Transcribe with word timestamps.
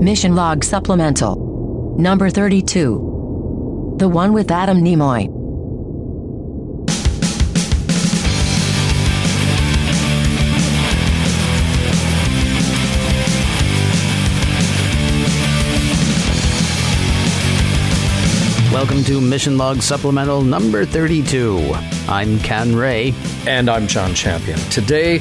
Mission 0.00 0.36
Log 0.36 0.62
Supplemental. 0.62 1.96
Number 1.98 2.30
32. 2.30 3.96
The 3.98 4.08
one 4.08 4.32
with 4.32 4.48
Adam 4.52 4.78
Nimoy. 4.78 5.26
Welcome 18.72 19.02
to 19.02 19.20
Mission 19.20 19.58
Log 19.58 19.82
Supplemental 19.82 20.42
number 20.42 20.84
32. 20.84 21.58
I'm 22.06 22.38
Ken 22.38 22.76
Ray. 22.76 23.12
And 23.48 23.68
I'm 23.68 23.88
John 23.88 24.14
Champion. 24.14 24.60
Today, 24.70 25.20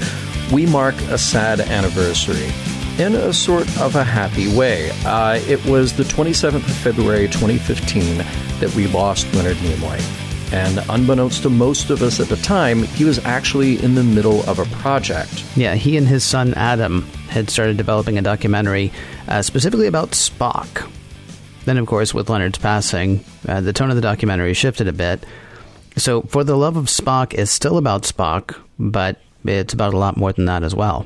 we 0.53 0.67
mark 0.67 0.93
a 1.09 1.17
sad 1.17 1.61
anniversary 1.61 2.51
in 2.99 3.13
a 3.13 3.31
sort 3.31 3.67
of 3.79 3.95
a 3.95 4.03
happy 4.03 4.47
way. 4.57 4.89
Uh, 5.05 5.39
it 5.47 5.63
was 5.65 5.93
the 5.93 6.03
27th 6.03 6.55
of 6.55 6.77
February 6.77 7.27
2015 7.27 8.17
that 8.59 8.73
we 8.75 8.87
lost 8.87 9.31
Leonard 9.35 9.57
Nimoy. 9.57 10.01
And 10.51 10.79
unbeknownst 10.89 11.43
to 11.43 11.49
most 11.49 11.89
of 11.91 12.01
us 12.01 12.19
at 12.19 12.27
the 12.27 12.37
time, 12.37 12.83
he 12.83 13.03
was 13.03 13.19
actually 13.25 13.83
in 13.83 13.95
the 13.95 14.03
middle 14.03 14.41
of 14.49 14.57
a 14.57 14.65
project. 14.77 15.45
Yeah, 15.55 15.75
he 15.75 15.95
and 15.97 16.07
his 16.07 16.23
son 16.23 16.53
Adam 16.55 17.03
had 17.29 17.49
started 17.49 17.77
developing 17.77 18.17
a 18.17 18.21
documentary 18.21 18.91
uh, 19.27 19.43
specifically 19.43 19.87
about 19.87 20.11
Spock. 20.11 20.89
Then, 21.65 21.77
of 21.77 21.85
course, 21.85 22.13
with 22.13 22.29
Leonard's 22.29 22.57
passing, 22.57 23.23
uh, 23.47 23.61
the 23.61 23.73
tone 23.73 23.89
of 23.89 23.95
the 23.95 24.01
documentary 24.01 24.53
shifted 24.53 24.87
a 24.87 24.93
bit. 24.93 25.23
So, 25.97 26.21
For 26.21 26.43
the 26.43 26.55
Love 26.55 26.77
of 26.77 26.85
Spock 26.85 27.33
is 27.33 27.51
still 27.51 27.77
about 27.77 28.03
Spock, 28.03 28.59
but 28.79 29.19
it's 29.45 29.73
about 29.73 29.93
a 29.93 29.97
lot 29.97 30.17
more 30.17 30.31
than 30.31 30.45
that 30.45 30.63
as 30.63 30.73
well. 30.73 31.05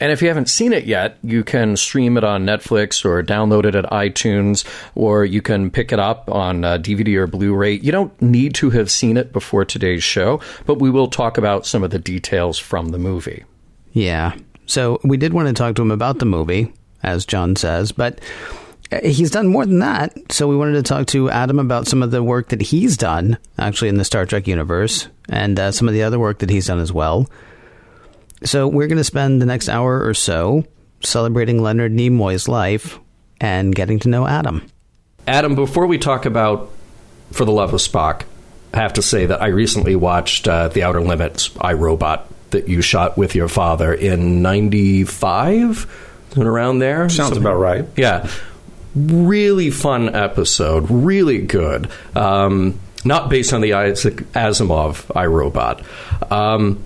And 0.00 0.10
if 0.10 0.22
you 0.22 0.28
haven't 0.28 0.48
seen 0.48 0.72
it 0.72 0.84
yet, 0.84 1.18
you 1.22 1.44
can 1.44 1.76
stream 1.76 2.16
it 2.16 2.24
on 2.24 2.46
Netflix 2.46 3.04
or 3.04 3.22
download 3.22 3.66
it 3.66 3.74
at 3.74 3.84
iTunes, 3.84 4.66
or 4.94 5.26
you 5.26 5.42
can 5.42 5.70
pick 5.70 5.92
it 5.92 5.98
up 5.98 6.30
on 6.30 6.64
uh, 6.64 6.78
DVD 6.78 7.16
or 7.16 7.26
Blu 7.26 7.54
ray. 7.54 7.74
You 7.74 7.92
don't 7.92 8.20
need 8.22 8.54
to 8.56 8.70
have 8.70 8.90
seen 8.90 9.18
it 9.18 9.32
before 9.32 9.66
today's 9.66 10.02
show, 10.02 10.40
but 10.64 10.78
we 10.78 10.90
will 10.90 11.08
talk 11.08 11.36
about 11.36 11.66
some 11.66 11.84
of 11.84 11.90
the 11.90 11.98
details 11.98 12.58
from 12.58 12.88
the 12.88 12.98
movie. 12.98 13.44
Yeah. 13.92 14.34
So 14.64 15.00
we 15.04 15.18
did 15.18 15.34
want 15.34 15.48
to 15.48 15.54
talk 15.54 15.74
to 15.76 15.82
him 15.82 15.90
about 15.90 16.18
the 16.18 16.24
movie, 16.24 16.72
as 17.02 17.26
John 17.26 17.54
says, 17.54 17.92
but 17.92 18.20
he's 19.02 19.30
done 19.30 19.48
more 19.48 19.66
than 19.66 19.80
that. 19.80 20.32
So 20.32 20.48
we 20.48 20.56
wanted 20.56 20.74
to 20.74 20.82
talk 20.82 21.08
to 21.08 21.28
Adam 21.30 21.58
about 21.58 21.86
some 21.86 22.02
of 22.02 22.10
the 22.10 22.22
work 22.22 22.48
that 22.48 22.62
he's 22.62 22.96
done, 22.96 23.36
actually, 23.58 23.88
in 23.88 23.96
the 23.96 24.04
Star 24.04 24.24
Trek 24.24 24.46
universe, 24.46 25.08
and 25.28 25.58
uh, 25.58 25.72
some 25.72 25.88
of 25.88 25.94
the 25.94 26.02
other 26.02 26.18
work 26.18 26.38
that 26.38 26.50
he's 26.50 26.66
done 26.68 26.78
as 26.78 26.92
well. 26.92 27.28
So 28.44 28.68
we're 28.68 28.86
going 28.86 28.98
to 28.98 29.04
spend 29.04 29.40
the 29.40 29.46
next 29.46 29.68
hour 29.68 30.04
or 30.04 30.14
so 30.14 30.64
celebrating 31.02 31.62
Leonard 31.62 31.92
Nimoy's 31.92 32.48
life 32.48 32.98
and 33.40 33.74
getting 33.74 33.98
to 34.00 34.08
know 34.08 34.26
Adam. 34.26 34.66
Adam, 35.26 35.54
before 35.54 35.86
we 35.86 35.98
talk 35.98 36.26
about 36.26 36.70
For 37.32 37.44
the 37.44 37.52
Love 37.52 37.72
of 37.74 37.80
Spock, 37.80 38.22
I 38.72 38.78
have 38.78 38.94
to 38.94 39.02
say 39.02 39.26
that 39.26 39.42
I 39.42 39.48
recently 39.48 39.96
watched 39.96 40.46
uh, 40.46 40.68
The 40.68 40.82
Outer 40.82 41.00
Limits, 41.00 41.50
I 41.60 41.72
Robot, 41.72 42.26
that 42.50 42.68
you 42.68 42.82
shot 42.82 43.16
with 43.16 43.34
your 43.34 43.48
father 43.48 43.92
in 43.92 44.42
95? 44.42 46.06
Around 46.36 46.78
there? 46.78 47.08
Sounds 47.08 47.36
about 47.36 47.56
right. 47.56 47.86
Yeah 47.96 48.30
really 48.94 49.70
fun 49.70 50.14
episode, 50.14 50.90
really 50.90 51.38
good. 51.38 51.90
Um, 52.14 52.78
not 53.04 53.30
based 53.30 53.52
on 53.52 53.60
the 53.60 53.74
Isaac 53.74 54.16
Asimov 54.32 55.10
I 55.14 55.26
Robot. 55.26 55.82
Um, 56.30 56.82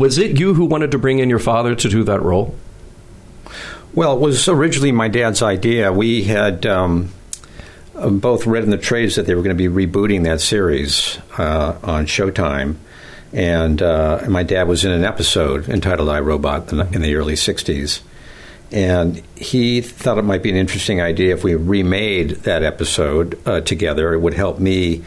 was 0.00 0.18
it 0.18 0.40
you 0.40 0.54
who 0.54 0.64
wanted 0.64 0.90
to 0.92 0.98
bring 0.98 1.18
in 1.18 1.28
your 1.28 1.38
father 1.38 1.74
to 1.74 1.88
do 1.88 2.02
that 2.04 2.22
role? 2.22 2.56
Well, 3.92 4.16
it 4.16 4.20
was 4.20 4.48
originally 4.48 4.92
my 4.92 5.08
dad's 5.08 5.42
idea. 5.42 5.92
We 5.92 6.22
had 6.22 6.64
um, 6.64 7.10
both 7.94 8.46
read 8.46 8.64
in 8.64 8.70
the 8.70 8.78
trades 8.78 9.16
that 9.16 9.26
they 9.26 9.34
were 9.34 9.42
going 9.42 9.56
to 9.56 9.70
be 9.70 9.86
rebooting 9.86 10.24
that 10.24 10.40
series 10.40 11.18
uh, 11.36 11.78
on 11.82 12.06
Showtime. 12.06 12.76
And, 13.32 13.80
uh, 13.80 14.24
my 14.28 14.42
dad 14.42 14.66
was 14.66 14.84
in 14.84 14.90
an 14.90 15.04
episode 15.04 15.68
entitled 15.68 16.08
"I 16.08 16.20
Robot" 16.20 16.72
in 16.72 17.02
the 17.02 17.14
early 17.14 17.34
60s. 17.34 18.00
And 18.72 19.22
he 19.36 19.80
thought 19.82 20.18
it 20.18 20.22
might 20.22 20.42
be 20.42 20.50
an 20.50 20.56
interesting 20.56 21.00
idea 21.00 21.34
if 21.34 21.44
we 21.44 21.54
remade 21.56 22.30
that 22.42 22.62
episode 22.62 23.38
uh, 23.46 23.60
together. 23.60 24.14
It 24.14 24.20
would 24.20 24.34
help 24.34 24.60
me 24.60 25.04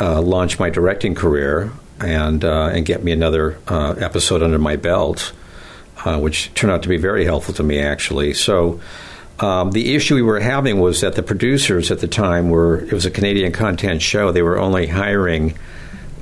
uh, 0.00 0.20
launch 0.20 0.58
my 0.58 0.70
directing 0.70 1.14
career 1.14 1.72
and 2.02 2.44
uh, 2.44 2.70
and 2.72 2.84
get 2.84 3.02
me 3.02 3.12
another 3.12 3.58
uh, 3.68 3.94
episode 3.98 4.42
under 4.42 4.58
my 4.58 4.76
belt, 4.76 5.32
uh, 6.04 6.18
which 6.18 6.52
turned 6.54 6.72
out 6.72 6.82
to 6.82 6.88
be 6.88 6.96
very 6.96 7.24
helpful 7.24 7.54
to 7.54 7.62
me 7.62 7.78
actually. 7.78 8.34
So. 8.34 8.80
Um, 9.40 9.72
the 9.72 9.96
issue 9.96 10.14
we 10.14 10.22
were 10.22 10.38
having 10.38 10.78
was 10.78 11.00
that 11.00 11.16
the 11.16 11.22
producers 11.22 11.90
at 11.90 11.98
the 11.98 12.06
time 12.06 12.50
were 12.50 12.84
it 12.84 12.92
was 12.92 13.06
a 13.06 13.10
Canadian 13.10 13.50
content 13.50 14.00
show. 14.00 14.30
They 14.30 14.42
were 14.42 14.56
only 14.56 14.86
hiring 14.86 15.58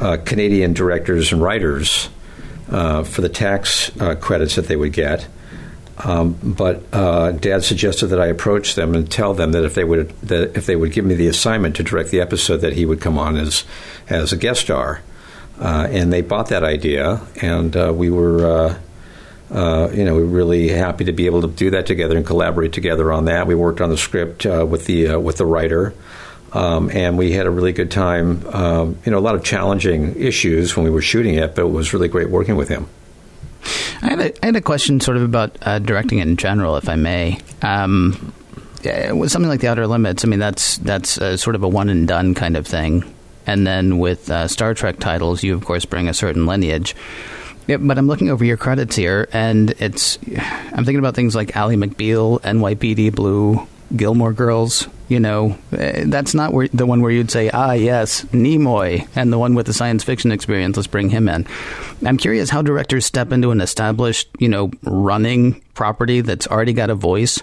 uh, 0.01 0.17
Canadian 0.25 0.73
directors 0.73 1.31
and 1.31 1.43
writers 1.43 2.09
for 2.69 3.21
the 3.21 3.29
tax 3.29 3.91
credits 4.21 4.55
that 4.55 4.69
they 4.69 4.77
would 4.77 4.95
get. 4.95 5.27
Um, 6.05 6.39
but 6.43 6.83
uh, 6.93 7.33
Dad 7.33 7.63
suggested 7.63 8.07
that 8.09 8.21
I 8.21 8.27
approach 8.27 8.75
them 8.75 8.95
and 8.95 9.11
tell 9.11 9.35
them 9.35 9.53
that 9.53 9.65
if 9.65 9.75
they 9.75 9.85
would 9.85 10.11
that 10.23 10.57
if 10.57 10.67
they 10.67 10.77
would 10.77 10.93
give 10.93 11.05
me 11.05 11.15
the 11.15 11.27
assignment 11.27 11.77
to 11.77 11.83
direct 11.83 12.11
the 12.11 12.21
episode, 12.21 12.59
that 12.59 12.73
he 12.73 12.87
would 12.87 13.01
come 13.01 13.19
on 13.19 13.37
as 13.37 13.65
as 14.09 14.33
a 14.33 14.37
guest 14.37 14.63
star. 14.63 15.03
Uh, 15.61 15.87
and 15.91 16.13
they 16.13 16.23
bought 16.23 16.49
that 16.49 16.65
idea, 16.65 17.21
and 17.41 17.77
uh, 17.77 17.93
we 17.95 18.11
were. 18.11 18.47
Uh, 18.47 18.79
uh, 19.53 19.91
you 19.93 20.05
know, 20.05 20.15
we 20.15 20.21
were 20.21 20.29
really 20.29 20.69
happy 20.69 21.05
to 21.05 21.13
be 21.13 21.27
able 21.27 21.43
to 21.43 21.49
do 21.49 21.71
that 21.71 21.85
together 21.85 22.17
and 22.17 22.25
collaborate 22.25 22.73
together 22.73 23.11
on 23.13 23.25
that. 23.25 23.49
We 23.49 23.57
worked 23.57 23.81
on 23.81 23.91
the 23.91 23.97
script 23.97 24.47
uh, 24.47 24.65
with 24.65 24.87
the 24.87 25.17
with 25.17 25.39
the 25.39 25.45
writer, 25.45 25.93
um, 26.53 26.89
and 26.93 27.19
we 27.19 27.33
had 27.33 27.47
a 27.47 27.51
really 27.51 27.73
good 27.73 27.91
time. 27.91 28.47
Um, 28.47 28.99
you 29.05 29.11
know, 29.11 29.19
a 29.19 29.21
lot 29.21 29.35
of 29.35 29.43
challenging 29.43 30.15
issues 30.15 30.77
when 30.77 30.85
we 30.85 30.91
were 30.91 31.03
shooting 31.03 31.35
it, 31.35 31.57
but 31.57 31.63
it 31.63 31.71
was 31.71 31.93
really 31.93 32.07
great 32.07 32.31
working 32.31 32.55
with 32.55 32.69
him. 32.69 32.87
I 34.03 34.11
had 34.11 34.21
a, 34.21 34.45
I 34.45 34.47
had 34.47 34.57
a 34.57 34.61
question 34.61 35.01
sort 35.01 35.17
of 35.17 35.25
about 35.25 35.59
uh, 35.63 35.81
directing 35.81 36.21
in 36.21 36.37
general, 36.37 36.77
if 36.77 36.89
I 36.89 36.95
may. 36.95 37.41
Um, 37.63 38.33
something 38.83 39.49
like 39.49 39.61
The 39.61 39.69
Outer 39.69 39.87
Limits, 39.87 40.25
I 40.25 40.29
mean, 40.29 40.39
that's 40.39 40.79
that's 40.79 41.19
uh, 41.19 41.37
sort 41.37 41.57
of 41.57 41.63
a 41.63 41.69
one 41.69 41.89
and 41.89 42.09
done 42.09 42.35
kind 42.35 42.57
of 42.57 42.67
thing. 42.67 43.05
And 43.51 43.67
then 43.67 43.99
with 43.99 44.31
uh, 44.31 44.47
Star 44.47 44.75
Trek 44.75 45.01
titles, 45.01 45.43
you 45.43 45.57
of 45.57 45.65
course 45.65 45.85
bring 45.85 46.09
a 46.09 46.15
certain 46.15 46.47
lineage. 46.47 46.95
Yeah, 47.67 47.79
but 47.79 47.99
I'm 47.99 48.07
looking 48.07 48.31
over 48.31 48.45
your 48.45 48.57
credits 48.57 48.95
here, 48.95 49.29
and 49.33 49.71
it's 49.81 50.19
I'm 50.73 50.85
thinking 50.85 51.01
about 51.01 51.17
things 51.17 51.35
like 51.35 51.57
Ally 51.57 51.75
McBeal, 51.75 52.41
NYPD 52.43 53.13
Blue, 53.13 53.67
Gilmore 53.97 54.33
Girls, 54.33 54.89
you 55.09 55.19
know, 55.19 55.59
eh, 55.73 56.05
that's 56.07 56.33
not 56.33 56.53
where, 56.53 56.69
the 56.69 56.87
one 56.87 57.01
where 57.01 57.11
you'd 57.11 57.33
say, 57.33 57.51
ah, 57.51 57.73
yes, 57.73 58.23
Nimoy, 58.27 59.09
and 59.17 59.33
the 59.33 59.39
one 59.39 59.57
with 59.57 59.67
the 59.67 59.73
science 59.73 60.05
fiction 60.05 60.31
experience, 60.31 60.77
let's 60.77 60.87
bring 60.87 61.11
him 61.11 61.29
in. 61.29 61.45
I'm 62.07 62.17
curious 62.17 62.51
how 62.51 62.63
directors 62.63 63.05
step 63.05 63.33
into 63.33 63.51
an 63.51 63.61
established, 63.61 64.29
you 64.39 64.49
know, 64.49 64.71
running 64.85 65.61
property 65.75 66.21
that's 66.21 66.47
already 66.47 66.73
got 66.73 66.91
a 66.91 66.95
voice 66.95 67.43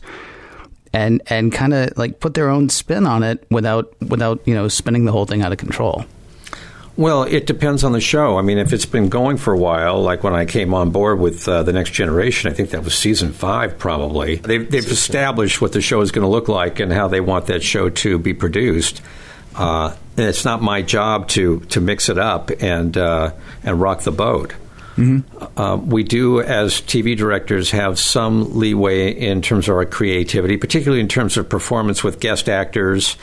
and 0.97 1.21
and 1.27 1.53
kind 1.53 1.73
of 1.75 1.95
like 1.95 2.19
put 2.19 2.33
their 2.33 2.49
own 2.49 2.69
spin 2.69 3.05
on 3.05 3.21
it 3.21 3.45
without 3.51 3.93
without, 4.01 4.41
you 4.45 4.55
know, 4.55 4.67
spinning 4.67 5.05
the 5.05 5.11
whole 5.11 5.25
thing 5.25 5.43
out 5.43 5.51
of 5.51 5.59
control. 5.59 6.05
Well, 6.95 7.23
it 7.23 7.45
depends 7.45 7.83
on 7.83 7.91
the 7.91 8.01
show. 8.01 8.39
I 8.39 8.41
mean, 8.41 8.57
if 8.57 8.73
it's 8.73 8.87
been 8.87 9.07
going 9.07 9.37
for 9.37 9.53
a 9.53 9.57
while, 9.57 10.01
like 10.01 10.23
when 10.23 10.33
I 10.33 10.45
came 10.45 10.73
on 10.73 10.89
board 10.89 11.19
with 11.19 11.47
uh, 11.47 11.61
the 11.61 11.71
Next 11.71 11.91
Generation, 11.91 12.49
I 12.49 12.55
think 12.55 12.71
that 12.71 12.83
was 12.83 12.97
season 12.97 13.33
five, 13.33 13.77
probably. 13.77 14.37
They've, 14.37 14.67
they've 14.67 14.83
established 14.83 15.61
what 15.61 15.73
the 15.73 15.81
show 15.81 16.01
is 16.01 16.11
going 16.11 16.23
to 16.23 16.27
look 16.27 16.47
like 16.47 16.79
and 16.79 16.91
how 16.91 17.07
they 17.07 17.21
want 17.21 17.45
that 17.45 17.61
show 17.61 17.91
to 17.91 18.17
be 18.17 18.33
produced. 18.33 19.03
Uh, 19.55 19.95
and 20.17 20.25
it's 20.25 20.43
not 20.43 20.63
my 20.63 20.81
job 20.81 21.27
to 21.29 21.59
to 21.71 21.79
mix 21.79 22.09
it 22.09 22.17
up 22.17 22.49
and 22.59 22.97
uh, 22.97 23.33
and 23.63 23.79
rock 23.79 24.01
the 24.01 24.11
boat. 24.11 24.55
Mm-hmm. 24.97 25.59
Uh, 25.59 25.75
we 25.77 26.03
do, 26.03 26.41
as 26.41 26.81
TV 26.81 27.15
directors, 27.15 27.71
have 27.71 27.99
some 27.99 28.57
leeway 28.57 29.11
in 29.11 29.41
terms 29.41 29.69
of 29.69 29.75
our 29.75 29.85
creativity, 29.85 30.57
particularly 30.57 31.01
in 31.01 31.07
terms 31.07 31.37
of 31.37 31.47
performance 31.47 32.03
with 32.03 32.19
guest 32.19 32.49
actors 32.49 33.15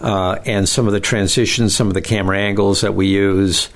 uh, 0.00 0.38
and 0.46 0.68
some 0.68 0.86
of 0.86 0.92
the 0.92 1.00
transitions, 1.00 1.74
some 1.74 1.88
of 1.88 1.94
the 1.94 2.00
camera 2.00 2.38
angles 2.38 2.82
that 2.82 2.94
we 2.94 3.08
use. 3.08 3.68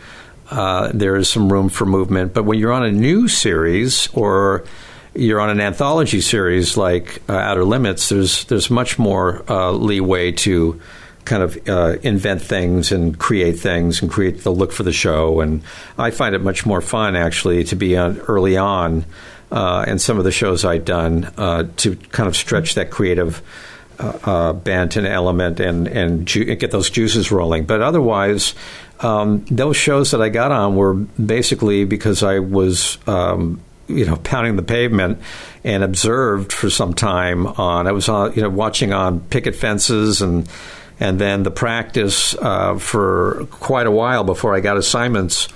Uh, 0.51 0.91
there 0.95 1.17
is 1.17 1.29
some 1.29 1.53
room 1.53 1.69
for 1.69 1.85
movement. 1.85 2.33
But 2.33 2.45
when 2.45 2.59
you're 2.59 2.73
on 2.73 2.85
a 2.85 2.93
new 2.93 3.27
series 3.27 4.09
or 4.15 4.65
you're 5.15 5.41
on 5.41 5.51
an 5.51 5.61
anthology 5.61 6.21
series 6.21 6.77
like 6.77 7.23
uh, 7.29 7.33
Outer 7.33 7.65
Limits, 7.65 8.09
there's 8.09 8.45
there's 8.45 8.71
much 8.71 8.99
more 8.99 9.45
uh, 9.51 9.73
leeway 9.73 10.33
to 10.33 10.81
kind 11.25 11.43
of 11.43 11.69
uh, 11.69 11.97
invent 12.03 12.43
things 12.43 12.93
and 12.93 13.19
create 13.19 13.59
things 13.59 14.03
and 14.03 14.11
create 14.11 14.43
the 14.43 14.51
look 14.51 14.73
for 14.73 14.83
the 14.83 14.93
show. 14.93 15.41
And 15.41 15.63
I 15.99 16.11
find 16.11 16.35
it 16.35 16.41
much 16.41 16.67
more 16.67 16.81
fun 16.81 17.17
actually 17.17 17.65
to 17.65 17.77
be 17.77 17.97
on 17.97 18.19
early 18.21 18.57
on. 18.57 19.05
Uh, 19.51 19.85
and 19.87 20.01
some 20.01 20.19
of 20.19 20.25
the 20.25 20.33
shows 20.33 20.65
I've 20.65 20.87
done 20.87 21.31
uh, 21.37 21.65
to 21.79 21.97
kind 21.97 22.27
of 22.27 22.35
stretch 22.35 22.75
that 22.75 22.91
creative 22.91 23.43
uh, 23.99 24.19
uh, 24.25 24.53
bent 24.55 24.97
and 24.97 25.07
element 25.07 25.61
and 25.61 25.87
and, 25.87 26.27
ju- 26.27 26.55
get 26.57 26.71
those 26.71 26.89
juices 26.89 27.31
rolling. 27.31 27.67
But 27.67 27.83
otherwise, 27.83 28.55
um, 29.01 29.45
those 29.51 29.77
shows 29.77 30.13
that 30.13 30.23
I 30.23 30.31
got 30.31 30.53
on 30.53 30.75
were 30.77 30.95
basically 30.95 31.85
because 31.85 32.23
I 32.23 32.39
was. 32.39 32.99
Um, 33.07 33.61
you 33.89 34.07
know, 34.07 34.17
pounding 34.17 34.57
the 34.57 34.63
pavement 34.63 35.21
and 35.65 35.83
observed 35.83 36.53
for 36.53 36.71
some 36.71 36.95
time 36.95 37.47
on. 37.47 37.87
I 37.87 37.93
was 37.93 38.09
on, 38.09 38.33
you 38.33 38.41
know, 38.41 38.49
watching 38.49 38.93
on 38.93 39.21
picket 39.21 39.55
fences 39.55 40.23
and 40.23 40.49
and 41.03 41.19
then 41.19 41.43
the 41.43 41.51
practice 41.51 42.33
uh, 42.37 42.79
for 42.79 43.45
quite 43.51 43.89
a 43.89 43.91
while 43.91 44.23
before 44.23 44.55
I 44.55 44.61
got 44.61 44.77
assignments 44.77 45.49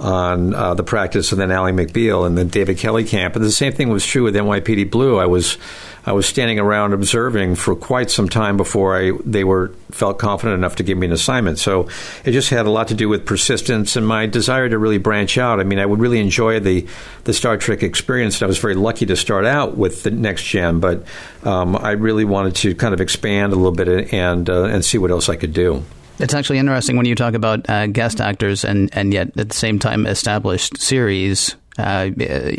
on 0.00 0.54
uh, 0.54 0.74
the 0.74 0.82
practice, 0.82 1.30
and 1.30 1.40
then 1.40 1.50
Ally 1.50 1.72
McBeal 1.72 2.26
and 2.26 2.36
then 2.36 2.48
David 2.48 2.78
Kelley 2.78 3.04
camp. 3.04 3.36
And 3.36 3.44
the 3.44 3.50
same 3.50 3.72
thing 3.72 3.90
was 3.90 4.04
true 4.04 4.24
with 4.24 4.34
NYPD 4.34 4.90
Blue. 4.90 5.18
I 5.18 5.26
was 5.26 5.58
I 6.06 6.12
was 6.12 6.26
standing 6.26 6.58
around 6.58 6.94
observing 6.94 7.56
for 7.56 7.76
quite 7.76 8.10
some 8.10 8.28
time 8.28 8.56
before 8.56 8.96
I 8.96 9.12
they 9.24 9.44
were 9.44 9.68
felt 9.90 10.18
confident 10.18 10.56
enough 10.56 10.76
to 10.76 10.82
give 10.82 10.96
me 10.96 11.06
an 11.06 11.12
assignment. 11.12 11.58
So 11.58 11.88
it 12.24 12.32
just 12.32 12.48
had 12.48 12.64
a 12.64 12.70
lot 12.70 12.88
to 12.88 12.94
do 12.94 13.08
with 13.08 13.26
persistence 13.26 13.96
and 13.96 14.06
my 14.06 14.26
desire 14.26 14.68
to 14.68 14.78
really 14.78 14.98
branch 14.98 15.36
out. 15.36 15.60
I 15.60 15.64
mean, 15.64 15.78
I 15.78 15.84
would 15.84 16.00
really 16.00 16.20
enjoy 16.20 16.60
the 16.60 16.86
the 17.24 17.34
Star 17.34 17.58
Trek 17.58 17.82
experience. 17.82 18.36
And 18.36 18.44
I 18.44 18.48
was 18.48 18.58
very 18.58 18.74
lucky 18.74 19.04
to 19.06 19.16
start 19.16 19.44
out 19.44 19.76
with 19.76 20.02
the 20.02 20.10
next 20.10 20.44
gen, 20.44 20.80
but 20.80 21.04
um, 21.44 21.76
I 21.76 21.92
really 21.92 22.24
wanted 22.24 22.56
to 22.56 22.74
kind 22.74 22.94
of 22.94 23.00
expand 23.02 23.52
a 23.52 23.56
little 23.56 23.72
bit 23.72 24.14
and 24.14 24.48
uh, 24.48 24.64
and 24.64 24.82
see 24.82 24.96
what 24.96 25.10
else 25.10 25.28
I 25.28 25.36
could 25.36 25.52
do. 25.52 25.84
It's 26.20 26.34
actually 26.34 26.58
interesting 26.58 26.98
when 26.98 27.06
you 27.06 27.14
talk 27.14 27.32
about 27.32 27.68
uh, 27.70 27.86
guest 27.86 28.20
actors 28.20 28.62
and, 28.62 28.90
and 28.92 29.12
yet 29.12 29.36
at 29.38 29.48
the 29.48 29.54
same 29.54 29.78
time 29.78 30.06
established 30.06 30.78
series. 30.78 31.56
Uh, 31.78 32.10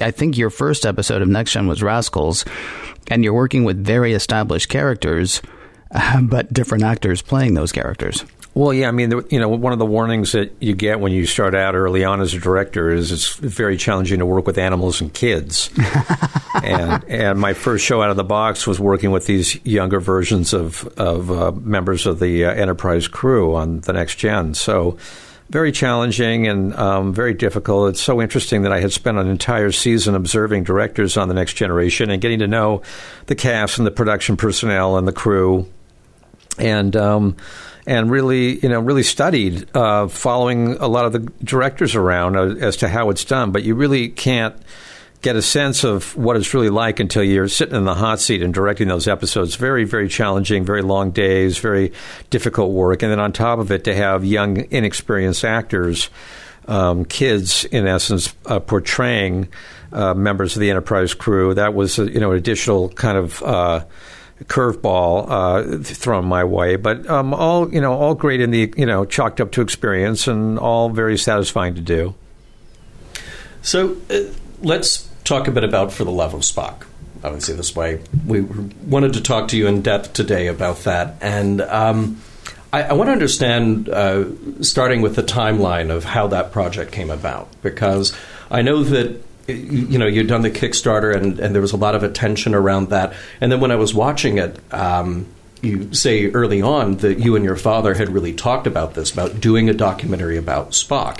I 0.01 0.11
think 0.11 0.35
your 0.35 0.49
first 0.49 0.83
episode 0.83 1.21
of 1.21 1.27
Next 1.27 1.53
Gen 1.53 1.67
was 1.67 1.83
Rascals, 1.83 2.43
and 3.09 3.23
you're 3.23 3.35
working 3.35 3.63
with 3.63 3.77
very 3.77 4.13
established 4.13 4.69
characters, 4.69 5.43
uh, 5.91 6.21
but 6.23 6.51
different 6.51 6.83
actors 6.83 7.21
playing 7.21 7.53
those 7.53 7.71
characters. 7.71 8.25
Well, 8.53 8.73
yeah, 8.73 8.89
I 8.89 8.91
mean, 8.91 9.11
you 9.29 9.39
know, 9.39 9.47
one 9.47 9.71
of 9.71 9.79
the 9.79 9.85
warnings 9.85 10.33
that 10.33 10.53
you 10.59 10.75
get 10.75 10.99
when 10.99 11.13
you 11.13 11.25
start 11.25 11.55
out 11.55 11.73
early 11.73 12.03
on 12.03 12.19
as 12.19 12.33
a 12.33 12.39
director 12.39 12.89
is 12.89 13.11
it's 13.11 13.35
very 13.35 13.77
challenging 13.77 14.19
to 14.19 14.25
work 14.25 14.45
with 14.45 14.57
animals 14.57 14.99
and 14.99 15.13
kids. 15.13 15.69
and 16.63 17.01
and 17.05 17.39
my 17.39 17.53
first 17.53 17.85
show 17.85 18.01
out 18.01 18.09
of 18.09 18.17
the 18.17 18.25
box 18.25 18.67
was 18.67 18.77
working 18.77 19.11
with 19.11 19.25
these 19.25 19.63
younger 19.65 20.01
versions 20.01 20.53
of 20.53 20.85
of 20.97 21.31
uh, 21.31 21.51
members 21.53 22.05
of 22.05 22.19
the 22.19 22.43
uh, 22.43 22.51
Enterprise 22.51 23.07
crew 23.07 23.55
on 23.55 23.79
the 23.81 23.93
next 23.93 24.15
gen. 24.15 24.53
So 24.53 24.97
very 25.49 25.71
challenging 25.71 26.47
and 26.47 26.73
um, 26.75 27.13
very 27.13 27.33
difficult. 27.33 27.89
It's 27.89 28.01
so 28.01 28.21
interesting 28.21 28.63
that 28.63 28.73
I 28.73 28.81
had 28.81 28.91
spent 28.91 29.17
an 29.17 29.27
entire 29.27 29.71
season 29.71 30.13
observing 30.13 30.65
directors 30.65 31.15
on 31.15 31.29
the 31.29 31.33
next 31.33 31.53
generation 31.53 32.09
and 32.09 32.21
getting 32.21 32.39
to 32.39 32.47
know 32.47 32.81
the 33.27 33.35
cast 33.35 33.77
and 33.77 33.87
the 33.87 33.91
production 33.91 34.35
personnel 34.35 34.97
and 34.97 35.07
the 35.07 35.13
crew. 35.13 35.67
And 36.57 36.95
um, 36.95 37.37
and 37.85 38.11
really, 38.11 38.59
you 38.59 38.69
know, 38.69 38.79
really 38.79 39.03
studied 39.03 39.67
uh, 39.75 40.07
following 40.07 40.77
a 40.77 40.87
lot 40.87 41.05
of 41.05 41.13
the 41.13 41.19
directors 41.43 41.95
around 41.95 42.35
uh, 42.35 42.55
as 42.65 42.77
to 42.77 42.87
how 42.87 43.09
it's 43.09 43.25
done. 43.25 43.51
But 43.51 43.63
you 43.63 43.75
really 43.75 44.09
can't 44.09 44.55
get 45.21 45.35
a 45.35 45.41
sense 45.41 45.83
of 45.83 46.15
what 46.15 46.35
it's 46.35 46.53
really 46.53 46.69
like 46.69 46.99
until 46.99 47.23
you're 47.23 47.47
sitting 47.47 47.75
in 47.75 47.85
the 47.85 47.93
hot 47.93 48.19
seat 48.19 48.41
and 48.41 48.53
directing 48.53 48.87
those 48.87 49.07
episodes. 49.07 49.55
Very, 49.55 49.83
very 49.83 50.09
challenging, 50.09 50.65
very 50.65 50.81
long 50.81 51.11
days, 51.11 51.59
very 51.59 51.93
difficult 52.29 52.71
work. 52.71 53.03
And 53.03 53.11
then 53.11 53.19
on 53.19 53.31
top 53.31 53.59
of 53.59 53.71
it, 53.71 53.83
to 53.83 53.93
have 53.93 54.25
young, 54.25 54.65
inexperienced 54.71 55.45
actors, 55.45 56.09
um, 56.67 57.05
kids, 57.05 57.65
in 57.65 57.87
essence, 57.87 58.33
uh, 58.47 58.59
portraying 58.59 59.49
uh, 59.91 60.13
members 60.13 60.55
of 60.55 60.59
the 60.59 60.69
Enterprise 60.69 61.13
crew, 61.13 61.53
that 61.53 61.73
was, 61.73 61.97
you 61.97 62.19
know, 62.19 62.31
an 62.31 62.37
additional 62.37 62.89
kind 62.89 63.17
of 63.17 63.43
uh, 63.43 63.83
curveball 64.45 65.25
uh, 65.29 65.83
thrown 65.83 66.25
my 66.25 66.43
way, 66.43 66.75
but 66.75 67.09
um, 67.09 67.33
all 67.33 67.71
you 67.73 67.81
know, 67.81 67.93
all 67.93 68.15
great 68.15 68.41
in 68.41 68.51
the 68.51 68.73
you 68.77 68.85
know, 68.85 69.05
chalked 69.05 69.41
up 69.41 69.51
to 69.53 69.61
experience, 69.61 70.27
and 70.27 70.59
all 70.59 70.89
very 70.89 71.17
satisfying 71.17 71.75
to 71.75 71.81
do. 71.81 72.15
So 73.61 73.97
uh, 74.09 74.23
let's 74.61 75.09
talk 75.23 75.47
a 75.47 75.51
bit 75.51 75.63
about 75.63 75.91
For 75.91 76.03
the 76.03 76.11
Love 76.11 76.33
of 76.33 76.41
Spock. 76.41 76.85
I 77.23 77.29
would 77.29 77.43
say 77.43 77.53
this 77.53 77.75
way. 77.75 78.01
We 78.25 78.41
wanted 78.41 79.13
to 79.13 79.21
talk 79.21 79.49
to 79.49 79.57
you 79.57 79.67
in 79.67 79.81
depth 79.81 80.13
today 80.13 80.47
about 80.47 80.77
that, 80.79 81.15
and 81.21 81.61
um, 81.61 82.21
I, 82.73 82.83
I, 82.83 82.93
want 82.93 83.09
to 83.09 83.11
understand, 83.11 83.89
uh, 83.89 84.25
starting 84.61 85.01
with 85.01 85.15
the 85.15 85.23
timeline 85.23 85.91
of 85.91 86.03
how 86.03 86.27
that 86.27 86.51
project 86.51 86.91
came 86.91 87.11
about, 87.11 87.49
because 87.61 88.15
I 88.49 88.61
know 88.61 88.83
that 88.83 89.21
you 89.53 89.97
know 89.97 90.07
you'd 90.07 90.27
done 90.27 90.41
the 90.41 90.51
Kickstarter 90.51 91.15
and, 91.15 91.39
and 91.39 91.53
there 91.53 91.61
was 91.61 91.71
a 91.71 91.77
lot 91.77 91.95
of 91.95 92.03
attention 92.03 92.55
around 92.55 92.89
that. 92.89 93.13
And 93.39 93.51
then 93.51 93.59
when 93.59 93.71
I 93.71 93.75
was 93.75 93.93
watching 93.93 94.37
it, 94.37 94.57
um, 94.73 95.27
you 95.61 95.93
say 95.93 96.27
early 96.31 96.61
on 96.61 96.97
that 96.97 97.19
you 97.19 97.35
and 97.35 97.45
your 97.45 97.55
father 97.55 97.93
had 97.93 98.09
really 98.09 98.33
talked 98.33 98.67
about 98.67 98.93
this, 98.93 99.11
about 99.11 99.39
doing 99.39 99.69
a 99.69 99.73
documentary 99.73 100.37
about 100.37 100.71
Spock. 100.71 101.19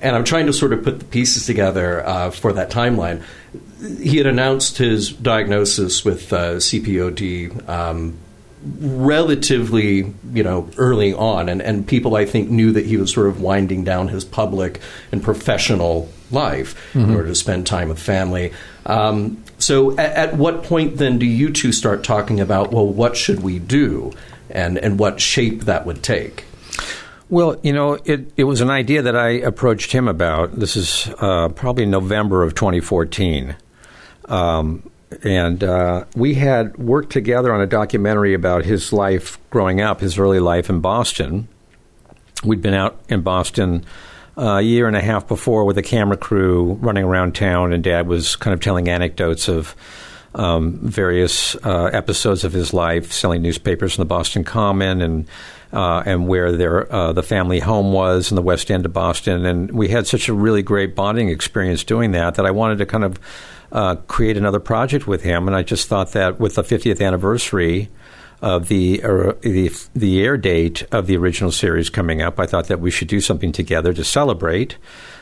And 0.00 0.16
I'm 0.16 0.24
trying 0.24 0.46
to 0.46 0.52
sort 0.52 0.72
of 0.72 0.84
put 0.84 0.98
the 0.98 1.04
pieces 1.04 1.46
together 1.46 2.06
uh, 2.06 2.30
for 2.30 2.52
that 2.54 2.70
timeline. 2.70 3.22
He 4.00 4.16
had 4.16 4.26
announced 4.26 4.78
his 4.78 5.10
diagnosis 5.10 6.04
with 6.04 6.32
uh, 6.32 6.54
COPD 6.56 7.68
um, 7.68 8.18
relatively, 8.64 10.12
you 10.32 10.42
know, 10.42 10.68
early 10.76 11.12
on, 11.12 11.48
and, 11.48 11.60
and 11.60 11.86
people 11.86 12.16
I 12.16 12.24
think 12.24 12.50
knew 12.50 12.72
that 12.72 12.86
he 12.86 12.96
was 12.96 13.12
sort 13.12 13.26
of 13.26 13.40
winding 13.40 13.84
down 13.84 14.08
his 14.08 14.24
public 14.24 14.80
and 15.12 15.22
professional 15.22 16.10
life 16.30 16.74
mm-hmm. 16.92 17.10
in 17.10 17.14
order 17.14 17.28
to 17.28 17.34
spend 17.34 17.66
time 17.66 17.88
with 17.88 17.98
family. 17.98 18.52
Um, 18.86 19.42
so, 19.58 19.92
at, 19.92 20.12
at, 20.12 20.36
what 20.36 20.64
point 20.64 20.96
then 20.96 21.18
do 21.18 21.26
you 21.26 21.50
two 21.50 21.72
start 21.72 22.04
talking 22.04 22.40
about, 22.40 22.72
well, 22.72 22.86
what 22.86 23.16
should 23.16 23.42
we 23.42 23.58
do, 23.58 24.12
and 24.50 24.78
and 24.78 24.98
what 24.98 25.20
shape 25.20 25.62
that 25.62 25.86
would 25.86 26.02
take? 26.02 26.44
Well, 27.30 27.58
you 27.62 27.72
know, 27.72 27.98
it, 28.04 28.30
it 28.36 28.44
was 28.44 28.60
an 28.60 28.70
idea 28.70 29.02
that 29.02 29.16
I 29.16 29.30
approached 29.30 29.92
him 29.92 30.08
about. 30.08 30.58
This 30.58 30.76
is 30.76 31.08
uh, 31.18 31.48
probably 31.48 31.86
November 31.86 32.42
of 32.42 32.54
2014. 32.54 33.56
Um, 34.26 34.88
and 35.22 35.62
uh, 35.62 36.04
we 36.16 36.34
had 36.34 36.76
worked 36.76 37.10
together 37.10 37.52
on 37.52 37.60
a 37.60 37.66
documentary 37.66 38.34
about 38.34 38.64
his 38.64 38.92
life 38.92 39.38
growing 39.50 39.80
up, 39.80 40.00
his 40.00 40.18
early 40.18 40.40
life 40.40 40.68
in 40.68 40.80
Boston. 40.80 41.48
We'd 42.42 42.62
been 42.62 42.74
out 42.74 42.98
in 43.08 43.22
Boston 43.22 43.84
uh, 44.36 44.58
a 44.58 44.62
year 44.62 44.88
and 44.88 44.96
a 44.96 45.00
half 45.00 45.28
before 45.28 45.64
with 45.64 45.78
a 45.78 45.82
camera 45.82 46.16
crew 46.16 46.74
running 46.74 47.04
around 47.04 47.34
town, 47.34 47.72
and 47.72 47.82
Dad 47.82 48.06
was 48.06 48.36
kind 48.36 48.52
of 48.52 48.60
telling 48.60 48.88
anecdotes 48.88 49.48
of 49.48 49.76
um, 50.34 50.72
various 50.82 51.54
uh, 51.64 51.90
episodes 51.92 52.44
of 52.44 52.52
his 52.52 52.74
life, 52.74 53.12
selling 53.12 53.42
newspapers 53.42 53.96
in 53.96 54.02
the 54.02 54.06
Boston 54.06 54.42
Common, 54.42 55.00
and 55.00 55.26
uh, 55.72 56.02
and 56.06 56.28
where 56.28 56.52
their 56.52 56.92
uh, 56.92 57.12
the 57.12 57.22
family 57.22 57.60
home 57.60 57.92
was 57.92 58.30
in 58.30 58.36
the 58.36 58.42
West 58.42 58.70
End 58.70 58.84
of 58.86 58.92
Boston. 58.92 59.46
And 59.46 59.70
we 59.70 59.88
had 59.88 60.06
such 60.06 60.28
a 60.28 60.32
really 60.32 60.62
great 60.62 60.94
bonding 60.94 61.28
experience 61.28 61.84
doing 61.84 62.12
that 62.12 62.34
that 62.34 62.46
I 62.46 62.50
wanted 62.50 62.78
to 62.78 62.86
kind 62.86 63.04
of 63.04 63.18
uh, 63.74 63.96
create 64.06 64.36
another 64.36 64.60
project 64.60 65.06
with 65.06 65.22
him. 65.22 65.46
And 65.46 65.56
I 65.56 65.62
just 65.62 65.88
thought 65.88 66.12
that 66.12 66.40
with 66.40 66.54
the 66.54 66.62
50th 66.62 67.04
anniversary 67.04 67.90
of 68.40 68.68
the, 68.68 69.02
uh, 69.02 69.32
the, 69.40 69.70
the 69.94 70.22
air 70.22 70.36
date 70.36 70.84
of 70.92 71.06
the 71.06 71.16
original 71.16 71.50
series 71.50 71.90
coming 71.90 72.22
up, 72.22 72.38
I 72.38 72.46
thought 72.46 72.68
that 72.68 72.80
we 72.80 72.90
should 72.90 73.08
do 73.08 73.20
something 73.20 73.52
together 73.52 73.92
to 73.92 74.04
celebrate 74.04 74.76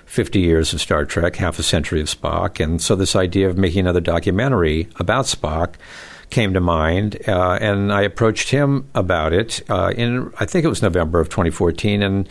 50 0.04 0.40
years 0.40 0.72
of 0.74 0.80
Star 0.80 1.04
Trek, 1.04 1.36
half 1.36 1.58
a 1.58 1.62
century 1.62 2.00
of 2.00 2.08
Spock. 2.08 2.62
And 2.62 2.80
so 2.82 2.94
this 2.94 3.16
idea 3.16 3.48
of 3.48 3.56
making 3.56 3.80
another 3.80 4.00
documentary 4.00 4.88
about 4.96 5.24
Spock 5.24 5.74
came 6.28 6.52
to 6.54 6.60
mind, 6.60 7.18
uh, 7.28 7.58
and 7.60 7.92
I 7.92 8.02
approached 8.02 8.50
him 8.50 8.88
about 8.94 9.32
it 9.32 9.62
uh, 9.70 9.92
in 9.96 10.32
I 10.40 10.46
think 10.46 10.64
it 10.64 10.68
was 10.68 10.82
November 10.82 11.20
of 11.20 11.28
2014, 11.28 12.02
and 12.02 12.28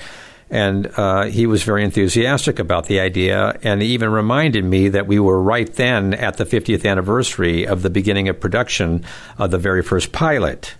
and 0.52 0.92
uh, 0.98 1.24
he 1.24 1.48
was 1.48 1.64
very 1.64 1.84
enthusiastic 1.84 2.60
about 2.60 2.88
the 2.88 3.00
idea 3.00 3.58
and 3.64 3.82
even 3.82 4.12
reminded 4.12 4.66
me 4.66 4.90
that 4.90 5.08
we 5.08 5.18
were 5.18 5.42
right 5.42 5.74
then 5.76 6.14
at 6.14 6.36
the 6.36 6.44
50th 6.44 6.86
anniversary 6.86 7.66
of 7.66 7.82
the 7.82 7.90
beginning 7.90 8.28
of 8.28 8.38
production 8.38 9.06
of 9.38 9.50
the 9.50 9.58
very 9.58 9.82
first 9.82 10.12
pilot. 10.12 10.76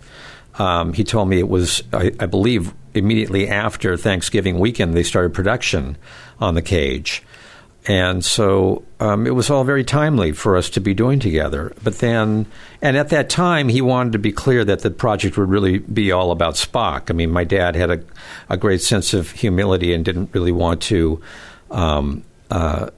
Um, 0.58 0.92
he 0.92 1.04
told 1.04 1.30
me 1.30 1.38
it 1.38 1.48
was, 1.48 1.82
I, 1.90 2.12
I, 2.20 2.26
believe, 2.26 2.74
immediately 2.92 3.48
after 3.48 3.96
Thanksgiving 3.96 4.58
weekend 4.58 4.92
they 4.92 5.02
started 5.02 5.32
production 5.32 5.96
on 6.38 6.54
the 6.54 6.60
cage. 6.60 7.22
And 7.86 8.24
so 8.24 8.84
um, 9.00 9.26
it 9.26 9.34
was 9.34 9.50
all 9.50 9.64
very 9.64 9.82
timely 9.82 10.30
for 10.32 10.56
us 10.56 10.70
to 10.70 10.80
be 10.80 10.94
doing 10.94 11.18
together. 11.18 11.74
But 11.82 11.98
then, 11.98 12.46
and 12.80 12.96
at 12.96 13.08
that 13.08 13.28
time, 13.28 13.68
he 13.68 13.80
wanted 13.80 14.12
to 14.12 14.20
be 14.20 14.30
clear 14.30 14.64
that 14.64 14.80
the 14.80 14.90
project 14.90 15.36
would 15.36 15.48
really 15.48 15.78
be 15.78 16.12
all 16.12 16.30
about 16.30 16.54
Spock. 16.54 17.10
I 17.10 17.12
mean, 17.12 17.30
my 17.30 17.42
dad 17.42 17.74
had 17.74 17.90
a, 17.90 18.04
a 18.48 18.56
great 18.56 18.82
sense 18.82 19.14
of 19.14 19.32
humility 19.32 19.92
and 19.92 20.04
didn't 20.04 20.30
really 20.32 20.52
want 20.52 20.80
to, 20.82 21.20
um, 21.72 22.22
uh, 22.50 22.90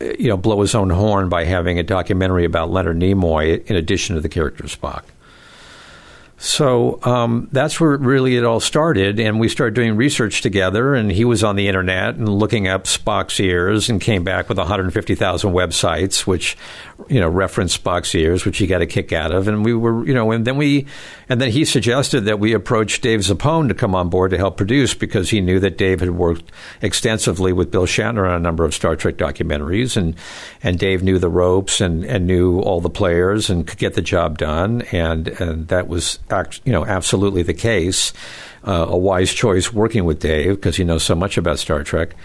you 0.00 0.28
know, 0.28 0.36
blow 0.36 0.60
his 0.60 0.74
own 0.74 0.90
horn 0.90 1.28
by 1.28 1.44
having 1.44 1.78
a 1.78 1.84
documentary 1.84 2.44
about 2.44 2.70
Leonard 2.70 2.98
Nimoy 2.98 3.64
in 3.66 3.76
addition 3.76 4.16
to 4.16 4.20
the 4.20 4.28
character 4.28 4.64
Spock. 4.64 5.04
So 6.38 6.98
um, 7.02 7.48
that's 7.50 7.80
where 7.80 7.96
really 7.96 8.36
it 8.36 8.44
all 8.44 8.60
started, 8.60 9.18
and 9.18 9.40
we 9.40 9.48
started 9.48 9.74
doing 9.74 9.96
research 9.96 10.42
together. 10.42 10.94
And 10.94 11.10
he 11.10 11.24
was 11.24 11.42
on 11.42 11.56
the 11.56 11.66
internet 11.66 12.16
and 12.16 12.28
looking 12.28 12.68
up 12.68 12.84
Spock's 12.84 13.40
ears, 13.40 13.88
and 13.88 14.00
came 14.00 14.22
back 14.22 14.48
with 14.48 14.58
150,000 14.58 15.52
websites, 15.52 16.26
which 16.26 16.56
you 17.08 17.20
know, 17.20 17.28
reference 17.28 17.76
Spock's 17.76 18.14
ears, 18.14 18.44
which 18.44 18.58
he 18.58 18.66
got 18.66 18.82
a 18.82 18.86
kick 18.86 19.12
out 19.12 19.32
of. 19.32 19.48
And 19.48 19.64
we 19.64 19.74
were, 19.74 20.06
you 20.06 20.14
know, 20.14 20.32
and 20.32 20.46
then 20.46 20.56
we, 20.56 20.86
and 21.28 21.40
then 21.40 21.50
he 21.50 21.64
suggested 21.64 22.22
that 22.22 22.40
we 22.40 22.52
approach 22.52 23.00
Dave 23.00 23.20
Zappone 23.20 23.68
to 23.68 23.74
come 23.74 23.94
on 23.94 24.08
board 24.08 24.30
to 24.30 24.38
help 24.38 24.56
produce 24.56 24.94
because 24.94 25.30
he 25.30 25.40
knew 25.40 25.60
that 25.60 25.78
Dave 25.78 26.00
had 26.00 26.10
worked 26.10 26.50
extensively 26.82 27.52
with 27.52 27.70
Bill 27.70 27.86
Shatner 27.86 28.28
on 28.28 28.34
a 28.34 28.40
number 28.40 28.64
of 28.64 28.74
Star 28.74 28.96
Trek 28.96 29.16
documentaries, 29.16 29.96
and 29.96 30.16
and 30.62 30.78
Dave 30.78 31.02
knew 31.02 31.18
the 31.18 31.28
ropes 31.28 31.80
and, 31.80 32.04
and 32.04 32.26
knew 32.26 32.60
all 32.60 32.80
the 32.80 32.90
players 32.90 33.50
and 33.50 33.66
could 33.66 33.78
get 33.78 33.94
the 33.94 34.02
job 34.02 34.38
done, 34.38 34.82
and 34.92 35.28
and 35.28 35.68
that 35.68 35.88
was, 35.88 36.18
you 36.64 36.72
know, 36.72 36.84
absolutely 36.84 37.42
the 37.42 37.54
case. 37.54 38.12
Uh, 38.64 38.86
a 38.88 38.96
wise 38.96 39.32
choice 39.32 39.72
working 39.72 40.04
with 40.04 40.18
Dave 40.18 40.56
because 40.56 40.74
he 40.74 40.82
knows 40.82 41.04
so 41.04 41.14
much 41.14 41.38
about 41.38 41.56
Star 41.56 41.84
Trek. 41.84 42.16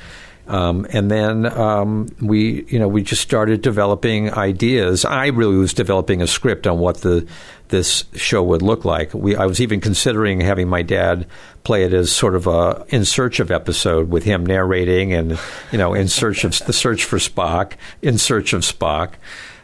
Um, 0.52 0.86
and 0.90 1.10
then 1.10 1.46
um, 1.46 2.10
we, 2.20 2.66
you 2.66 2.78
know, 2.78 2.90
we 2.90 3.04
just 3.04 3.22
started 3.22 3.62
developing 3.62 4.34
ideas. 4.34 5.06
I 5.06 5.28
really 5.28 5.56
was 5.56 5.74
developing 5.74 6.22
a 6.22 6.28
script 6.28 6.68
on 6.68 6.78
what 6.78 6.98
the 6.98 7.26
this 7.70 8.04
show 8.16 8.44
would 8.44 8.62
look 8.62 8.84
like. 8.84 9.14
We, 9.14 9.34
I 9.34 9.46
was 9.46 9.62
even 9.62 9.80
considering 9.80 10.42
having 10.42 10.68
my 10.68 10.82
dad 10.82 11.26
play 11.64 11.86
it 11.86 11.94
as 11.94 12.12
sort 12.12 12.36
of 12.36 12.48
a 12.48 12.86
in 12.90 13.06
search 13.06 13.40
of 13.40 13.50
episode 13.50 14.10
with 14.10 14.26
him 14.26 14.46
narrating 14.46 15.14
and 15.14 15.40
you 15.72 15.78
know 15.78 15.94
in 15.94 16.10
search 16.10 16.44
of 16.44 16.60
the 16.66 16.74
search 16.74 17.06
for 17.06 17.18
Spock, 17.18 17.76
in 18.02 18.18
search 18.18 18.52
of 18.52 18.64
Spock, 18.64 19.14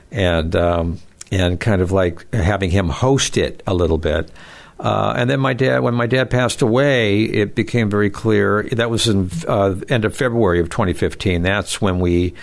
and 0.10 0.56
um, 0.56 1.00
and 1.34 1.60
kind 1.60 1.82
of 1.82 1.92
like 1.92 2.34
having 2.34 2.70
him 2.70 2.88
host 2.88 3.36
it 3.36 3.62
a 3.68 3.74
little 3.74 3.98
bit. 3.98 4.32
Uh, 4.80 5.14
and 5.18 5.30
then 5.30 5.40
my 5.40 5.54
dad, 5.54 5.80
when 5.80 5.96
my 5.96 6.06
dad 6.06 6.30
passed 6.30 6.62
away, 6.62 7.24
it 7.24 7.56
became 7.56 7.90
very 7.90 8.10
clear. 8.10 8.64
That 8.72 8.90
was 8.90 9.08
in 9.08 9.32
uh, 9.48 9.76
end 9.90 10.06
of 10.06 10.16
February 10.16 10.60
of 10.60 10.70
2015. 10.70 11.42
That's 11.42 11.82
when 11.82 12.00
we 12.00 12.36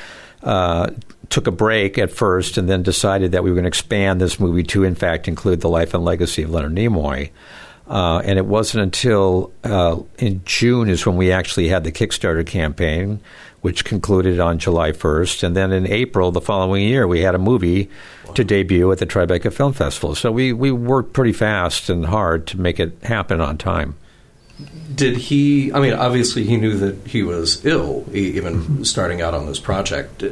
uh, 0.42 0.90
took 1.30 1.46
a 1.46 1.52
break 1.52 1.96
at 1.96 2.10
first, 2.10 2.58
and 2.58 2.68
then 2.68 2.82
decided 2.82 3.32
that 3.32 3.44
we 3.44 3.50
were 3.50 3.54
going 3.54 3.64
to 3.64 3.68
expand 3.68 4.20
this 4.20 4.40
movie 4.40 4.64
to, 4.64 4.84
in 4.84 4.94
fact, 4.94 5.28
include 5.28 5.60
the 5.60 5.68
life 5.68 5.94
and 5.94 6.04
legacy 6.04 6.42
of 6.42 6.50
Leonard 6.50 6.74
Nimoy. 6.74 7.30
Uh, 7.86 8.22
and 8.24 8.38
it 8.38 8.46
wasn't 8.46 8.82
until 8.82 9.52
uh, 9.62 9.98
in 10.18 10.42
June 10.44 10.88
is 10.88 11.04
when 11.04 11.16
we 11.16 11.30
actually 11.30 11.68
had 11.68 11.84
the 11.84 11.92
Kickstarter 11.92 12.46
campaign, 12.46 13.20
which 13.64 13.87
concluded 13.87 14.38
on 14.38 14.59
July 14.59 14.92
1st. 14.92 15.42
And 15.42 15.56
then 15.56 15.73
in 15.73 15.87
April 15.87 16.30
the 16.30 16.42
following 16.42 16.87
year, 16.87 17.09
we 17.09 17.23
had 17.23 17.35
a 17.35 17.38
movie 17.38 17.88
wow. 18.26 18.35
to 18.35 18.44
debut 18.44 18.92
at 18.92 18.99
the 18.99 19.06
Tribeca 19.06 19.50
Film 19.50 19.73
Festival. 19.73 20.14
So 20.14 20.30
we, 20.30 20.52
we 20.52 20.71
worked 20.71 21.14
pretty 21.14 21.33
fast 21.33 21.88
and 21.88 22.04
hard 22.04 22.47
to 22.49 22.61
make 22.61 22.78
it 22.78 22.92
happen 23.04 23.40
on 23.40 23.56
time. 23.56 23.94
Did 24.94 25.16
he? 25.16 25.73
I 25.73 25.80
mean, 25.80 25.94
obviously, 25.94 26.44
he 26.44 26.59
knew 26.59 26.76
that 26.76 27.06
he 27.06 27.23
was 27.23 27.64
ill, 27.64 28.04
even 28.12 28.61
mm-hmm. 28.61 28.83
starting 28.83 29.23
out 29.23 29.33
on 29.33 29.47
this 29.47 29.59
project. 29.59 30.23
Uh, 30.23 30.28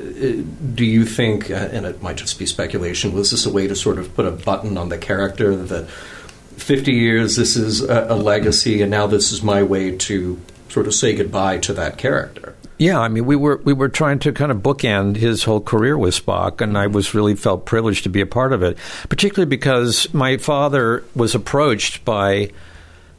do 0.74 0.84
you 0.84 1.06
think, 1.06 1.50
uh, 1.50 1.54
and 1.54 1.86
it 1.86 2.02
might 2.02 2.16
just 2.16 2.38
be 2.38 2.44
speculation, 2.44 3.14
was 3.14 3.30
this 3.30 3.46
a 3.46 3.50
way 3.50 3.66
to 3.66 3.74
sort 3.74 3.98
of 3.98 4.14
put 4.14 4.26
a 4.26 4.30
button 4.30 4.76
on 4.76 4.90
the 4.90 4.98
character 4.98 5.56
that 5.56 5.88
50 5.88 6.92
years, 6.92 7.36
this 7.36 7.56
is 7.56 7.82
a, 7.82 8.08
a 8.10 8.14
legacy, 8.14 8.82
and 8.82 8.90
now 8.90 9.06
this 9.06 9.32
is 9.32 9.42
my 9.42 9.62
way 9.62 9.96
to 9.96 10.38
sort 10.72 10.86
of 10.86 10.94
say 10.94 11.14
goodbye 11.14 11.58
to 11.58 11.72
that 11.74 11.98
character? 11.98 12.56
Yeah, 12.78 12.98
I 12.98 13.08
mean, 13.08 13.26
we 13.26 13.36
were 13.36 13.58
we 13.58 13.72
were 13.72 13.88
trying 13.88 14.18
to 14.20 14.32
kind 14.32 14.50
of 14.50 14.58
bookend 14.58 15.16
his 15.16 15.44
whole 15.44 15.60
career 15.60 15.96
with 15.96 16.14
Spock, 16.14 16.60
and 16.60 16.76
I 16.76 16.88
was 16.88 17.14
really 17.14 17.36
felt 17.36 17.64
privileged 17.64 18.02
to 18.04 18.08
be 18.08 18.20
a 18.20 18.26
part 18.26 18.52
of 18.52 18.62
it, 18.64 18.76
particularly 19.08 19.48
because 19.48 20.12
my 20.12 20.36
father 20.38 21.04
was 21.14 21.34
approached 21.34 22.04
by. 22.04 22.50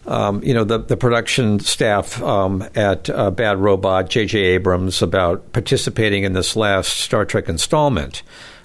Um, 0.06 0.44
you 0.44 0.54
know 0.54 0.66
the 0.66 0.80
the 0.80 0.98
production 0.98 1.62
staff 1.62 2.22
um, 2.22 2.68
at 2.76 3.10
uh, 3.10 3.32
Bad 3.32 3.58
Robot, 3.58 4.10
J.J. 4.10 4.38
Abrams, 4.38 5.02
about 5.02 5.54
participating 5.54 6.26
in 6.26 6.34
this 6.34 6.58
last 6.58 6.98
Star 6.98 7.24
Trek 7.24 7.48
installment, 7.48 8.22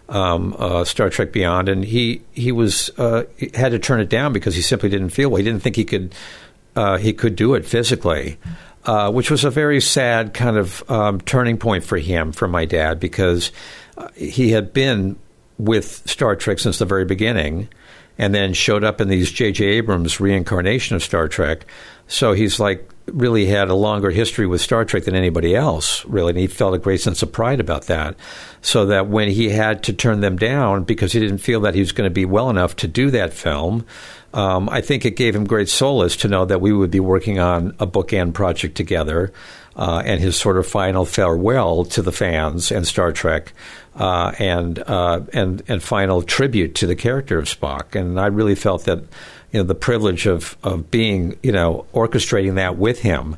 um, 0.09 0.57
uh, 0.59 0.83
Star 0.83 1.11
Trek 1.11 1.31
Beyond, 1.31 1.69
and 1.69 1.85
he 1.85 2.23
he 2.33 2.51
was 2.51 2.91
uh, 2.99 3.23
had 3.55 3.71
to 3.71 3.79
turn 3.79 4.01
it 4.01 4.09
down 4.09 4.33
because 4.33 4.57
he 4.57 4.63
simply 4.63 4.89
didn't 4.89 5.11
feel 5.11 5.29
well. 5.29 5.37
He 5.37 5.45
didn't 5.45 5.63
think 5.63 5.77
he 5.77 5.85
could 5.85 6.13
uh, 6.75 6.97
he 6.97 7.13
could 7.13 7.37
do 7.37 7.55
it 7.55 7.65
physically 7.65 8.37
uh, 8.85 9.11
which 9.11 9.31
was 9.31 9.45
a 9.45 9.51
very 9.51 9.81
sad 9.81 10.35
kind 10.35 10.57
of 10.57 10.89
um, 10.91 11.21
turning 11.21 11.59
point 11.59 11.85
for 11.85 11.99
him, 11.99 12.33
for 12.33 12.49
my 12.49 12.65
dad, 12.65 13.01
because 13.01 13.53
uh, 13.97 14.09
he 14.15 14.51
had 14.51 14.73
been 14.73 15.17
with 15.59 16.09
Star 16.09 16.37
Trek 16.37 16.59
since 16.59 16.79
the 16.79 16.85
very 16.85 17.05
beginning 17.05 17.69
and 18.19 18.35
then 18.35 18.53
showed 18.53 18.83
up 18.83 19.01
in 19.01 19.09
these 19.09 19.31
J.J. 19.31 19.65
Abrams 19.65 20.21
reincarnation 20.21 20.97
of 20.97 21.05
Star 21.05 21.29
Trek. 21.29 21.65
So 22.09 22.33
he's 22.33 22.59
like 22.59 22.91
really 23.07 23.47
had 23.47 23.69
a 23.69 23.75
longer 23.75 24.11
history 24.11 24.47
with 24.47 24.61
Star 24.61 24.85
Trek 24.85 25.05
than 25.05 25.15
anybody 25.15 25.55
else, 25.55 26.05
really, 26.05 26.31
and 26.31 26.39
he 26.39 26.47
felt 26.47 26.75
a 26.75 26.79
great 26.79 27.01
sense 27.01 27.23
of 27.23 27.33
pride 27.33 27.61
about 27.61 27.87
that. 27.87 28.17
So 28.61 28.87
that 28.87 29.07
when 29.07 29.29
he 29.29 29.51
had 29.51 29.85
to 29.85 29.93
turn 29.93 30.21
them 30.21 30.37
down 30.37 30.83
because 30.83 31.13
he 31.13 31.21
didn't 31.21 31.39
feel 31.39 31.61
that 31.61 31.75
he 31.75 31.81
was 31.81 31.93
going 31.93 32.11
to 32.11 32.15
be 32.15 32.25
well 32.25 32.51
enough 32.51 32.75
to 32.77 32.89
do 32.89 33.11
that 33.13 33.33
film, 33.33 33.87
um, 34.35 34.69
I 34.69 34.81
think 34.81 35.05
it 35.05 35.17
gave 35.17 35.35
him 35.35 35.47
great 35.47 35.69
solace 35.69 36.17
to 36.19 36.29
know 36.29 36.45
that 36.45 36.61
we 36.61 36.73
would 36.73 36.91
be 36.91 37.01
working 37.01 37.39
on 37.39 37.75
a 37.79 37.87
bookend 37.87 38.35
project 38.35 38.77
together. 38.77 39.33
Uh, 39.77 40.03
and 40.05 40.21
his 40.21 40.37
sort 40.37 40.57
of 40.57 40.67
final 40.67 41.05
farewell 41.05 41.85
to 41.85 42.03
the 42.03 42.11
fans 42.11 42.73
and 42.73 42.85
Star 42.85 43.13
Trek, 43.13 43.53
uh, 43.95 44.33
and 44.37 44.81
uh, 44.81 45.21
and 45.33 45.63
and 45.69 45.81
final 45.81 46.21
tribute 46.21 46.75
to 46.75 46.87
the 46.89 46.97
character 46.97 47.39
of 47.39 47.45
Spock. 47.45 47.95
And 47.95 48.19
I 48.19 48.27
really 48.27 48.57
felt 48.57 48.87
that 48.87 48.99
you 49.53 49.61
know 49.61 49.63
the 49.63 49.77
privilege 49.77 50.27
of 50.27 50.57
of 50.65 50.91
being 50.91 51.39
you 51.45 51.53
know 51.53 51.87
orchestrating 51.95 52.57
that 52.57 52.77
with 52.77 52.99
him, 52.99 53.37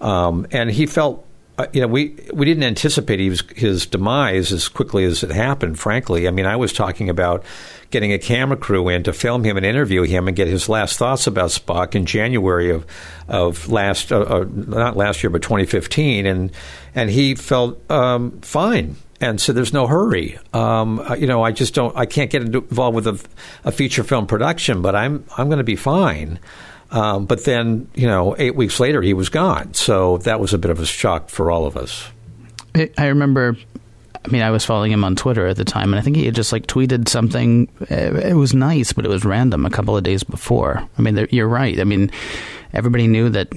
um, 0.00 0.46
and 0.52 0.70
he 0.70 0.86
felt 0.86 1.26
uh, 1.60 1.66
you 1.74 1.82
know, 1.82 1.88
we 1.88 2.16
we 2.32 2.46
didn't 2.46 2.62
anticipate 2.62 3.20
his 3.54 3.84
demise 3.84 4.50
as 4.50 4.66
quickly 4.66 5.04
as 5.04 5.22
it 5.22 5.30
happened. 5.30 5.78
Frankly, 5.78 6.26
I 6.26 6.30
mean, 6.30 6.46
I 6.46 6.56
was 6.56 6.72
talking 6.72 7.10
about 7.10 7.44
getting 7.90 8.12
a 8.12 8.18
camera 8.18 8.56
crew 8.56 8.88
in 8.88 9.02
to 9.02 9.12
film 9.12 9.44
him 9.44 9.56
and 9.56 9.66
interview 9.66 10.02
him 10.02 10.28
and 10.28 10.36
get 10.36 10.48
his 10.48 10.68
last 10.68 10.98
thoughts 10.98 11.26
about 11.26 11.50
Spock 11.50 11.94
in 11.94 12.06
January 12.06 12.70
of 12.70 12.86
of 13.28 13.68
last 13.68 14.12
uh, 14.12 14.20
uh, 14.20 14.44
not 14.50 14.96
last 14.96 15.22
year 15.22 15.30
but 15.30 15.42
2015, 15.42 16.26
and 16.26 16.52
and 16.94 17.10
he 17.10 17.34
felt 17.34 17.78
um, 17.90 18.40
fine. 18.40 18.96
And 19.22 19.38
so 19.38 19.52
there's 19.52 19.74
no 19.74 19.86
hurry. 19.86 20.38
Um, 20.54 20.98
uh, 21.00 21.14
you 21.14 21.26
know, 21.26 21.42
I 21.42 21.52
just 21.52 21.74
don't. 21.74 21.94
I 21.96 22.06
can't 22.06 22.30
get 22.30 22.42
involved 22.42 22.94
with 22.94 23.06
a, 23.06 23.20
a 23.64 23.72
feature 23.72 24.02
film 24.02 24.26
production, 24.26 24.80
but 24.80 24.94
I'm 24.94 25.24
I'm 25.36 25.48
going 25.48 25.58
to 25.58 25.64
be 25.64 25.76
fine. 25.76 26.38
Um, 26.90 27.26
but 27.26 27.44
then, 27.44 27.88
you 27.94 28.06
know, 28.06 28.34
eight 28.38 28.56
weeks 28.56 28.80
later, 28.80 29.00
he 29.00 29.14
was 29.14 29.28
gone. 29.28 29.74
So 29.74 30.18
that 30.18 30.40
was 30.40 30.52
a 30.52 30.58
bit 30.58 30.72
of 30.72 30.80
a 30.80 30.86
shock 30.86 31.28
for 31.28 31.50
all 31.50 31.66
of 31.66 31.76
us. 31.76 32.08
I 32.74 33.06
remember. 33.06 33.56
I 34.24 34.28
mean, 34.28 34.42
I 34.42 34.50
was 34.50 34.64
following 34.64 34.92
him 34.92 35.02
on 35.02 35.16
Twitter 35.16 35.46
at 35.46 35.56
the 35.56 35.64
time, 35.64 35.92
and 35.92 35.98
I 35.98 36.02
think 36.02 36.16
he 36.16 36.26
had 36.26 36.34
just 36.34 36.52
like 36.52 36.66
tweeted 36.66 37.08
something. 37.08 37.68
It 37.88 38.36
was 38.36 38.52
nice, 38.52 38.92
but 38.92 39.06
it 39.06 39.08
was 39.08 39.24
random 39.24 39.64
a 39.64 39.70
couple 39.70 39.96
of 39.96 40.04
days 40.04 40.22
before. 40.22 40.86
I 40.98 41.02
mean, 41.02 41.26
you're 41.30 41.48
right. 41.48 41.80
I 41.80 41.84
mean, 41.84 42.10
everybody 42.72 43.06
knew 43.06 43.30
that. 43.30 43.48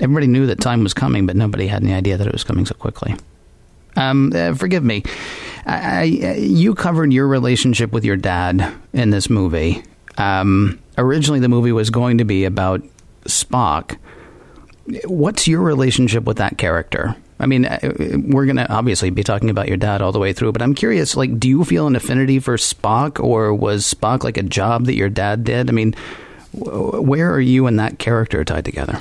Everybody 0.00 0.26
knew 0.26 0.46
that 0.46 0.60
time 0.60 0.82
was 0.82 0.94
coming, 0.94 1.24
but 1.26 1.36
nobody 1.36 1.66
had 1.68 1.82
any 1.82 1.94
idea 1.94 2.16
that 2.16 2.26
it 2.26 2.32
was 2.32 2.44
coming 2.44 2.66
so 2.66 2.74
quickly. 2.74 3.14
Um, 3.96 4.32
uh, 4.34 4.54
forgive 4.54 4.82
me. 4.82 5.04
I, 5.66 6.00
I, 6.02 6.02
you 6.02 6.74
covered 6.74 7.12
your 7.12 7.28
relationship 7.28 7.92
with 7.92 8.04
your 8.04 8.16
dad 8.16 8.74
in 8.92 9.10
this 9.10 9.30
movie. 9.30 9.84
Um, 10.18 10.80
originally 10.98 11.40
the 11.40 11.48
movie 11.48 11.72
was 11.72 11.90
going 11.90 12.18
to 12.18 12.24
be 12.24 12.44
about 12.44 12.82
Spock. 13.24 13.96
What's 15.04 15.48
your 15.48 15.60
relationship 15.60 16.24
with 16.24 16.38
that 16.38 16.58
character? 16.58 17.16
I 17.44 17.46
mean, 17.46 17.66
uh, 17.66 17.78
we're 18.26 18.46
going 18.46 18.56
to 18.56 18.72
obviously 18.72 19.10
be 19.10 19.22
talking 19.22 19.50
about 19.50 19.68
your 19.68 19.76
dad 19.76 20.00
all 20.00 20.12
the 20.12 20.18
way 20.18 20.32
through, 20.32 20.52
but 20.52 20.62
I'm 20.62 20.74
curious, 20.74 21.14
like, 21.14 21.38
do 21.38 21.46
you 21.46 21.62
feel 21.62 21.86
an 21.86 21.94
affinity 21.94 22.40
for 22.40 22.56
Spock, 22.56 23.22
or 23.22 23.52
was 23.52 23.84
Spock 23.84 24.24
like 24.24 24.38
a 24.38 24.42
job 24.42 24.86
that 24.86 24.94
your 24.94 25.10
dad 25.10 25.44
did? 25.44 25.68
I 25.68 25.72
mean, 25.74 25.94
where 26.54 27.30
are 27.30 27.40
you 27.40 27.66
and 27.66 27.78
that 27.78 27.98
character 27.98 28.42
tied 28.46 28.64
together? 28.64 28.98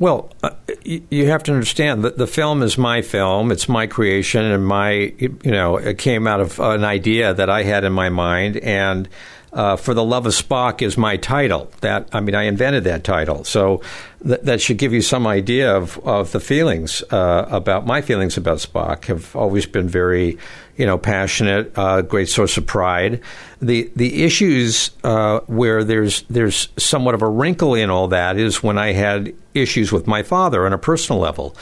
Well, 0.00 0.32
uh, 0.42 0.50
you 0.84 1.28
have 1.28 1.44
to 1.44 1.52
understand 1.52 2.02
that 2.02 2.18
the 2.18 2.26
film 2.26 2.62
is 2.64 2.76
my 2.76 3.02
film. 3.02 3.52
It's 3.52 3.68
my 3.68 3.86
creation, 3.86 4.44
and 4.44 4.66
my, 4.66 4.90
you 5.18 5.38
know, 5.44 5.76
it 5.76 5.98
came 5.98 6.26
out 6.26 6.40
of 6.40 6.58
an 6.58 6.82
idea 6.82 7.34
that 7.34 7.48
I 7.48 7.62
had 7.62 7.84
in 7.84 7.92
my 7.92 8.08
mind, 8.08 8.56
and 8.56 9.08
uh, 9.52 9.76
"For 9.76 9.94
the 9.94 10.04
Love 10.04 10.26
of 10.26 10.32
Spock" 10.32 10.82
is 10.82 10.96
my 10.96 11.16
title. 11.16 11.70
That 11.80 12.08
I 12.12 12.20
mean, 12.20 12.34
I 12.34 12.44
invented 12.44 12.84
that 12.84 13.04
title, 13.04 13.44
so 13.44 13.82
th- 14.26 14.40
that 14.42 14.60
should 14.60 14.78
give 14.78 14.92
you 14.92 15.02
some 15.02 15.26
idea 15.26 15.74
of, 15.74 15.98
of 16.06 16.32
the 16.32 16.40
feelings 16.40 17.02
uh, 17.10 17.46
about 17.50 17.86
my 17.86 18.00
feelings 18.00 18.36
about 18.36 18.58
Spock. 18.58 19.06
Have 19.06 19.34
always 19.34 19.66
been 19.66 19.88
very, 19.88 20.38
you 20.76 20.86
know, 20.86 20.98
passionate, 20.98 21.72
uh, 21.76 22.02
great 22.02 22.28
source 22.28 22.56
of 22.56 22.66
pride. 22.66 23.20
The 23.60 23.90
the 23.96 24.24
issues 24.24 24.90
uh, 25.04 25.40
where 25.46 25.84
there's 25.84 26.22
there's 26.22 26.68
somewhat 26.76 27.14
of 27.14 27.22
a 27.22 27.28
wrinkle 27.28 27.74
in 27.74 27.90
all 27.90 28.08
that 28.08 28.36
is 28.36 28.62
when 28.62 28.78
I 28.78 28.92
had 28.92 29.34
issues 29.54 29.92
with 29.92 30.06
my 30.06 30.22
father 30.22 30.66
on 30.66 30.72
a 30.72 30.78
personal 30.78 31.20
level. 31.20 31.56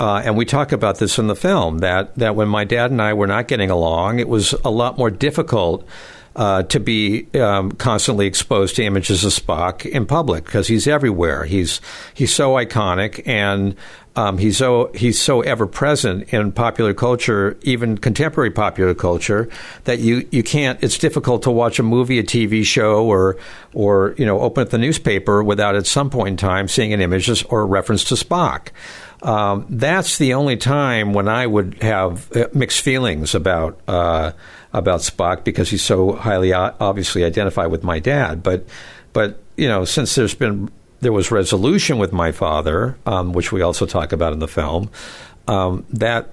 Uh, 0.00 0.22
and 0.24 0.34
we 0.34 0.46
talk 0.46 0.72
about 0.72 0.98
this 0.98 1.18
in 1.18 1.26
the 1.26 1.36
film 1.36 1.78
that, 1.80 2.14
that 2.14 2.34
when 2.34 2.48
my 2.48 2.64
dad 2.64 2.90
and 2.90 3.02
I 3.02 3.12
were 3.12 3.26
not 3.26 3.48
getting 3.48 3.68
along, 3.68 4.18
it 4.18 4.30
was 4.30 4.54
a 4.64 4.70
lot 4.70 4.96
more 4.96 5.10
difficult 5.10 5.86
uh, 6.36 6.62
to 6.64 6.80
be 6.80 7.26
um, 7.34 7.72
constantly 7.72 8.26
exposed 8.26 8.76
to 8.76 8.84
images 8.84 9.24
of 9.24 9.32
Spock 9.32 9.84
in 9.84 10.06
public 10.06 10.44
because 10.44 10.68
he's 10.68 10.86
everywhere. 10.86 11.44
He's 11.44 11.80
he's 12.14 12.32
so 12.32 12.52
iconic, 12.52 13.26
and 13.26 13.76
um, 14.16 14.38
he's 14.38 14.56
so 14.56 14.90
he's 14.94 15.20
so 15.20 15.40
ever 15.42 15.66
present 15.66 16.32
in 16.32 16.52
popular 16.52 16.94
culture, 16.94 17.56
even 17.62 17.96
contemporary 17.96 18.50
popular 18.50 18.94
culture, 18.94 19.48
that 19.84 20.00
you, 20.00 20.28
you 20.30 20.42
can't. 20.42 20.82
It's 20.82 20.98
difficult 20.98 21.42
to 21.44 21.50
watch 21.50 21.78
a 21.78 21.82
movie, 21.82 22.18
a 22.18 22.24
TV 22.24 22.64
show, 22.64 23.04
or 23.04 23.36
or 23.72 24.14
you 24.18 24.26
know 24.26 24.40
open 24.40 24.62
up 24.62 24.70
the 24.70 24.78
newspaper 24.78 25.42
without 25.42 25.76
at 25.76 25.86
some 25.86 26.10
point 26.10 26.28
in 26.28 26.36
time 26.36 26.68
seeing 26.68 26.92
an 26.92 27.00
image 27.00 27.44
or 27.48 27.60
a 27.60 27.64
reference 27.64 28.04
to 28.04 28.14
Spock. 28.14 28.68
Um, 29.22 29.66
that's 29.68 30.18
the 30.18 30.34
only 30.34 30.56
time 30.56 31.12
when 31.12 31.28
I 31.28 31.46
would 31.46 31.82
have 31.82 32.34
uh, 32.34 32.48
mixed 32.54 32.80
feelings 32.80 33.34
about 33.34 33.78
uh, 33.86 34.32
about 34.72 35.00
Spock 35.00 35.44
because 35.44 35.70
he's 35.70 35.82
so 35.82 36.12
highly 36.12 36.52
obviously 36.52 37.24
identified 37.24 37.70
with 37.70 37.82
my 37.82 37.98
dad. 37.98 38.42
But 38.42 38.66
but 39.12 39.40
you 39.56 39.68
know, 39.68 39.84
since 39.84 40.14
there's 40.14 40.34
been 40.34 40.70
there 41.00 41.12
was 41.12 41.30
resolution 41.30 41.98
with 41.98 42.12
my 42.12 42.32
father, 42.32 42.96
um, 43.06 43.32
which 43.32 43.52
we 43.52 43.62
also 43.62 43.86
talk 43.86 44.12
about 44.12 44.32
in 44.32 44.38
the 44.38 44.48
film, 44.48 44.90
um, 45.48 45.86
that 45.90 46.30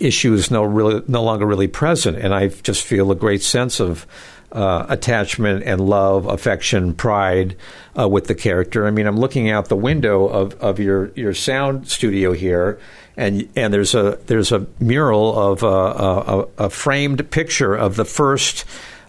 issue 0.00 0.32
is 0.32 0.50
no 0.50 0.62
really 0.62 1.02
no 1.08 1.22
longer 1.22 1.46
really 1.46 1.68
present, 1.68 2.16
and 2.18 2.34
I 2.34 2.48
just 2.48 2.82
feel 2.82 3.10
a 3.10 3.16
great 3.16 3.42
sense 3.42 3.80
of 3.80 4.06
uh, 4.52 4.86
attachment 4.88 5.64
and 5.64 5.80
love, 5.80 6.26
affection, 6.26 6.94
pride 6.94 7.56
uh, 7.98 8.08
with 8.08 8.26
the 8.26 8.34
character. 8.34 8.86
I 8.86 8.90
mean, 8.90 9.06
I'm 9.06 9.18
looking 9.18 9.50
out 9.50 9.68
the 9.68 9.76
window 9.76 10.26
of, 10.26 10.54
of 10.60 10.78
your, 10.78 11.10
your 11.14 11.34
sound 11.34 11.88
studio 11.88 12.32
here, 12.32 12.78
and 13.16 13.48
and 13.56 13.72
there's 13.72 13.94
a 13.94 14.18
there's 14.26 14.52
a 14.52 14.66
mural 14.78 15.38
of 15.38 15.62
a, 15.62 15.66
a, 15.66 16.66
a 16.66 16.70
framed 16.70 17.30
picture 17.30 17.74
of 17.74 17.96
the 17.96 18.04
first. 18.04 18.64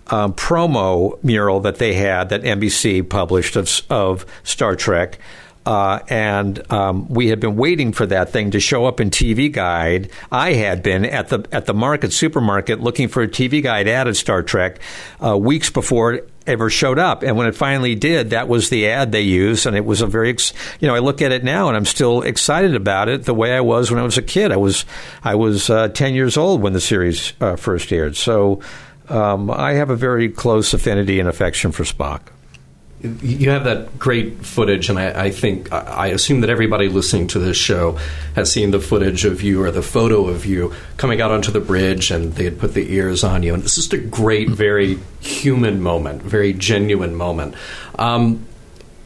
Um, 0.09 0.33
promo 0.33 1.21
mural 1.21 1.59
that 1.59 1.79
they 1.79 1.93
had 1.93 2.29
that 2.29 2.41
NBC 2.41 3.09
published 3.09 3.57
of, 3.57 3.69
of 3.89 4.25
Star 4.43 4.77
Trek, 4.77 5.19
uh, 5.65 5.99
and 6.07 6.71
um, 6.71 7.09
we 7.09 7.27
had 7.27 7.41
been 7.41 7.57
waiting 7.57 7.91
for 7.91 8.05
that 8.05 8.29
thing 8.29 8.51
to 8.51 8.59
show 8.61 8.85
up 8.85 9.01
in 9.01 9.09
TV 9.09 9.51
Guide. 9.51 10.09
I 10.31 10.53
had 10.53 10.81
been 10.81 11.03
at 11.03 11.27
the 11.27 11.45
at 11.51 11.65
the 11.65 11.73
market 11.73 12.13
supermarket 12.13 12.79
looking 12.79 13.09
for 13.09 13.21
a 13.21 13.27
TV 13.27 13.61
Guide 13.61 13.89
ad 13.89 14.07
of 14.07 14.15
Star 14.15 14.43
Trek 14.43 14.79
uh, 15.21 15.37
weeks 15.37 15.69
before 15.69 16.21
ever 16.47 16.69
showed 16.69 16.97
up. 16.97 17.23
And 17.23 17.37
when 17.37 17.47
it 17.47 17.55
finally 17.55 17.95
did, 17.95 18.31
that 18.31 18.47
was 18.47 18.69
the 18.69 18.87
ad 18.87 19.11
they 19.11 19.21
used, 19.21 19.65
and 19.65 19.75
it 19.75 19.85
was 19.85 20.01
a 20.01 20.07
very, 20.07 20.35
you 20.79 20.87
know, 20.87 20.95
I 20.95 20.99
look 20.99 21.21
at 21.21 21.31
it 21.31 21.43
now 21.43 21.67
and 21.67 21.77
I'm 21.77 21.85
still 21.85 22.21
excited 22.21 22.75
about 22.75 23.09
it 23.09 23.23
the 23.23 23.33
way 23.33 23.55
I 23.55 23.61
was 23.61 23.91
when 23.91 23.99
I 23.99 24.03
was 24.03 24.17
a 24.17 24.21
kid. 24.21 24.51
I 24.51 24.57
was 24.57 24.85
I 25.23 25.35
was 25.35 25.69
uh, 25.69 25.89
ten 25.89 26.13
years 26.13 26.37
old 26.37 26.61
when 26.61 26.73
the 26.73 26.81
series 26.81 27.33
uh, 27.41 27.55
first 27.55 27.91
aired, 27.91 28.15
so 28.15 28.61
um, 29.09 29.51
I 29.51 29.73
have 29.73 29.89
a 29.89 29.95
very 29.95 30.29
close 30.29 30.73
affinity 30.73 31.19
and 31.19 31.29
affection 31.29 31.71
for 31.71 31.83
Spock 31.83 32.21
you 33.01 33.51
have 33.51 33.65
that 33.65 33.99
great 33.99 34.43
footage, 34.43 34.89
and 34.89 34.97
I, 34.97 35.25
I, 35.25 35.31
think 35.31 35.71
I 35.71 36.07
assume 36.07 36.41
that 36.41 36.49
everybody 36.49 36.89
listening 36.89 37.27
to 37.27 37.39
this 37.39 37.55
show 37.55 37.99
has 38.33 38.51
seen 38.51 38.71
the 38.71 38.79
footage 38.79 39.23
of 39.23 39.43
you 39.43 39.61
or 39.61 39.69
the 39.69 39.83
photo 39.83 40.27
of 40.27 40.47
you 40.47 40.73
coming 40.97 41.21
out 41.21 41.29
onto 41.29 41.51
the 41.51 41.59
bridge, 41.59 42.09
and 42.09 42.33
they 42.33 42.43
had 42.43 42.57
put 42.57 42.73
the 42.73 42.91
ears 42.91 43.23
on 43.23 43.43
you, 43.43 43.53
and 43.53 43.63
it's 43.63 43.75
just 43.75 43.93
a 43.93 43.99
great, 43.99 44.49
very 44.49 44.97
human 45.19 45.81
moment, 45.81 46.23
very 46.23 46.53
genuine 46.53 47.15
moment. 47.15 47.53
Um, 47.99 48.47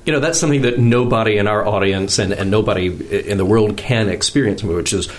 you 0.06 0.14
know, 0.14 0.22
that's 0.22 0.40
something 0.40 0.62
that 0.62 0.80
nobody 0.80 1.38
in 1.38 1.48
our 1.48 1.68
audience 1.68 2.18
and, 2.18 2.32
and 2.32 2.50
nobody 2.50 2.88
in 3.30 3.38
the 3.38 3.46
world 3.46 3.76
can 3.76 4.08
experience, 4.08 4.64
which 4.64 4.94
is 4.94 5.10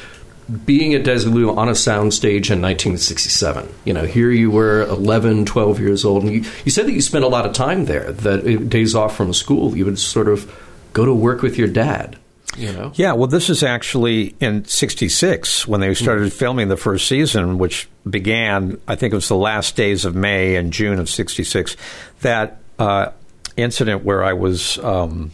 being 0.65 0.95
at 0.95 1.05
Desilu 1.05 1.57
on 1.57 1.69
a 1.69 1.73
soundstage 1.73 2.51
in 2.51 2.61
1967. 2.61 3.69
You 3.85 3.95
know, 3.95 4.05
here 4.05 4.31
you 4.31 4.51
were 4.51 4.83
11, 4.83 5.47
12 5.47 5.81
years 5.81 6.05
old, 6.05 6.25
and 6.25 6.33
you, 6.33 6.51
you 6.65 6.71
said 6.71 6.87
that 6.87 6.93
you 6.93 7.01
spent 7.01 7.25
a 7.25 7.29
lot 7.29 7.47
of 7.47 7.53
time 7.53 7.87
there, 7.87 8.13
that 8.13 8.47
uh, 8.47 8.57
days 8.65 8.95
off 8.95 9.17
from 9.17 9.33
school, 9.33 9.77
you 9.77 9.85
would 9.85 9.99
sort 9.99 10.29
of 10.29 10.53
go 10.93 11.05
to 11.05 11.15
work 11.15 11.43
with 11.43 11.59
your 11.59 11.69
dad. 11.69 12.19
You 12.57 12.73
know? 12.73 12.93
Yeah, 12.95 13.13
well, 13.13 13.29
this 13.29 13.49
is 13.49 13.63
actually 13.63 14.35
in 14.39 14.67
'66 14.67 15.67
when 15.67 15.81
they 15.81 15.95
started 15.95 16.29
mm-hmm. 16.29 16.39
filming 16.39 16.69
the 16.69 16.77
first 16.77 17.09
season, 17.09 17.57
which 17.57 17.89
began, 18.09 18.79
I 18.87 18.95
think 18.95 19.13
it 19.13 19.17
was 19.17 19.29
the 19.29 19.37
last 19.37 19.75
days 19.75 20.05
of 20.05 20.15
May 20.15 20.57
and 20.57 20.71
June 20.71 20.99
of 20.99 21.09
'66. 21.09 21.77
That 22.21 22.61
uh, 22.79 23.13
incident 23.57 24.05
where 24.05 24.23
I 24.23 24.35
was 24.35 24.77
um, 24.79 25.31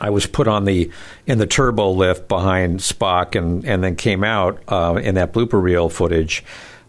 I 0.00 0.10
was 0.10 0.26
put 0.26 0.48
on 0.48 0.64
the 0.64 0.90
in 1.26 1.38
the 1.38 1.46
turbo 1.46 1.90
lift 1.90 2.28
behind 2.28 2.80
Spock, 2.80 3.36
and 3.36 3.64
and 3.64 3.82
then 3.82 3.96
came 3.96 4.24
out 4.24 4.62
uh, 4.68 5.00
in 5.02 5.14
that 5.14 5.32
blooper 5.32 5.60
reel 5.62 5.88
footage. 5.88 6.44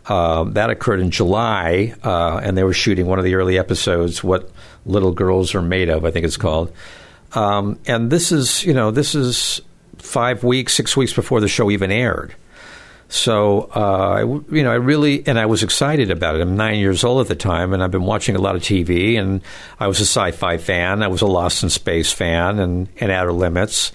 Uh, 0.07 0.43
that 0.43 0.69
occurred 0.69 0.99
in 0.99 1.09
July, 1.09 1.93
uh, 2.03 2.39
and 2.43 2.55
they 2.57 2.63
were 2.63 2.73
shooting 2.73 3.07
one 3.07 3.17
of 3.17 3.25
the 3.25 3.35
early 3.35 3.57
episodes, 3.57 4.23
"What 4.23 4.49
Little 4.85 5.11
Girls 5.11 5.55
Are 5.55 5.61
Made 5.61 5.89
of," 5.89 6.05
I 6.05 6.11
think 6.11 6.25
it's 6.25 6.37
called. 6.37 6.71
Um, 7.33 7.79
and 7.85 8.09
this 8.09 8.31
is, 8.31 8.63
you 8.63 8.73
know, 8.73 8.91
this 8.91 9.13
is 9.13 9.61
five 9.97 10.43
weeks, 10.43 10.73
six 10.73 10.95
weeks 10.95 11.13
before 11.13 11.41
the 11.41 11.47
show 11.47 11.69
even 11.69 11.91
aired. 11.91 12.33
So, 13.07 13.63
uh, 13.73 14.41
you 14.51 14.63
know, 14.63 14.71
I 14.71 14.75
really, 14.75 15.25
and 15.27 15.39
I 15.39 15.45
was 15.45 15.63
excited 15.63 16.09
about 16.09 16.35
it. 16.35 16.41
I'm 16.41 16.55
nine 16.57 16.79
years 16.79 17.03
old 17.03 17.21
at 17.21 17.27
the 17.27 17.35
time, 17.35 17.73
and 17.73 17.83
I've 17.83 17.91
been 17.91 18.03
watching 18.03 18.35
a 18.35 18.39
lot 18.39 18.55
of 18.55 18.61
TV, 18.61 19.17
and 19.19 19.41
I 19.79 19.87
was 19.87 19.99
a 19.99 20.05
sci 20.05 20.31
fi 20.31 20.57
fan. 20.57 21.03
I 21.03 21.07
was 21.07 21.21
a 21.21 21.27
Lost 21.27 21.63
in 21.63 21.69
Space 21.69 22.11
fan 22.11 22.59
and, 22.59 22.87
and 22.99 23.11
Outer 23.11 23.31
Limits. 23.33 23.91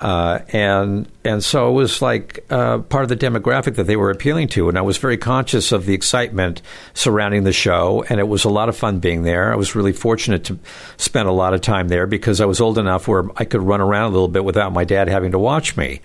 Uh, 0.00 0.40
and 0.48 1.06
and 1.24 1.44
so 1.44 1.68
it 1.68 1.72
was 1.72 2.00
like 2.00 2.42
uh, 2.48 2.78
part 2.78 3.02
of 3.02 3.10
the 3.10 3.16
demographic 3.16 3.74
that 3.74 3.86
they 3.86 3.96
were 3.96 4.10
appealing 4.10 4.48
to, 4.48 4.70
and 4.70 4.78
I 4.78 4.80
was 4.80 4.96
very 4.96 5.18
conscious 5.18 5.72
of 5.72 5.84
the 5.84 5.92
excitement 5.92 6.62
surrounding 6.94 7.44
the 7.44 7.52
show, 7.52 8.02
and 8.08 8.18
it 8.18 8.26
was 8.26 8.44
a 8.44 8.48
lot 8.48 8.70
of 8.70 8.76
fun 8.76 9.00
being 9.00 9.24
there. 9.24 9.52
I 9.52 9.56
was 9.56 9.74
really 9.74 9.92
fortunate 9.92 10.44
to 10.44 10.58
spend 10.96 11.28
a 11.28 11.32
lot 11.32 11.52
of 11.52 11.60
time 11.60 11.88
there 11.88 12.06
because 12.06 12.40
I 12.40 12.46
was 12.46 12.62
old 12.62 12.78
enough 12.78 13.08
where 13.08 13.24
I 13.36 13.44
could 13.44 13.60
run 13.60 13.82
around 13.82 14.06
a 14.06 14.12
little 14.14 14.28
bit 14.28 14.42
without 14.42 14.72
my 14.72 14.84
dad 14.84 15.08
having 15.08 15.32
to 15.32 15.38
watch 15.38 15.76
me, 15.76 16.00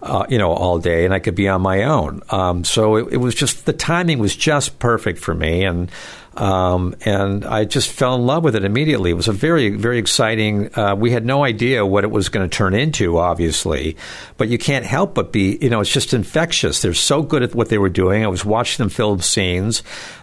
uh, 0.00 0.26
you 0.28 0.38
know, 0.38 0.52
all 0.52 0.78
day, 0.78 1.04
and 1.04 1.12
I 1.12 1.18
could 1.18 1.34
be 1.34 1.48
on 1.48 1.60
my 1.60 1.82
own. 1.82 2.22
Um, 2.30 2.62
so 2.62 2.94
it, 2.96 3.14
it 3.14 3.16
was 3.16 3.34
just 3.34 3.66
the 3.66 3.72
timing 3.72 4.20
was 4.20 4.36
just 4.36 4.78
perfect 4.78 5.18
for 5.18 5.34
me, 5.34 5.64
and 5.64 5.90
um, 6.36 6.94
and 7.04 7.44
I 7.44 7.64
just 7.64 7.90
fell 7.90 8.14
in 8.14 8.24
love 8.24 8.44
with 8.44 8.54
it 8.54 8.64
immediately. 8.64 9.10
It 9.10 9.14
was 9.14 9.28
a 9.28 9.32
very, 9.32 9.70
very 9.70 9.98
exciting. 9.98 10.76
Uh, 10.78 10.94
we 10.94 11.10
had 11.10 11.24
no 11.26 11.44
idea 11.44 11.84
what 11.84 12.04
it 12.04 12.10
was 12.10 12.28
going 12.28 12.48
to 12.48 12.56
turn 12.56 12.74
into, 12.74 13.18
obviously, 13.18 13.96
but 14.36 14.48
you 14.48 14.58
can't 14.58 14.86
help 14.86 15.14
but 15.14 15.32
be. 15.32 15.58
You 15.60 15.70
know, 15.70 15.80
it's 15.80 15.92
just 15.92 16.14
infectious. 16.14 16.82
They're 16.82 16.94
so 16.94 17.22
good 17.22 17.42
at 17.42 17.54
what 17.54 17.68
they 17.68 17.78
were 17.78 17.88
doing. 17.88 18.24
I 18.24 18.28
was 18.28 18.44
watching 18.44 18.82
them 18.82 18.90
film 18.90 19.20
scenes. 19.20 19.82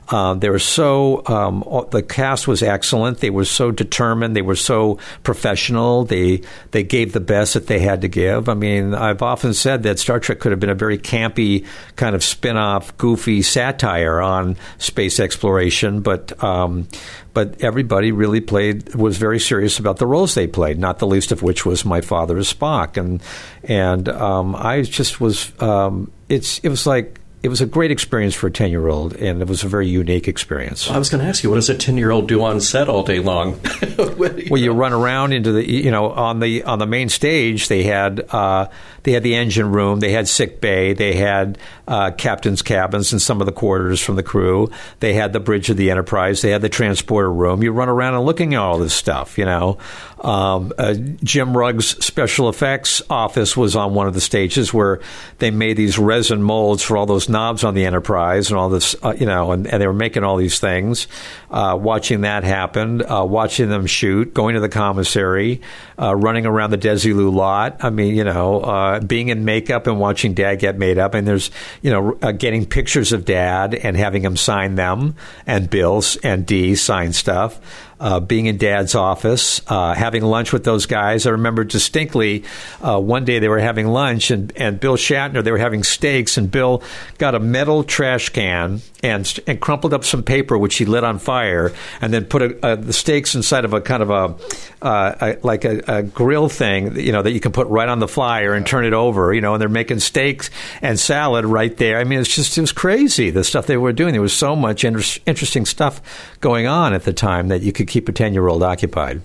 Uh, 0.10 0.36
they 0.36 0.50
were 0.50 0.60
so 0.60 1.22
um, 1.28 1.64
the 1.92 2.02
cast 2.02 2.48
was 2.48 2.64
excellent. 2.64 3.20
They 3.20 3.30
were 3.30 3.46
so 3.46 3.72
determined. 3.72 4.36
They 4.36 4.42
were 4.42 4.56
so 4.56 5.00
professional. 5.24 6.06
They 6.06 6.42
they 6.72 6.84
gave 6.84 7.12
the 7.12 7.20
best 7.20 7.56
that 7.56 7.68
they 7.68 7.80
had 7.80 8.02
to 8.02 8.08
give. 8.08 8.48
I 8.48 8.54
mean, 8.54 8.94
I've 8.94 9.22
often 9.22 9.54
said 9.54 9.84
that 9.84 10.00
Star 10.00 10.20
Trek 10.20 10.40
could 10.40 10.52
have 10.52 10.62
been 10.62 10.70
a 10.70 10.76
very 10.76 10.98
campy 10.98 11.66
kind 11.98 12.16
of 12.16 12.24
spin-off, 12.24 12.96
goofy 12.98 13.42
satire 13.42 14.22
on 14.22 14.56
space 14.78 15.20
exploration, 15.20 15.97
but 16.02 16.44
um, 16.44 16.88
but 17.34 17.62
everybody 17.62 18.12
really 18.12 18.42
played 18.42 18.96
was 18.96 19.18
very 19.18 19.40
serious 19.40 19.80
about 19.80 19.98
the 19.98 20.08
roles 20.08 20.36
they 20.36 20.48
played. 20.48 20.80
Not 20.80 21.00
the 21.00 21.08
least 21.08 21.32
of 21.32 21.42
which 21.44 21.66
was 21.66 21.86
my 21.86 22.02
father 22.02 22.38
as 22.38 22.54
Spock, 22.54 22.98
and 22.98 23.22
and 23.64 24.10
um, 24.10 24.56
I 24.56 24.82
just 24.82 25.20
was. 25.20 25.52
Um, 25.62 26.12
it's 26.30 26.60
it 26.60 26.70
was 26.70 26.86
like 26.86 27.20
it 27.44 27.50
was 27.50 27.62
a 27.62 27.66
great 27.66 27.92
experience 27.92 28.34
for 28.34 28.48
a 28.48 28.52
10 28.52 28.72
year 28.72 28.88
old, 28.88 29.16
and 29.16 29.42
it 29.42 29.48
was 29.48 29.64
a 29.64 29.68
very 29.68 29.88
unique 29.88 30.28
experience. 30.28 30.90
I 30.90 30.98
was 30.98 31.10
going 31.10 31.24
to 31.24 31.30
ask 31.30 31.44
you, 31.44 31.50
what 31.50 31.56
does 31.56 31.70
a 31.70 31.78
10 31.78 31.98
year 31.98 32.12
old 32.12 32.28
do 32.28 32.44
on 32.44 32.60
set 32.60 32.90
all 32.90 33.04
day 33.04 33.20
long? 33.20 33.60
well, 34.18 34.58
you 34.58 34.72
run 34.74 34.92
around 34.92 35.34
into 35.34 35.52
the, 35.52 35.70
you 35.70 35.92
know, 35.92 36.10
on 36.12 36.40
the 36.40 36.64
on 36.64 36.80
the 36.80 36.88
main 36.88 37.10
stage, 37.10 37.68
they 37.68 37.84
had 37.84 38.28
uh, 38.32 38.68
they 39.08 39.14
had 39.14 39.24
the 39.24 39.36
engine 39.36 39.72
room, 39.72 40.02
they 40.02 40.12
had 40.12 40.28
sick 40.28 40.60
bay, 40.60 40.92
they 40.92 41.16
had 41.16 41.58
uh, 41.88 42.12
captain's 42.12 42.62
cabins 42.62 43.14
and 43.14 43.22
some 43.22 43.40
of 43.40 43.46
the 43.46 43.54
quarters 43.54 44.02
from 44.02 44.18
the 44.18 44.22
crew, 44.22 44.70
they 45.00 45.14
had 45.14 45.32
the 45.32 45.40
bridge 45.40 45.70
of 45.70 45.78
the 45.78 45.90
Enterprise, 45.90 46.42
they 46.42 46.50
had 46.50 46.62
the 46.62 46.68
transporter 46.68 47.32
room. 47.32 47.64
You 47.64 47.72
run 47.72 47.88
around 47.88 48.16
and 48.16 48.26
looking 48.26 48.54
at 48.54 48.60
all 48.60 48.80
this 48.80 48.94
stuff, 48.94 49.38
you 49.38 49.46
know. 49.46 49.78
Um, 50.20 50.74
uh, 50.78 50.96
Jim 51.24 51.56
Rugg's 51.56 52.04
special 52.04 52.50
effects 52.50 53.02
office 53.10 53.56
was 53.56 53.78
on 53.78 53.94
one 53.94 54.08
of 54.08 54.14
the 54.14 54.20
stages 54.20 54.74
where 54.74 55.00
they 55.38 55.52
made 55.52 55.78
these 55.78 55.98
resin 55.98 56.42
molds 56.42 56.84
for 56.84 56.98
all 56.98 57.06
those 57.06 57.30
knobs 57.30 57.64
on 57.64 57.76
the 57.76 57.86
Enterprise 57.86 58.50
and 58.50 58.60
all 58.60 58.68
this, 58.68 58.94
uh, 59.04 59.16
you 59.18 59.26
know, 59.26 59.54
and, 59.54 59.68
and, 59.68 59.82
they 59.82 59.88
were 59.88 59.94
making 59.94 60.26
all 60.26 60.36
these 60.36 60.60
things. 60.60 61.08
Uh, 61.50 61.78
watching 61.80 62.22
that 62.22 62.44
happen, 62.44 63.10
uh, 63.10 63.24
watching 63.24 63.70
them 63.70 63.86
shoot, 63.86 64.34
going 64.34 64.56
to 64.56 64.60
the 64.60 64.68
commissary, 64.68 65.62
uh, 65.98 66.14
running 66.14 66.46
around 66.46 66.72
the 66.72 66.78
Desilu 66.78 67.32
lot. 67.32 67.78
I 67.84 67.90
mean, 67.90 68.16
you 68.16 68.26
know, 68.26 68.97
uh, 68.98 69.06
being 69.06 69.30
in 69.30 69.46
makeup 69.46 69.88
and 69.88 70.00
watching 70.00 70.34
Dad 70.34 70.60
get 70.60 70.78
made 70.78 70.98
up, 70.98 71.14
and 71.14 71.28
there's, 71.28 71.52
you 71.82 71.92
know, 71.92 72.14
getting 72.34 72.66
pictures 72.66 73.14
of 73.14 73.26
Dad 73.26 73.76
and 73.76 73.96
having 73.96 74.24
him 74.24 74.36
sign 74.38 74.76
them, 74.76 75.16
and 75.46 75.70
Bill's 75.70 76.16
and 76.18 76.46
De 76.46 76.76
sign 76.76 77.14
stuff. 77.14 77.60
uh, 78.00 78.20
being 78.20 78.46
in 78.46 78.58
Dad's 78.58 78.96
office, 78.96 79.62
uh, 79.68 79.94
having 79.94 80.24
lunch 80.24 80.54
with 80.54 80.64
those 80.64 80.86
guys. 80.86 81.26
I 81.26 81.32
remember 81.32 81.64
distinctly 81.64 82.44
uh, 82.82 83.00
one 83.00 83.26
day 83.26 83.40
they 83.40 83.50
were 83.50 83.60
having 83.60 83.88
lunch, 83.88 84.32
and, 84.32 84.54
and 84.56 84.80
Bill 84.80 84.98
Shatner, 84.98 85.44
they 85.44 85.52
were 85.52 85.58
having 85.58 85.84
steaks, 85.84 86.38
and 86.38 86.50
Bill 86.52 86.84
got 87.18 87.36
a 87.36 87.40
metal 87.40 87.84
trash 87.84 88.30
can 88.30 88.82
and, 89.08 89.62
crumpled 89.62 89.94
up 89.94 90.04
some 90.04 90.24
paper, 90.24 90.58
which 90.58 90.76
he 90.76 90.86
lit 90.86 91.04
on 91.04 91.20
fire, 91.20 91.74
and 92.02 92.14
then 92.14 92.26
put 92.26 92.42
a, 92.42 92.74
a, 92.74 92.76
the 92.76 92.94
steaks 92.94 93.36
inside 93.36 93.66
of 93.66 93.74
a 93.74 93.82
kind 93.82 94.04
of 94.04 94.10
a, 94.10 94.86
uh, 94.86 95.16
a 95.22 95.38
like 95.44 95.66
a, 95.66 96.04
grill 96.04 96.50
thing, 96.50 97.00
you 97.00 97.12
know, 97.12 97.22
that 97.22 97.32
you 97.32 97.40
can 97.40 97.52
put 97.52 97.68
right 97.68 97.90
on 97.90 98.00
the 98.00 98.08
fire 98.08 98.54
and 98.54 98.66
turn 98.66 98.86
it 98.86 98.94
over, 98.94 99.34
you 99.34 99.42
know, 99.42 99.54
and 99.54 99.62
they're 99.62 99.70
making 99.70 100.00
steaks 100.00 100.50
and 100.82 101.00
salad 101.00 101.46
right 101.46 101.76
there. 101.78 101.98
I 101.98 102.04
mean, 102.04 102.20
it's 102.20 102.34
just, 102.34 102.58
it 102.58 102.62
was 102.62 102.72
crazy, 102.72 103.30
the 103.30 103.44
stuff 103.44 103.68
they 103.68 103.78
were 103.78 103.94
doing. 103.94 104.14
There 104.14 104.22
was 104.22 104.34
so 104.34 104.56
much 104.56 104.84
inter- 104.84 105.20
interesting 105.26 105.66
stuff 105.66 106.02
going 106.40 106.68
on 106.68 106.94
at 106.94 107.04
the 107.04 107.14
time 107.14 107.50
that 107.50 107.62
you 107.62 107.72
could 107.72 107.88
keep 107.88 108.08
a 108.10 108.12
10 108.12 108.34
year 108.34 108.48
old 108.48 108.64
occupied. 108.64 109.22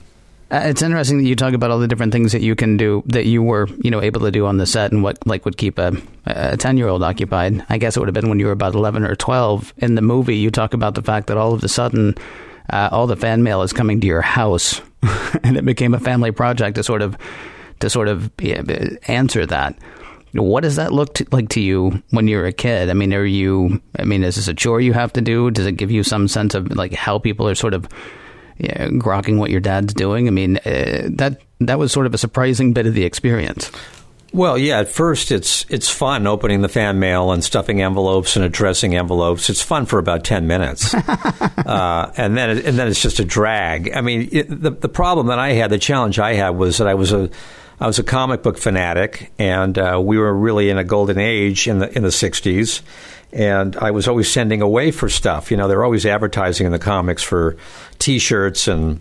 Uh, 0.53 0.61
it's 0.67 0.83
interesting 0.83 1.17
that 1.17 1.25
you 1.25 1.35
talk 1.35 1.55
about 1.55 1.71
all 1.71 1.79
the 1.79 1.89
different 1.89 2.13
things 2.13 2.33
that 2.33 2.43
you 2.43 2.55
can 2.55 2.77
do 2.77 3.03
that 3.07 3.25
you 3.25 3.43
were, 3.43 3.67
you 3.83 3.91
know, 3.91 4.03
able 4.03 4.21
to 4.21 4.31
do 4.31 4.45
on 4.45 4.59
the 4.59 4.67
set, 4.67 4.93
and 4.93 5.03
what 5.03 5.27
like 5.27 5.47
would 5.47 5.57
keep 5.57 5.79
a 5.79 5.97
a 6.27 6.59
ten 6.59 6.77
year 6.77 6.89
old 6.89 7.03
occupied. 7.03 7.65
I 7.71 7.79
guess 7.79 7.97
it 7.97 8.01
would 8.01 8.09
have 8.09 8.15
been 8.15 8.29
when 8.29 8.39
you 8.39 8.47
were 8.47 8.53
about 8.53 8.75
eleven 8.75 9.03
or 9.03 9.15
twelve. 9.15 9.73
In 9.79 9.95
the 9.95 10.03
movie, 10.03 10.37
you 10.37 10.51
talk 10.51 10.75
about 10.75 10.95
the 10.95 11.01
fact 11.01 11.29
that 11.29 11.39
all 11.39 11.55
of 11.55 11.65
a 11.65 11.69
sudden, 11.69 12.17
uh, 12.71 12.91
all 12.93 13.07
the 13.07 13.17
fan 13.17 13.43
mail 13.43 13.63
is 13.63 13.73
coming 13.73 13.99
to 14.03 14.07
your 14.07 14.21
house, 14.21 14.83
and 15.43 15.57
it 15.57 15.65
became 15.65 15.95
a 15.95 16.01
family 16.01 16.33
project 16.33 16.75
to 16.75 16.83
sort 16.83 17.01
of 17.01 17.17
to 17.81 17.89
sort 17.89 18.09
of 18.09 18.31
answer 19.09 19.47
that. 19.47 19.79
What 20.35 20.65
does 20.65 20.77
that 20.77 20.93
look 20.93 21.15
to, 21.15 21.27
like 21.33 21.49
to 21.51 21.63
you 21.63 22.03
when 22.11 22.29
you're 22.29 22.47
a 22.47 22.53
kid? 22.53 22.91
I 22.91 22.93
mean, 22.93 23.15
are 23.15 23.25
you? 23.25 23.81
I 23.99 24.05
mean, 24.05 24.23
is 24.23 24.37
this 24.37 24.49
a 24.49 24.55
chore 24.55 24.83
you 24.83 24.93
have 24.93 25.15
to 25.15 25.23
do? 25.23 25.51
Does 25.51 25.67
it 25.67 25.79
give 25.79 25.91
you 25.91 26.03
some 26.03 26.29
sense 26.29 26.55
of 26.55 26.77
like 26.77 26.93
how 26.93 27.19
people 27.19 27.49
are 27.49 27.55
sort 27.55 27.73
of 27.73 27.89
yeah, 28.59 28.89
grokking 28.89 29.39
what 29.39 29.51
your 29.51 29.61
dad's 29.61 29.95
doing. 29.95 30.29
I 30.29 30.31
mean, 30.31 30.59
uh, 30.59 31.09
that 31.11 31.41
that 31.61 31.79
was 31.79 31.93
sort 31.93 32.07
of 32.07 32.15
a 32.15 32.19
surprising 32.19 32.73
bit 32.73 32.87
of 32.87 32.95
the 32.95 33.05
experience. 33.05 33.71
Well, 34.33 34.57
yeah. 34.57 34.81
At 34.81 34.89
first, 34.89 35.31
it's 35.31 35.67
it's 35.69 35.91
fun 35.91 36.27
opening 36.27 36.63
the 36.63 36.69
fan 36.69 36.99
mail 36.99 37.33
and 37.33 37.45
stuffing 37.45 37.83
envelopes 37.83 38.35
and 38.35 38.45
addressing 38.45 38.95
envelopes. 38.95 39.51
It's 39.51 39.61
fun 39.61 39.85
for 39.85 39.99
about 39.99 40.25
ten 40.25 40.47
minutes, 40.47 40.95
uh, 40.95 42.13
and 42.17 42.37
then 42.37 42.51
it, 42.51 42.65
and 42.65 42.79
then 42.79 42.89
it's 42.89 43.03
just 43.03 43.21
a 43.21 43.25
drag. 43.25 43.95
I 43.95 44.01
mean, 44.01 44.31
it, 44.33 44.49
the 44.49 44.71
the 44.71 44.89
problem 44.89 45.27
that 45.27 45.39
I 45.39 45.53
had, 45.53 45.71
the 45.71 45.79
challenge 45.79 46.19
I 46.19 46.35
had, 46.35 46.51
was 46.51 46.79
that 46.79 46.89
I 46.89 46.95
was 46.95 47.13
a 47.13 47.29
I 47.79 47.87
was 47.87 47.99
a 47.99 48.03
comic 48.03 48.43
book 48.43 48.57
fanatic, 48.57 49.33
and 49.39 49.77
uh, 49.77 50.01
we 50.03 50.17
were 50.17 50.33
really 50.33 50.71
in 50.71 50.79
a 50.79 50.85
golden 50.85 51.19
age 51.19 51.69
in 51.69 51.81
the 51.81 51.95
in 51.95 52.03
the 52.03 52.09
'60s 52.09 52.81
and 53.33 53.77
I 53.77 53.91
was 53.91 54.09
always 54.09 54.31
sending 54.31 54.63
away 54.63 54.91
for 54.91 55.09
stuff. 55.09 55.51
You 55.51 55.57
know, 55.57 55.69
they're 55.69 55.85
always 55.85 56.07
advertising 56.07 56.67
in 56.67 56.73
the 56.73 56.79
comics 56.79 57.23
for 57.23 57.57
T-shirts 57.99 58.69
and 58.69 59.01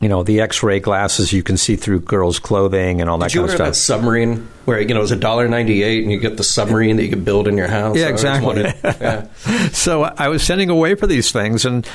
you 0.00 0.08
know 0.08 0.22
the 0.22 0.40
X-ray 0.40 0.78
glasses 0.78 1.32
you 1.32 1.42
can 1.42 1.56
see 1.56 1.74
through 1.74 2.00
girls' 2.00 2.38
clothing 2.38 3.00
and 3.00 3.10
all 3.10 3.18
that 3.18 3.32
Did 3.32 3.38
kind 3.38 3.48
of 3.48 3.54
stuff. 3.54 3.68
That 3.68 3.74
submarine 3.74 4.48
where 4.64 4.80
you 4.80 4.88
know 4.88 4.98
it 4.98 5.00
was 5.00 5.10
a 5.10 5.16
dollar 5.16 5.48
ninety 5.48 5.82
eight 5.82 6.04
and 6.04 6.12
you 6.12 6.20
get 6.20 6.36
the 6.36 6.44
submarine 6.44 6.96
that 6.96 7.02
you 7.02 7.10
can 7.10 7.24
build 7.24 7.48
in 7.48 7.56
your 7.56 7.66
house. 7.66 7.96
Yeah, 7.96 8.08
exactly. 8.08 8.62
yeah. 8.84 9.28
so 9.72 10.04
I 10.04 10.28
was 10.28 10.42
sending 10.42 10.70
away 10.70 10.94
for 10.94 11.06
these 11.06 11.32
things 11.32 11.64
and 11.64 11.86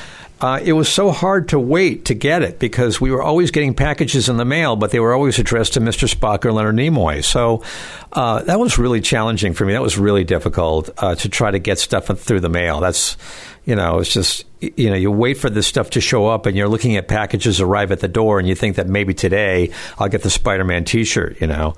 uh, 0.43 0.59
it 0.61 0.73
was 0.73 0.89
so 0.89 1.09
hard 1.09 1.47
to 1.47 1.57
wait 1.57 2.03
to 2.03 2.13
get 2.13 2.41
it 2.41 2.59
because 2.59 2.99
we 2.99 3.09
were 3.11 3.23
always 3.23 3.49
getting 3.49 3.73
packages 3.73 4.27
in 4.27 4.35
the 4.35 4.43
mail, 4.43 4.75
but 4.75 4.91
they 4.91 4.99
were 4.99 5.13
always 5.13 5.39
addressed 5.39 5.71
to 5.75 5.79
Mr. 5.79 6.13
Spock 6.13 6.43
or 6.43 6.51
Leonard 6.51 6.75
Nimoy. 6.75 7.23
So 7.23 7.63
uh, 8.11 8.43
that 8.43 8.59
was 8.59 8.77
really 8.77 8.99
challenging 8.99 9.53
for 9.53 9.65
me. 9.65 9.71
That 9.71 9.81
was 9.81 9.97
really 9.97 10.25
difficult 10.25 10.89
uh, 10.97 11.15
to 11.15 11.29
try 11.29 11.49
to 11.49 11.59
get 11.59 11.79
stuff 11.79 12.07
through 12.07 12.41
the 12.41 12.49
mail. 12.49 12.81
That's, 12.81 13.15
you 13.63 13.73
know, 13.73 13.99
it's 13.99 14.11
just, 14.11 14.43
you 14.59 14.89
know, 14.89 14.97
you 14.97 15.11
wait 15.11 15.37
for 15.37 15.49
this 15.49 15.65
stuff 15.65 15.91
to 15.91 16.01
show 16.01 16.27
up 16.27 16.45
and 16.45 16.57
you're 16.57 16.67
looking 16.67 16.97
at 16.97 17.07
packages 17.07 17.61
arrive 17.61 17.93
at 17.93 18.01
the 18.01 18.09
door 18.09 18.37
and 18.37 18.45
you 18.45 18.53
think 18.53 18.75
that 18.75 18.89
maybe 18.89 19.13
today 19.13 19.71
I'll 19.97 20.09
get 20.09 20.23
the 20.23 20.29
Spider 20.29 20.65
Man 20.65 20.83
t 20.83 21.05
shirt, 21.05 21.39
you 21.39 21.47
know. 21.47 21.73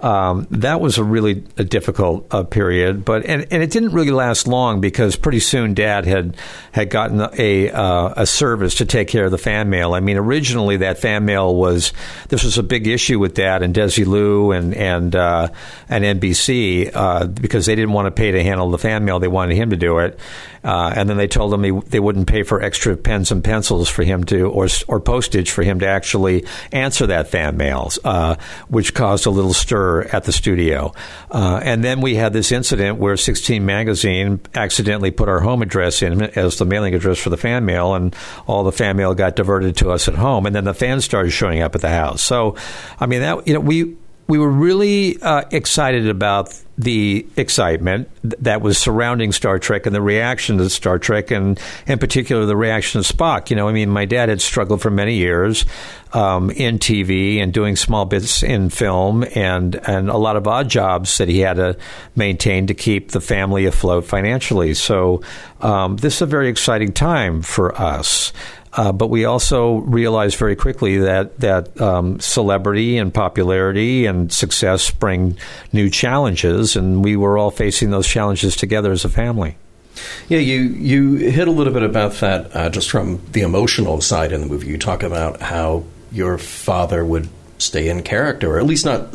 Um, 0.00 0.46
that 0.50 0.80
was 0.80 0.98
a 0.98 1.04
really 1.04 1.44
a 1.56 1.64
difficult 1.64 2.26
uh, 2.32 2.44
period, 2.44 3.04
but 3.04 3.26
and, 3.26 3.46
and 3.50 3.62
it 3.62 3.70
didn't 3.70 3.90
really 3.90 4.12
last 4.12 4.46
long 4.46 4.80
because 4.80 5.16
pretty 5.16 5.40
soon 5.40 5.74
Dad 5.74 6.06
had 6.06 6.36
had 6.70 6.90
gotten 6.90 7.20
a 7.36 7.70
uh, 7.70 8.14
a 8.16 8.26
service 8.26 8.76
to 8.76 8.84
take 8.84 9.08
care 9.08 9.24
of 9.24 9.32
the 9.32 9.38
fan 9.38 9.70
mail. 9.70 9.94
I 9.94 10.00
mean, 10.00 10.16
originally 10.16 10.76
that 10.78 10.98
fan 10.98 11.24
mail 11.24 11.54
was 11.54 11.92
this 12.28 12.44
was 12.44 12.58
a 12.58 12.62
big 12.62 12.86
issue 12.86 13.18
with 13.18 13.34
Dad 13.34 13.62
and 13.62 13.74
Desilu 13.74 14.56
and 14.56 14.72
and 14.74 15.16
uh, 15.16 15.48
and 15.88 16.04
NBC 16.04 16.92
uh, 16.94 17.26
because 17.26 17.66
they 17.66 17.74
didn't 17.74 17.92
want 17.92 18.06
to 18.06 18.12
pay 18.12 18.30
to 18.30 18.42
handle 18.42 18.70
the 18.70 18.78
fan 18.78 19.04
mail; 19.04 19.18
they 19.18 19.28
wanted 19.28 19.56
him 19.56 19.70
to 19.70 19.76
do 19.76 19.98
it. 19.98 20.18
Uh, 20.62 20.92
and 20.94 21.08
then 21.08 21.16
they 21.16 21.28
told 21.28 21.54
him 21.54 21.62
he, 21.62 21.70
they 21.88 22.00
wouldn't 22.00 22.26
pay 22.26 22.42
for 22.42 22.60
extra 22.60 22.96
pens 22.96 23.30
and 23.30 23.42
pencils 23.42 23.88
for 23.88 24.02
him 24.02 24.24
to, 24.24 24.48
or 24.50 24.68
or 24.86 25.00
postage 25.00 25.50
for 25.50 25.62
him 25.62 25.80
to 25.80 25.86
actually 25.86 26.44
answer 26.72 27.06
that 27.06 27.28
fan 27.28 27.56
mail, 27.56 27.90
uh, 28.04 28.36
which 28.68 28.92
caused 28.92 29.26
a 29.26 29.30
little 29.30 29.54
stir 29.54 29.87
at 30.14 30.24
the 30.24 30.32
studio. 30.32 30.92
Uh, 31.30 31.60
and 31.62 31.82
then 31.82 32.00
we 32.00 32.14
had 32.14 32.32
this 32.32 32.52
incident 32.52 32.98
where 32.98 33.16
16 33.16 33.64
Magazine 33.64 34.40
accidentally 34.54 35.10
put 35.10 35.28
our 35.28 35.40
home 35.40 35.62
address 35.62 36.02
in 36.02 36.22
as 36.22 36.58
the 36.58 36.64
mailing 36.64 36.94
address 36.94 37.18
for 37.18 37.30
the 37.30 37.36
fan 37.36 37.64
mail, 37.64 37.94
and 37.94 38.14
all 38.46 38.64
the 38.64 38.72
fan 38.72 38.96
mail 38.96 39.14
got 39.14 39.36
diverted 39.36 39.76
to 39.76 39.90
us 39.90 40.08
at 40.08 40.14
home. 40.14 40.46
And 40.46 40.54
then 40.54 40.64
the 40.64 40.74
fans 40.74 41.04
started 41.04 41.30
showing 41.30 41.62
up 41.62 41.74
at 41.74 41.80
the 41.80 41.88
house. 41.88 42.22
So, 42.22 42.56
I 43.00 43.06
mean, 43.06 43.20
that 43.20 43.46
you 43.46 43.54
know, 43.54 43.60
we 43.60 43.96
we 44.28 44.38
were 44.38 44.50
really 44.50 45.20
uh, 45.22 45.44
excited 45.50 46.06
about 46.06 46.54
the 46.76 47.26
excitement 47.36 48.08
that 48.22 48.60
was 48.60 48.78
surrounding 48.78 49.32
Star 49.32 49.58
Trek 49.58 49.86
and 49.86 49.94
the 49.94 50.02
reaction 50.02 50.58
to 50.58 50.70
Star 50.70 50.98
Trek, 50.98 51.30
and 51.30 51.58
in 51.86 51.98
particular 51.98 52.44
the 52.44 52.56
reaction 52.56 53.00
of 53.00 53.06
Spock. 53.06 53.48
You 53.48 53.56
know, 53.56 53.68
I 53.68 53.72
mean, 53.72 53.88
my 53.88 54.04
dad 54.04 54.28
had 54.28 54.40
struggled 54.40 54.82
for 54.82 54.90
many 54.90 55.14
years 55.14 55.64
um, 56.12 56.50
in 56.50 56.78
TV 56.78 57.42
and 57.42 57.52
doing 57.52 57.74
small 57.74 58.04
bits 58.04 58.42
in 58.42 58.68
film, 58.68 59.24
and 59.34 59.74
and 59.88 60.10
a 60.10 60.16
lot 60.18 60.36
of 60.36 60.46
odd 60.46 60.68
jobs 60.68 61.18
that 61.18 61.28
he 61.28 61.40
had 61.40 61.54
to 61.54 61.76
maintain 62.14 62.66
to 62.68 62.74
keep 62.74 63.10
the 63.10 63.20
family 63.20 63.64
afloat 63.64 64.04
financially. 64.04 64.74
So 64.74 65.22
um, 65.60 65.96
this 65.96 66.16
is 66.16 66.22
a 66.22 66.26
very 66.26 66.48
exciting 66.48 66.92
time 66.92 67.42
for 67.42 67.74
us. 67.80 68.32
Uh, 68.78 68.92
but 68.92 69.08
we 69.08 69.24
also 69.24 69.78
realized 69.78 70.36
very 70.36 70.54
quickly 70.54 70.98
that 70.98 71.40
that 71.40 71.80
um, 71.80 72.20
celebrity 72.20 72.96
and 72.96 73.12
popularity 73.12 74.06
and 74.06 74.32
success 74.32 74.88
bring 74.88 75.36
new 75.72 75.90
challenges, 75.90 76.76
and 76.76 77.04
we 77.04 77.16
were 77.16 77.36
all 77.36 77.50
facing 77.50 77.90
those 77.90 78.06
challenges 78.06 78.54
together 78.54 78.92
as 78.92 79.04
a 79.04 79.08
family. 79.08 79.56
Yeah, 80.28 80.38
you 80.38 80.60
you 80.60 81.16
hit 81.16 81.48
a 81.48 81.50
little 81.50 81.72
bit 81.72 81.82
about 81.82 82.12
that 82.20 82.54
uh, 82.54 82.70
just 82.70 82.88
from 82.88 83.20
the 83.32 83.40
emotional 83.40 84.00
side 84.00 84.30
in 84.30 84.42
the 84.42 84.46
movie. 84.46 84.68
You 84.68 84.78
talk 84.78 85.02
about 85.02 85.40
how 85.40 85.82
your 86.12 86.38
father 86.38 87.04
would 87.04 87.28
stay 87.58 87.88
in 87.88 88.04
character, 88.04 88.54
or 88.54 88.58
at 88.60 88.66
least 88.66 88.84
not 88.84 89.12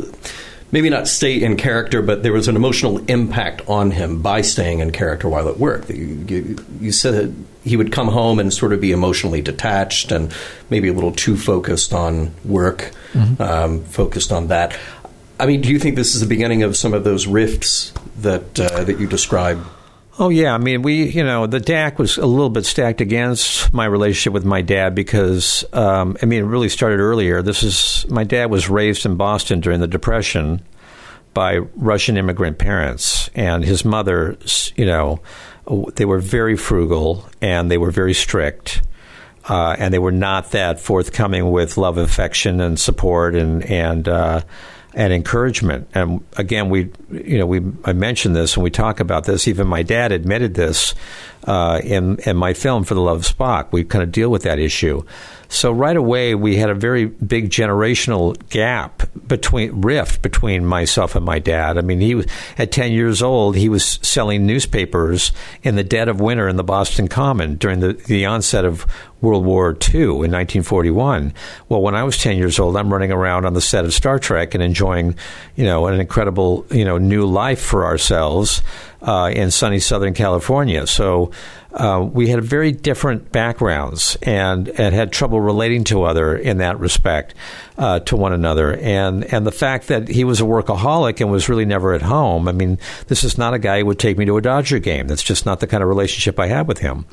maybe 0.73 0.89
not 0.89 1.07
stay 1.07 1.39
in 1.39 1.55
character, 1.55 2.01
but 2.01 2.23
there 2.23 2.33
was 2.33 2.47
an 2.47 2.55
emotional 2.55 2.97
impact 3.05 3.61
on 3.69 3.91
him 3.91 4.23
by 4.23 4.41
staying 4.41 4.79
in 4.79 4.91
character 4.91 5.29
while 5.29 5.47
at 5.47 5.59
work. 5.59 5.87
You, 5.87 6.25
you, 6.27 6.65
you 6.81 6.91
said 6.91 7.35
he 7.63 7.77
would 7.77 7.91
come 7.91 8.07
home 8.07 8.39
and 8.39 8.51
sort 8.51 8.73
of 8.73 8.81
be 8.81 8.91
emotionally 8.91 9.43
detached 9.43 10.11
and 10.11 10.33
maybe 10.71 10.87
a 10.87 10.93
little 10.93 11.11
too 11.11 11.37
focused 11.37 11.93
on 11.93 12.33
work, 12.43 12.91
mm-hmm. 13.13 13.39
um, 13.39 13.83
focused 13.83 14.31
on 14.31 14.47
that. 14.47 14.75
I 15.39 15.45
mean, 15.45 15.61
do 15.61 15.69
you 15.69 15.77
think 15.77 15.95
this 15.95 16.15
is 16.15 16.21
the 16.21 16.27
beginning 16.27 16.63
of 16.63 16.75
some 16.75 16.95
of 16.95 17.03
those 17.03 17.27
rifts 17.27 17.93
that 18.21 18.59
uh, 18.59 18.83
that 18.83 18.99
you 18.99 19.07
described? 19.07 19.67
Oh 20.19 20.29
yeah, 20.29 20.53
I 20.53 20.59
mean 20.59 20.83
we, 20.83 21.09
you 21.09 21.23
know, 21.23 21.47
the 21.47 21.59
DAC 21.59 21.97
was 21.97 22.17
a 22.17 22.25
little 22.25 22.51
bit 22.51 22.65
stacked 22.65 23.01
against 23.01 23.73
my 23.73 23.85
relationship 23.85 24.33
with 24.33 24.45
my 24.45 24.61
dad 24.61 24.93
because, 24.93 25.65
um, 25.73 26.17
I 26.21 26.27
mean, 26.27 26.43
it 26.43 26.47
really 26.47 26.69
started 26.69 26.99
earlier. 26.99 27.41
This 27.41 27.63
is 27.63 28.05
my 28.09 28.23
dad 28.23 28.51
was 28.51 28.69
raised 28.69 29.07
in 29.07 29.15
Boston 29.15 29.59
during 29.59 29.79
the 29.79 29.87
Depression 29.87 30.61
by 31.33 31.57
Russian 31.75 32.15
immigrant 32.17 32.59
parents, 32.59 33.31
and 33.33 33.63
his 33.63 33.83
mother, 33.83 34.37
you 34.75 34.85
know, 34.85 35.19
they 35.95 36.05
were 36.05 36.19
very 36.19 36.57
frugal 36.57 37.27
and 37.41 37.71
they 37.71 37.79
were 37.79 37.91
very 37.91 38.13
strict. 38.13 38.83
Uh, 39.49 39.75
and 39.77 39.93
they 39.93 39.99
were 39.99 40.11
not 40.11 40.51
that 40.51 40.79
forthcoming 40.79 41.51
with 41.51 41.75
love, 41.75 41.97
affection, 41.97 42.61
and 42.61 42.79
support, 42.79 43.35
and 43.35 43.65
and 43.65 44.07
uh, 44.07 44.41
and 44.93 45.11
encouragement. 45.11 45.87
And 45.93 46.23
again, 46.37 46.69
we, 46.69 46.91
you 47.11 47.37
know, 47.37 47.45
we 47.45 47.61
I 47.83 47.93
mentioned 47.93 48.35
this 48.35 48.55
and 48.55 48.63
we 48.63 48.69
talk 48.69 48.99
about 48.99 49.25
this. 49.25 49.47
Even 49.47 49.67
my 49.67 49.83
dad 49.83 50.11
admitted 50.11 50.53
this 50.53 50.93
uh, 51.45 51.81
in 51.83 52.17
in 52.25 52.37
my 52.37 52.53
film 52.53 52.83
for 52.83 52.93
the 52.93 53.01
Love 53.01 53.17
of 53.19 53.23
Spock. 53.23 53.71
We 53.71 53.83
kind 53.83 54.03
of 54.03 54.11
deal 54.11 54.29
with 54.29 54.43
that 54.43 54.59
issue. 54.59 55.03
So 55.49 55.71
right 55.71 55.95
away, 55.95 56.33
we 56.33 56.55
had 56.55 56.71
a 56.71 56.75
very 56.75 57.05
big 57.05 57.51
generational 57.51 58.35
gap 58.49 59.03
between 59.27 59.81
rift 59.81 60.23
between 60.23 60.65
myself 60.65 61.15
and 61.15 61.23
my 61.23 61.37
dad. 61.37 61.77
I 61.77 61.81
mean, 61.81 61.99
he 61.99 62.15
was 62.15 62.25
at 62.57 62.71
ten 62.71 62.91
years 62.91 63.21
old. 63.21 63.55
He 63.55 63.69
was 63.69 63.99
selling 64.01 64.45
newspapers 64.45 65.31
in 65.61 65.75
the 65.75 65.83
dead 65.83 66.07
of 66.07 66.19
winter 66.19 66.47
in 66.47 66.55
the 66.55 66.63
Boston 66.63 67.07
Common 67.07 67.55
during 67.55 67.81
the, 67.81 67.93
the 67.93 68.25
onset 68.25 68.65
of 68.65 68.87
World 69.23 69.45
War 69.45 69.69
II 69.69 70.01
in 70.01 70.31
1941. 70.31 71.33
Well, 71.69 71.81
when 71.81 71.95
I 71.95 72.03
was 72.03 72.17
10 72.17 72.37
years 72.37 72.59
old, 72.59 72.75
I'm 72.75 72.91
running 72.91 73.11
around 73.11 73.45
on 73.45 73.53
the 73.53 73.61
set 73.61 73.85
of 73.85 73.93
Star 73.93 74.19
Trek 74.19 74.53
and 74.53 74.61
enjoying, 74.61 75.15
you 75.55 75.63
know, 75.63 75.87
an 75.87 75.99
incredible, 75.99 76.65
you 76.69 76.83
know, 76.83 76.97
new 76.97 77.25
life 77.25 77.61
for 77.61 77.85
ourselves. 77.85 78.61
Uh, 79.03 79.31
in 79.33 79.51
sunny 79.51 79.79
Southern 79.79 80.13
California. 80.13 80.87
So 80.87 81.31
uh, 81.73 82.07
we 82.11 82.29
had 82.29 82.43
very 82.43 82.71
different 82.71 83.31
backgrounds 83.31 84.17
and, 84.21 84.69
and 84.69 84.95
had 84.95 85.11
trouble 85.11 85.41
relating 85.41 85.83
to 85.85 86.03
other 86.03 86.35
in 86.35 86.57
that 86.59 86.79
respect 86.79 87.35
uh, 87.77 87.99
to 88.01 88.15
one 88.15 88.31
another. 88.31 88.75
And 88.77 89.25
and 89.25 89.45
the 89.45 89.51
fact 89.51 89.87
that 89.87 90.07
he 90.07 90.23
was 90.23 90.39
a 90.39 90.45
workaholic 90.45 91.19
and 91.19 91.31
was 91.31 91.49
really 91.49 91.65
never 91.65 91.93
at 91.93 92.01
home. 92.01 92.47
I 92.47 92.53
mean, 92.53 92.79
this 93.07 93.23
is 93.23 93.37
not 93.37 93.53
a 93.53 93.59
guy 93.59 93.79
who 93.79 93.87
would 93.87 93.99
take 93.99 94.17
me 94.17 94.25
to 94.25 94.37
a 94.37 94.41
Dodger 94.41 94.79
game. 94.79 95.07
That's 95.07 95.23
just 95.23 95.45
not 95.45 95.59
the 95.59 95.67
kind 95.67 95.83
of 95.83 95.89
relationship 95.89 96.39
I 96.39 96.47
had 96.47 96.67
with 96.67 96.79
him. 96.79 97.05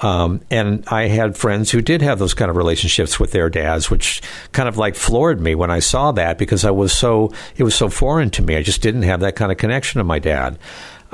Um, 0.00 0.40
and 0.50 0.84
I 0.88 1.06
had 1.06 1.36
friends 1.36 1.70
who 1.70 1.80
did 1.80 2.02
have 2.02 2.18
those 2.18 2.34
kind 2.34 2.50
of 2.50 2.56
relationships 2.56 3.20
with 3.20 3.30
their 3.30 3.48
dads, 3.48 3.90
which 3.90 4.20
kind 4.50 4.68
of 4.68 4.76
like 4.76 4.96
floored 4.96 5.40
me 5.40 5.54
when 5.54 5.70
I 5.70 5.78
saw 5.78 6.10
that 6.12 6.36
because 6.36 6.64
I 6.64 6.72
was 6.72 6.92
so 6.92 7.32
it 7.56 7.62
was 7.62 7.76
so 7.76 7.88
foreign 7.88 8.30
to 8.30 8.42
me. 8.42 8.56
I 8.56 8.62
just 8.62 8.82
didn't 8.82 9.02
have 9.02 9.20
that 9.20 9.36
kind 9.36 9.52
of 9.52 9.58
connection 9.58 10.00
to 10.00 10.04
my 10.04 10.18
dad 10.18 10.58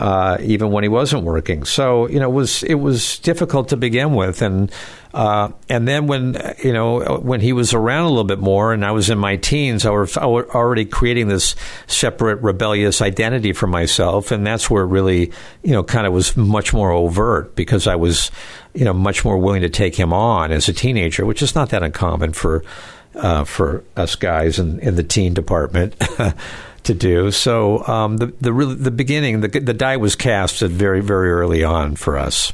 uh, 0.01 0.39
even 0.41 0.71
when 0.71 0.83
he 0.83 0.89
wasn't 0.89 1.25
working. 1.25 1.65
So 1.65 2.09
you 2.09 2.19
know, 2.19 2.31
it 2.31 2.33
was 2.33 2.63
it 2.63 2.77
was 2.77 3.19
difficult 3.19 3.69
to 3.69 3.77
begin 3.77 4.15
with, 4.15 4.41
and 4.41 4.73
uh, 5.13 5.51
and 5.69 5.87
then 5.87 6.07
when 6.07 6.41
you 6.65 6.73
know 6.73 7.19
when 7.19 7.43
he 7.43 7.53
was 7.53 7.75
around 7.75 8.07
a 8.07 8.09
little 8.09 8.25
bit 8.25 8.39
more, 8.39 8.73
and 8.73 8.83
I 8.83 8.93
was 8.93 9.11
in 9.11 9.19
my 9.19 9.37
teens, 9.37 9.85
I 9.85 9.91
was, 9.91 10.17
I 10.17 10.25
was 10.25 10.47
already 10.55 10.87
creating 10.87 11.29
this 11.29 11.55
separate 11.87 12.41
rebellious 12.41 13.03
identity 13.03 13.53
for 13.53 13.67
myself, 13.67 14.31
and 14.31 14.47
that's 14.47 14.71
where 14.71 14.85
it 14.85 14.87
really 14.87 15.33
you 15.63 15.73
know 15.73 15.83
kind 15.83 16.07
of 16.07 16.15
was 16.15 16.35
much 16.35 16.73
more 16.73 16.91
overt 16.91 17.55
because 17.55 17.87
I 17.87 17.97
was 17.97 18.31
you 18.73 18.87
know 18.87 18.95
much 18.95 19.23
more 19.23 19.37
willing 19.37 19.61
to 19.61 19.69
take 19.69 19.97
him 19.97 20.15
on 20.15 20.51
as 20.51 20.67
a 20.67 20.73
teenager, 20.73 21.27
which 21.27 21.43
is 21.43 21.55
not 21.55 21.69
that 21.71 21.83
uncommon 21.83 22.33
for. 22.33 22.65
Uh, 23.13 23.43
for 23.43 23.83
us 23.97 24.15
guys 24.15 24.61
in, 24.61 24.79
in 24.79 24.95
the 24.95 25.03
teen 25.03 25.35
department, 25.35 25.97
to 26.85 26.95
do. 26.95 27.31
So 27.31 27.87
um, 27.87 28.17
the 28.19 28.27
the 28.41 28.53
really, 28.53 28.75
the 28.75 28.91
beginning, 28.91 29.41
the 29.41 29.49
the 29.49 29.75
die 29.75 29.97
was 29.97 30.17
cast 30.17 30.61
very 30.61 31.01
very 31.01 31.31
early 31.31 31.65
on 31.65 31.97
for 31.97 32.19
us. 32.19 32.53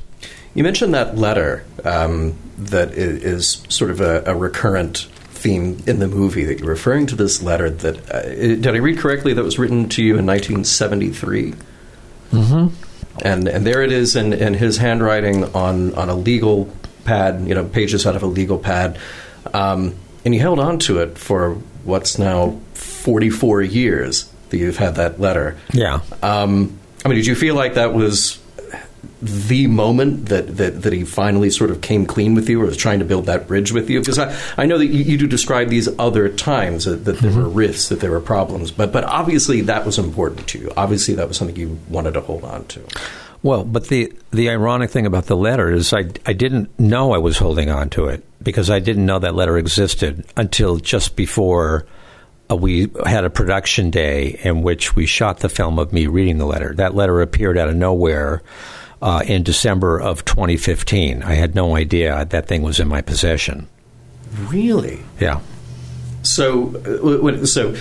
You 0.55 0.65
mentioned 0.65 0.95
that 0.95 1.19
letter 1.19 1.65
um, 1.85 2.35
that 2.57 2.93
is 2.93 3.63
sort 3.69 3.91
of 3.91 4.01
a, 4.01 4.23
a, 4.25 4.35
recurrent 4.35 5.07
theme 5.29 5.83
in 5.87 5.99
the 5.99 6.09
movie. 6.09 6.45
That 6.45 6.61
you're 6.61 6.69
referring 6.69 7.07
to 7.09 7.15
this 7.15 7.43
letter 7.43 7.69
that 7.69 8.11
uh, 8.11 8.23
did 8.23 8.67
I 8.69 8.79
read 8.79 8.99
correctly? 8.99 9.35
That 9.35 9.45
was 9.45 9.59
written 9.59 9.89
to 9.91 10.03
you 10.03 10.17
in 10.17 10.25
1973. 10.25 11.55
Mm-hmm. 12.33 12.75
And 13.23 13.49
and 13.49 13.67
there 13.67 13.83
it 13.83 13.93
is 13.93 14.17
in, 14.17 14.33
in 14.33 14.55
his 14.55 14.79
handwriting 14.79 15.45
on 15.55 15.95
on 15.95 16.09
a 16.09 16.15
legal 16.15 16.73
pad. 17.05 17.47
You 17.47 17.55
know, 17.55 17.65
pages 17.67 18.07
out 18.07 18.17
of 18.17 18.23
a 18.23 18.27
legal 18.27 18.59
pad. 18.59 18.99
Um, 19.53 19.95
and 20.25 20.35
you 20.35 20.41
held 20.41 20.59
on 20.59 20.79
to 20.81 20.99
it 20.99 21.19
for 21.19 21.55
what's 21.85 22.19
now 22.19 22.59
44 23.07 23.63
years 23.63 24.29
that 24.51 24.57
you've 24.57 24.79
had 24.79 24.97
that 24.97 25.21
letter. 25.21 25.57
Yeah. 25.73 26.01
Um, 26.25 26.77
I 27.05 27.09
mean, 27.09 27.19
did 27.19 27.27
you 27.27 27.37
feel 27.37 27.55
like 27.55 27.75
that 27.75 27.95
was 27.95 28.41
the 29.23 29.69
moment 29.69 30.27
that, 30.27 30.57
that, 30.57 30.83
that 30.83 30.93
he 30.93 31.05
finally 31.05 31.51
sort 31.51 31.71
of 31.71 31.81
came 31.83 32.05
clean 32.05 32.35
with 32.35 32.49
you 32.49 32.61
or 32.61 32.65
was 32.65 32.77
trying 32.77 32.99
to 32.99 33.05
build 33.05 33.27
that 33.27 33.47
bridge 33.47 33.71
with 33.71 33.89
you? 33.89 34.01
Because 34.01 34.19
I, 34.19 34.37
I 34.57 34.67
know 34.67 34.77
that 34.77 34.87
you, 34.87 35.05
you 35.05 35.19
do 35.19 35.29
describe 35.29 35.69
these 35.69 35.89
other 36.01 36.29
times 36.29 36.85
that, 36.85 37.05
that 37.05 37.19
there 37.19 37.31
mm-hmm. 37.31 37.43
were 37.43 37.49
rifts, 37.49 37.91
that 37.91 38.01
there 38.01 38.11
were 38.11 38.21
problems, 38.21 38.73
but, 38.73 38.91
but 38.91 39.05
obviously 39.05 39.61
that 39.61 39.87
was 39.87 40.01
important 40.01 40.49
to 40.49 40.59
you. 40.59 40.73
Obviously 40.77 41.15
that 41.15 41.29
was 41.29 41.37
something 41.37 41.55
you 41.55 41.79
wanted 41.89 42.15
to 42.15 42.21
hold 42.23 42.43
on 42.43 42.65
to. 42.67 42.83
Well, 43.45 43.63
but 43.63 43.87
the, 43.87 44.13
the 44.33 44.51
ironic 44.51 44.91
thing 44.91 45.07
about 45.07 45.27
the 45.27 45.37
letter 45.37 45.71
is 45.71 45.93
I, 45.93 46.07
I 46.27 46.33
didn't 46.33 46.77
know 46.77 47.13
I 47.13 47.19
was 47.19 47.39
holding 47.39 47.71
on 47.71 47.89
to 47.91 48.07
it 48.07 48.25
because 48.43 48.69
I 48.69 48.81
didn't 48.81 49.07
know 49.07 49.21
that 49.21 49.37
letter 49.37 49.57
existed 49.57 50.27
until 50.37 50.79
just 50.79 51.15
before 51.15 51.87
we 52.51 52.91
had 53.05 53.25
a 53.25 53.31
production 53.31 53.91
day 53.91 54.39
in 54.43 54.63
which 54.63 54.95
we 54.95 55.07
shot 55.07 55.41
the 55.41 55.49
film 55.49 55.79
of 55.79 55.93
me 55.93 56.07
reading 56.07 56.39
the 56.39 56.47
letter. 56.47 56.75
That 56.75 56.95
letter 56.95 57.21
appeared 57.21 57.59
out 57.59 57.69
of 57.69 57.77
nowhere 57.77 58.43
uh, 59.03 59.23
in 59.27 59.43
December 59.43 60.01
of 60.01 60.25
2015. 60.25 61.23
I 61.23 61.35
had 61.35 61.55
no 61.55 61.77
idea 61.77 62.25
that 62.25 62.47
thing 62.47 62.63
was 62.63 62.81
in 62.81 62.89
my 62.89 63.03
possession. 63.03 63.69
Really? 64.49 65.01
Yeah. 65.21 65.41
So, 66.23 66.77
uh, 66.77 67.47
so 67.47 67.77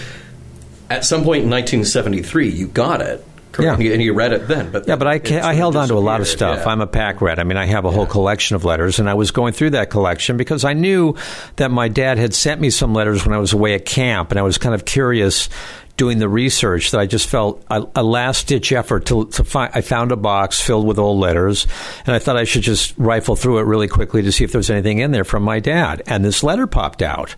at 0.90 1.06
some 1.06 1.24
point 1.24 1.44
in 1.44 1.50
1973, 1.50 2.50
you 2.50 2.68
got 2.68 3.02
it 3.02 3.26
Correct. 3.56 3.82
Yeah. 3.82 3.94
And 3.94 4.02
you 4.02 4.14
read 4.14 4.34
it 4.34 4.50
then. 4.50 4.70
But 4.70 4.86
yeah, 4.86 4.98
but 4.98 5.08
I, 5.08 5.22
I 5.42 5.54
held 5.54 5.78
on 5.78 5.88
to 5.88 5.94
a 5.94 6.00
lot 6.00 6.20
of 6.20 6.28
stuff. 6.28 6.64
Yeah. 6.66 6.72
I'm 6.72 6.82
a 6.82 6.88
pack 6.88 7.22
rat. 7.22 7.40
I 7.40 7.46
mean, 7.46 7.56
I 7.56 7.66
have 7.66 7.86
a 7.86 7.88
yeah. 7.88 7.96
whole 7.96 8.06
collection 8.06 8.58
of 8.58 8.66
letters, 8.66 9.00
and 9.00 9.10
I 9.10 9.14
was 9.14 9.32
going 9.32 9.54
through 9.54 9.70
that 9.72 9.90
collection 9.90 10.36
because 10.36 10.66
I 10.66 10.74
knew 10.74 11.16
that 11.56 11.72
my 11.72 11.88
dad 11.88 12.18
had 12.18 12.34
sent 12.34 12.60
me 12.60 12.70
some 12.70 12.94
letters 12.94 13.26
when 13.26 13.34
I 13.34 13.38
was 13.38 13.54
away 13.54 13.74
at 13.74 13.86
camp, 13.86 14.32
and 14.32 14.40
I 14.40 14.44
was 14.44 14.58
kind 14.58 14.76
of 14.76 14.84
curious 14.84 15.48
doing 15.96 16.20
the 16.20 16.28
research 16.28 16.92
that 16.92 17.00
I 17.00 17.06
just 17.06 17.30
felt 17.30 17.64
a, 17.72 17.88
a 17.96 18.04
last 18.04 18.48
ditch 18.48 18.74
effort 18.74 19.06
to, 19.06 19.28
to 19.28 19.46
find. 19.46 19.72
I 19.74 19.80
found 19.80 20.12
a 20.12 20.18
box 20.18 20.60
filled 20.60 20.86
with 20.86 21.00
old 21.00 21.22
letters, 21.22 21.66
and 22.06 22.14
I 22.14 22.20
thought 22.20 22.36
I 22.36 22.44
should 22.44 22.64
just 22.64 22.94
rifle 22.98 23.38
through 23.38 23.60
it 23.60 23.64
really 23.64 23.88
quickly 23.88 24.22
to 24.24 24.34
see 24.34 24.44
if 24.44 24.52
there 24.52 24.60
was 24.60 24.70
anything 24.70 25.00
in 25.00 25.12
there 25.12 25.24
from 25.24 25.44
my 25.44 25.62
dad. 25.62 26.02
And 26.08 26.26
this 26.26 26.44
letter 26.44 26.68
popped 26.68 27.02
out 27.02 27.36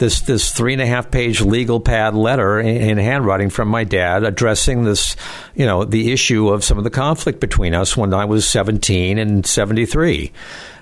this 0.00 0.22
this 0.22 0.50
three 0.50 0.72
and 0.72 0.82
a 0.82 0.86
half 0.86 1.10
page 1.10 1.40
legal 1.40 1.78
pad 1.78 2.14
letter 2.14 2.58
in, 2.58 2.66
in, 2.66 2.98
handwriting 2.98 3.50
from 3.50 3.68
my 3.68 3.84
dad 3.84 4.24
addressing 4.24 4.82
this, 4.82 5.14
you 5.54 5.66
know, 5.66 5.84
the 5.84 6.10
issue 6.10 6.48
of 6.48 6.64
some 6.64 6.78
of 6.78 6.84
the 6.84 6.90
conflict 6.90 7.38
between 7.38 7.74
us 7.74 7.96
when 7.96 8.12
I 8.12 8.24
was 8.24 8.48
17 8.48 9.18
and 9.18 9.46
73. 9.46 10.32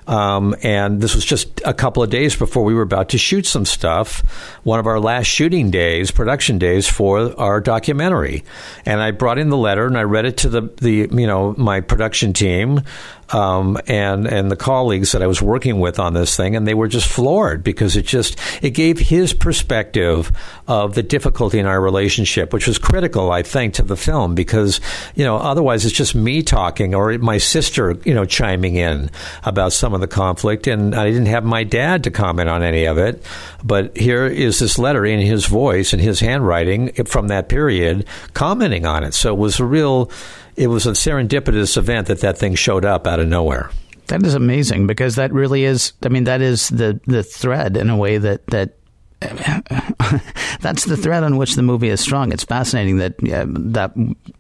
Um, 0.09 0.57
and 0.63 1.03
this 1.03 1.15
was 1.15 1.25
just 1.25 1.61
a 1.67 1.75
couple 1.75 2.03
of 2.03 2.09
days 2.09 2.35
before 2.35 2.65
we 2.65 2.73
were 2.73 2.83
about 2.83 3.11
to 3.11 3.19
shoot 3.19 3.45
some 3.45 3.67
stuff, 3.67 4.21
one 4.63 4.81
of 4.81 4.87
our 4.87 4.99
last 4.99 5.27
shooting 5.27 5.71
days, 5.71 6.11
production 6.11 6.57
days 6.57 6.89
for 6.89 7.39
our 7.39 7.61
documentary. 7.61 8.43
And 8.87 9.03
I 9.03 9.11
brought 9.11 9.39
in 9.39 9.51
the 9.51 9.57
letter 9.59 9.87
and 9.87 9.99
I 9.99 10.05
read 10.05 10.25
it 10.25 10.39
to 10.39 10.49
the, 10.49 10.63
the 10.81 11.09
you 11.13 11.27
know, 11.27 11.55
my 11.59 11.83
production 11.83 12.33
team 12.33 12.81
um, 13.31 13.79
and 13.87 14.27
and 14.27 14.51
the 14.51 14.57
colleagues 14.57 15.13
that 15.13 15.23
I 15.23 15.27
was 15.27 15.43
working 15.43 15.81
with 15.81 15.99
on 15.99 16.15
this 16.15 16.37
thing, 16.37 16.57
and 16.57 16.67
they 16.67 16.75
were 16.75 16.89
just 16.89 17.09
floored 17.09 17.63
because 17.63 17.97
it 17.97 18.07
just 18.07 18.39
it 18.63 18.71
gave 18.71 18.99
his 18.99 19.33
perspective 19.33 20.33
of 20.67 20.95
the 20.95 21.03
difficulty 21.03 21.59
in 21.59 21.67
our 21.67 21.81
relationship, 21.81 22.53
which 22.53 22.67
was 22.67 22.79
critical, 22.79 23.31
I 23.31 23.43
think, 23.43 23.75
to 23.75 23.83
the 23.83 23.97
film 23.97 24.35
because 24.35 24.81
you 25.15 25.25
know 25.25 25.37
otherwise 25.37 25.85
it's 25.85 25.97
just 25.97 26.15
me 26.15 26.43
talking 26.43 26.95
or 26.95 27.17
my 27.19 27.39
sister, 27.39 27.97
you 28.05 28.15
know, 28.15 28.25
chiming 28.25 28.77
in 28.77 29.11
about 29.45 29.73
some 29.73 29.95
of 29.95 30.01
the 30.01 30.09
conflict, 30.09 30.67
and 30.67 30.95
I 30.95 31.11
didn't 31.11 31.27
have 31.27 31.45
my 31.45 31.65
dad 31.65 32.05
to 32.05 32.11
comment 32.11 32.49
on 32.49 32.63
any 32.63 32.85
of 32.85 32.99
it. 32.99 33.23
But 33.63 33.97
here 33.97 34.27
is 34.27 34.59
this 34.59 34.79
letter 34.79 35.05
in 35.05 35.21
his 35.21 35.47
voice 35.47 35.93
and 35.93 36.01
his 36.01 36.21
handwriting 36.21 36.93
from 37.05 37.29
that 37.29 37.49
period, 37.49 38.07
commenting 38.35 38.87
on 38.87 39.05
it. 39.05 39.15
So 39.15 39.35
it 39.35 39.39
was 39.39 39.61
a 39.61 39.65
real 39.65 40.11
it 40.59 40.67
was 40.67 40.87
a 40.87 40.91
serendipitous 40.91 41.77
event 41.77 42.09
that 42.09 42.21
that 42.21 42.37
thing 42.37 42.57
showed 42.57 42.85
up 42.85 43.07
out 43.07 43.21
of 43.21 43.29
nowhere. 43.29 43.71
That 44.09 44.25
is 44.25 44.35
amazing 44.35 44.87
because 44.87 45.15
that 45.15 45.33
really 45.33 45.65
is. 45.65 45.93
I 46.03 46.09
mean, 46.09 46.25
that 46.25 46.41
is 46.41 46.69
the 46.69 47.01
the 47.07 47.23
thread 47.23 47.77
in 47.77 47.91
a 47.91 47.97
way 47.97 48.19
that 48.19 48.47
that 48.49 48.78
that's 50.61 50.85
the 50.85 50.97
thread 50.97 51.25
on 51.25 51.37
which 51.39 51.57
the 51.57 51.63
movie 51.63 51.89
is 51.89 52.01
strong. 52.01 52.31
It's 52.33 52.45
fascinating 52.45 52.99
that 52.99 53.15
uh, 53.33 53.47
that, 53.49 53.93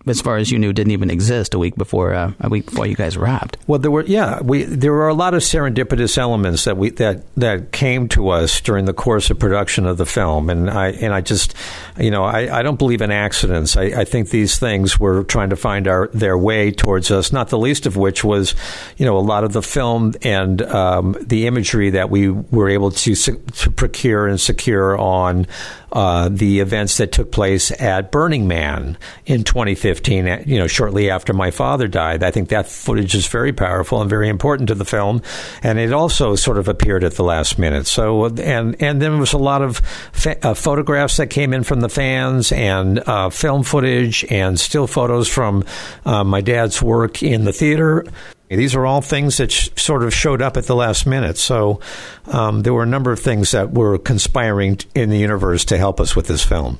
as 0.06 0.20
far 0.20 0.36
as 0.36 0.52
you 0.52 0.58
knew, 0.58 0.72
didn't 0.72 0.92
even 0.92 1.10
exist 1.10 1.52
a 1.52 1.58
week 1.58 1.74
before 1.74 2.14
uh, 2.14 2.32
a 2.40 2.48
week 2.48 2.66
before 2.66 2.86
you 2.86 2.94
guys 2.94 3.16
wrapped. 3.16 3.56
Well, 3.66 3.80
there 3.80 3.90
were 3.90 4.04
yeah, 4.04 4.40
we 4.40 4.62
there 4.62 4.92
were 4.92 5.08
a 5.08 5.14
lot 5.14 5.34
of 5.34 5.42
serendipitous 5.42 6.16
elements 6.16 6.64
that 6.64 6.76
we 6.76 6.90
that 6.90 7.22
that 7.34 7.72
came 7.72 8.08
to 8.10 8.28
us 8.28 8.60
during 8.60 8.84
the 8.84 8.92
course 8.92 9.30
of 9.30 9.40
production 9.40 9.84
of 9.84 9.96
the 9.96 10.06
film, 10.06 10.48
and 10.48 10.70
I 10.70 10.90
and 10.90 11.12
I 11.12 11.22
just 11.22 11.54
you 11.98 12.12
know 12.12 12.22
I, 12.22 12.60
I 12.60 12.62
don't 12.62 12.78
believe 12.78 13.02
in 13.02 13.10
accidents. 13.10 13.76
I, 13.76 13.84
I 13.84 14.04
think 14.04 14.30
these 14.30 14.60
things 14.60 15.00
were 15.00 15.24
trying 15.24 15.50
to 15.50 15.56
find 15.56 15.88
our 15.88 16.06
their 16.14 16.38
way 16.38 16.70
towards 16.70 17.10
us. 17.10 17.32
Not 17.32 17.48
the 17.48 17.58
least 17.58 17.84
of 17.86 17.96
which 17.96 18.22
was 18.22 18.54
you 18.96 19.06
know 19.06 19.18
a 19.18 19.26
lot 19.26 19.42
of 19.42 19.52
the 19.52 19.62
film 19.62 20.14
and 20.22 20.62
um, 20.62 21.16
the 21.20 21.48
imagery 21.48 21.90
that 21.90 22.10
we 22.10 22.30
were 22.30 22.68
able 22.68 22.92
to, 22.92 23.14
to 23.14 23.70
procure 23.72 24.28
and 24.28 24.40
secure 24.40 24.67
on 24.76 25.46
uh, 25.92 26.28
the 26.30 26.60
events 26.60 26.98
that 26.98 27.12
took 27.12 27.32
place 27.32 27.70
at 27.80 28.12
Burning 28.12 28.46
Man 28.46 28.98
in 29.26 29.44
2015, 29.44 30.28
uh, 30.28 30.42
you 30.46 30.58
know, 30.58 30.66
shortly 30.66 31.10
after 31.10 31.32
my 31.32 31.50
father 31.50 31.88
died. 31.88 32.22
I 32.22 32.30
think 32.30 32.50
that 32.50 32.68
footage 32.68 33.14
is 33.14 33.26
very 33.26 33.52
powerful 33.52 34.00
and 34.00 34.10
very 34.10 34.28
important 34.28 34.68
to 34.68 34.74
the 34.74 34.84
film, 34.84 35.22
and 35.62 35.78
it 35.78 35.92
also 35.92 36.34
sort 36.36 36.58
of 36.58 36.68
appeared 36.68 37.04
at 37.04 37.14
the 37.14 37.24
last 37.24 37.58
minute. 37.58 37.86
So, 37.86 38.26
and 38.26 38.80
and 38.80 39.00
then 39.00 39.00
there 39.00 39.16
was 39.16 39.32
a 39.32 39.38
lot 39.38 39.62
of 39.62 39.78
fa- 40.12 40.46
uh, 40.46 40.54
photographs 40.54 41.16
that 41.16 41.28
came 41.28 41.54
in 41.54 41.62
from 41.62 41.80
the 41.80 41.88
fans, 41.88 42.52
and 42.52 42.98
uh, 43.08 43.30
film 43.30 43.62
footage, 43.62 44.24
and 44.30 44.60
still 44.60 44.86
photos 44.86 45.28
from 45.28 45.64
uh, 46.04 46.24
my 46.24 46.40
dad's 46.40 46.82
work 46.82 47.22
in 47.22 47.44
the 47.44 47.52
theater. 47.52 48.04
These 48.48 48.74
are 48.74 48.86
all 48.86 49.00
things 49.00 49.36
that 49.36 49.52
sh- 49.52 49.68
sort 49.76 50.02
of 50.02 50.14
showed 50.14 50.40
up 50.40 50.56
at 50.56 50.64
the 50.64 50.74
last 50.74 51.06
minute. 51.06 51.36
So 51.36 51.80
um, 52.26 52.62
there 52.62 52.72
were 52.72 52.82
a 52.82 52.86
number 52.86 53.12
of 53.12 53.20
things 53.20 53.50
that 53.50 53.72
were 53.72 53.98
conspiring 53.98 54.78
in 54.94 55.10
the 55.10 55.18
universe 55.18 55.64
to 55.66 55.78
help 55.78 56.00
us 56.00 56.16
with 56.16 56.26
this 56.26 56.42
film. 56.42 56.78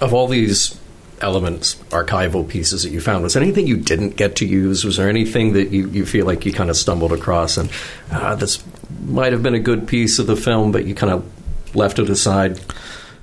Of 0.00 0.14
all 0.14 0.26
these 0.26 0.78
elements, 1.20 1.76
archival 1.90 2.48
pieces 2.48 2.82
that 2.82 2.90
you 2.90 3.00
found, 3.00 3.22
was 3.22 3.34
there 3.34 3.42
anything 3.42 3.66
you 3.66 3.76
didn't 3.76 4.16
get 4.16 4.36
to 4.36 4.46
use? 4.46 4.84
Was 4.84 4.96
there 4.96 5.08
anything 5.08 5.52
that 5.52 5.70
you, 5.70 5.88
you 5.90 6.06
feel 6.06 6.26
like 6.26 6.46
you 6.46 6.52
kind 6.52 6.70
of 6.70 6.76
stumbled 6.76 7.12
across 7.12 7.56
and 7.56 7.70
uh, 8.10 8.34
this 8.34 8.62
might 9.04 9.32
have 9.32 9.42
been 9.42 9.54
a 9.54 9.60
good 9.60 9.86
piece 9.86 10.18
of 10.18 10.26
the 10.26 10.36
film, 10.36 10.72
but 10.72 10.86
you 10.86 10.94
kind 10.94 11.12
of 11.12 11.76
left 11.76 11.98
it 11.98 12.08
aside? 12.08 12.60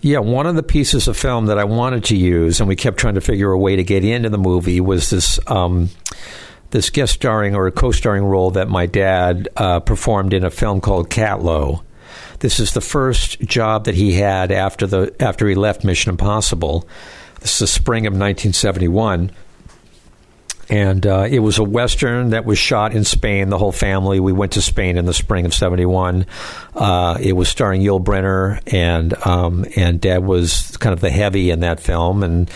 Yeah, 0.02 0.20
one 0.20 0.46
of 0.48 0.56
the 0.56 0.64
pieces 0.64 1.08
of 1.08 1.18
film 1.18 1.48
that 1.48 1.58
I 1.58 1.66
wanted 1.66 2.06
to 2.06 2.16
use, 2.16 2.62
and 2.62 2.70
we 2.70 2.76
kept 2.76 2.98
trying 2.98 3.16
to 3.16 3.22
figure 3.22 3.52
a 3.52 3.58
way 3.58 3.76
to 3.76 3.84
get 3.84 4.06
into 4.06 4.30
the 4.30 4.38
movie, 4.38 4.80
was 4.80 5.10
this. 5.10 5.40
Um, 5.48 5.90
this 6.72 6.90
guest 6.90 7.14
starring 7.14 7.56
or 7.56 7.70
co-starring 7.72 8.24
role 8.24 8.52
that 8.52 8.70
my 8.70 8.86
dad 8.86 9.50
uh, 9.56 9.80
performed 9.80 10.34
in 10.34 10.44
a 10.44 10.50
film 10.50 10.82
called 10.82 11.10
Catlow. 11.10 11.84
This 12.40 12.60
is 12.60 12.74
the 12.74 12.82
first 12.82 13.40
job 13.42 13.86
that 13.86 13.96
he 13.96 14.14
had 14.14 14.52
after 14.52 14.88
the 14.88 15.14
after 15.20 15.48
he 15.48 15.56
left 15.56 15.84
Mission 15.84 16.12
Impossible. 16.12 16.88
This 17.42 17.54
is 17.54 17.60
the 17.60 17.68
spring 17.68 18.06
of 18.06 18.14
1971 18.14 19.32
and 20.70 21.06
uh, 21.08 21.28
it 21.30 21.40
was 21.40 21.58
a 21.58 21.64
western 21.64 22.30
that 22.30 22.46
was 22.46 22.60
shot 22.60 22.94
in 22.94 23.04
Spain. 23.04 23.50
The 23.50 23.58
whole 23.58 23.72
family 23.72 24.20
we 24.20 24.32
went 24.32 24.52
to 24.54 24.62
Spain 24.62 24.98
in 24.98 25.06
the 25.06 25.14
spring 25.14 25.46
of 25.46 25.54
'71. 25.54 26.28
Uh, 26.76 27.18
it 27.20 27.34
was 27.34 27.50
starring 27.50 27.82
Yul 27.82 28.04
Brynner, 28.04 28.62
and 28.72 29.16
um, 29.26 29.66
and 29.76 30.00
Dad 30.00 30.24
was 30.24 30.78
kind 30.78 30.94
of 30.94 31.02
the 31.02 31.10
heavy 31.10 31.50
in 31.50 31.62
that 31.62 31.80
film, 31.80 32.22
and 32.22 32.50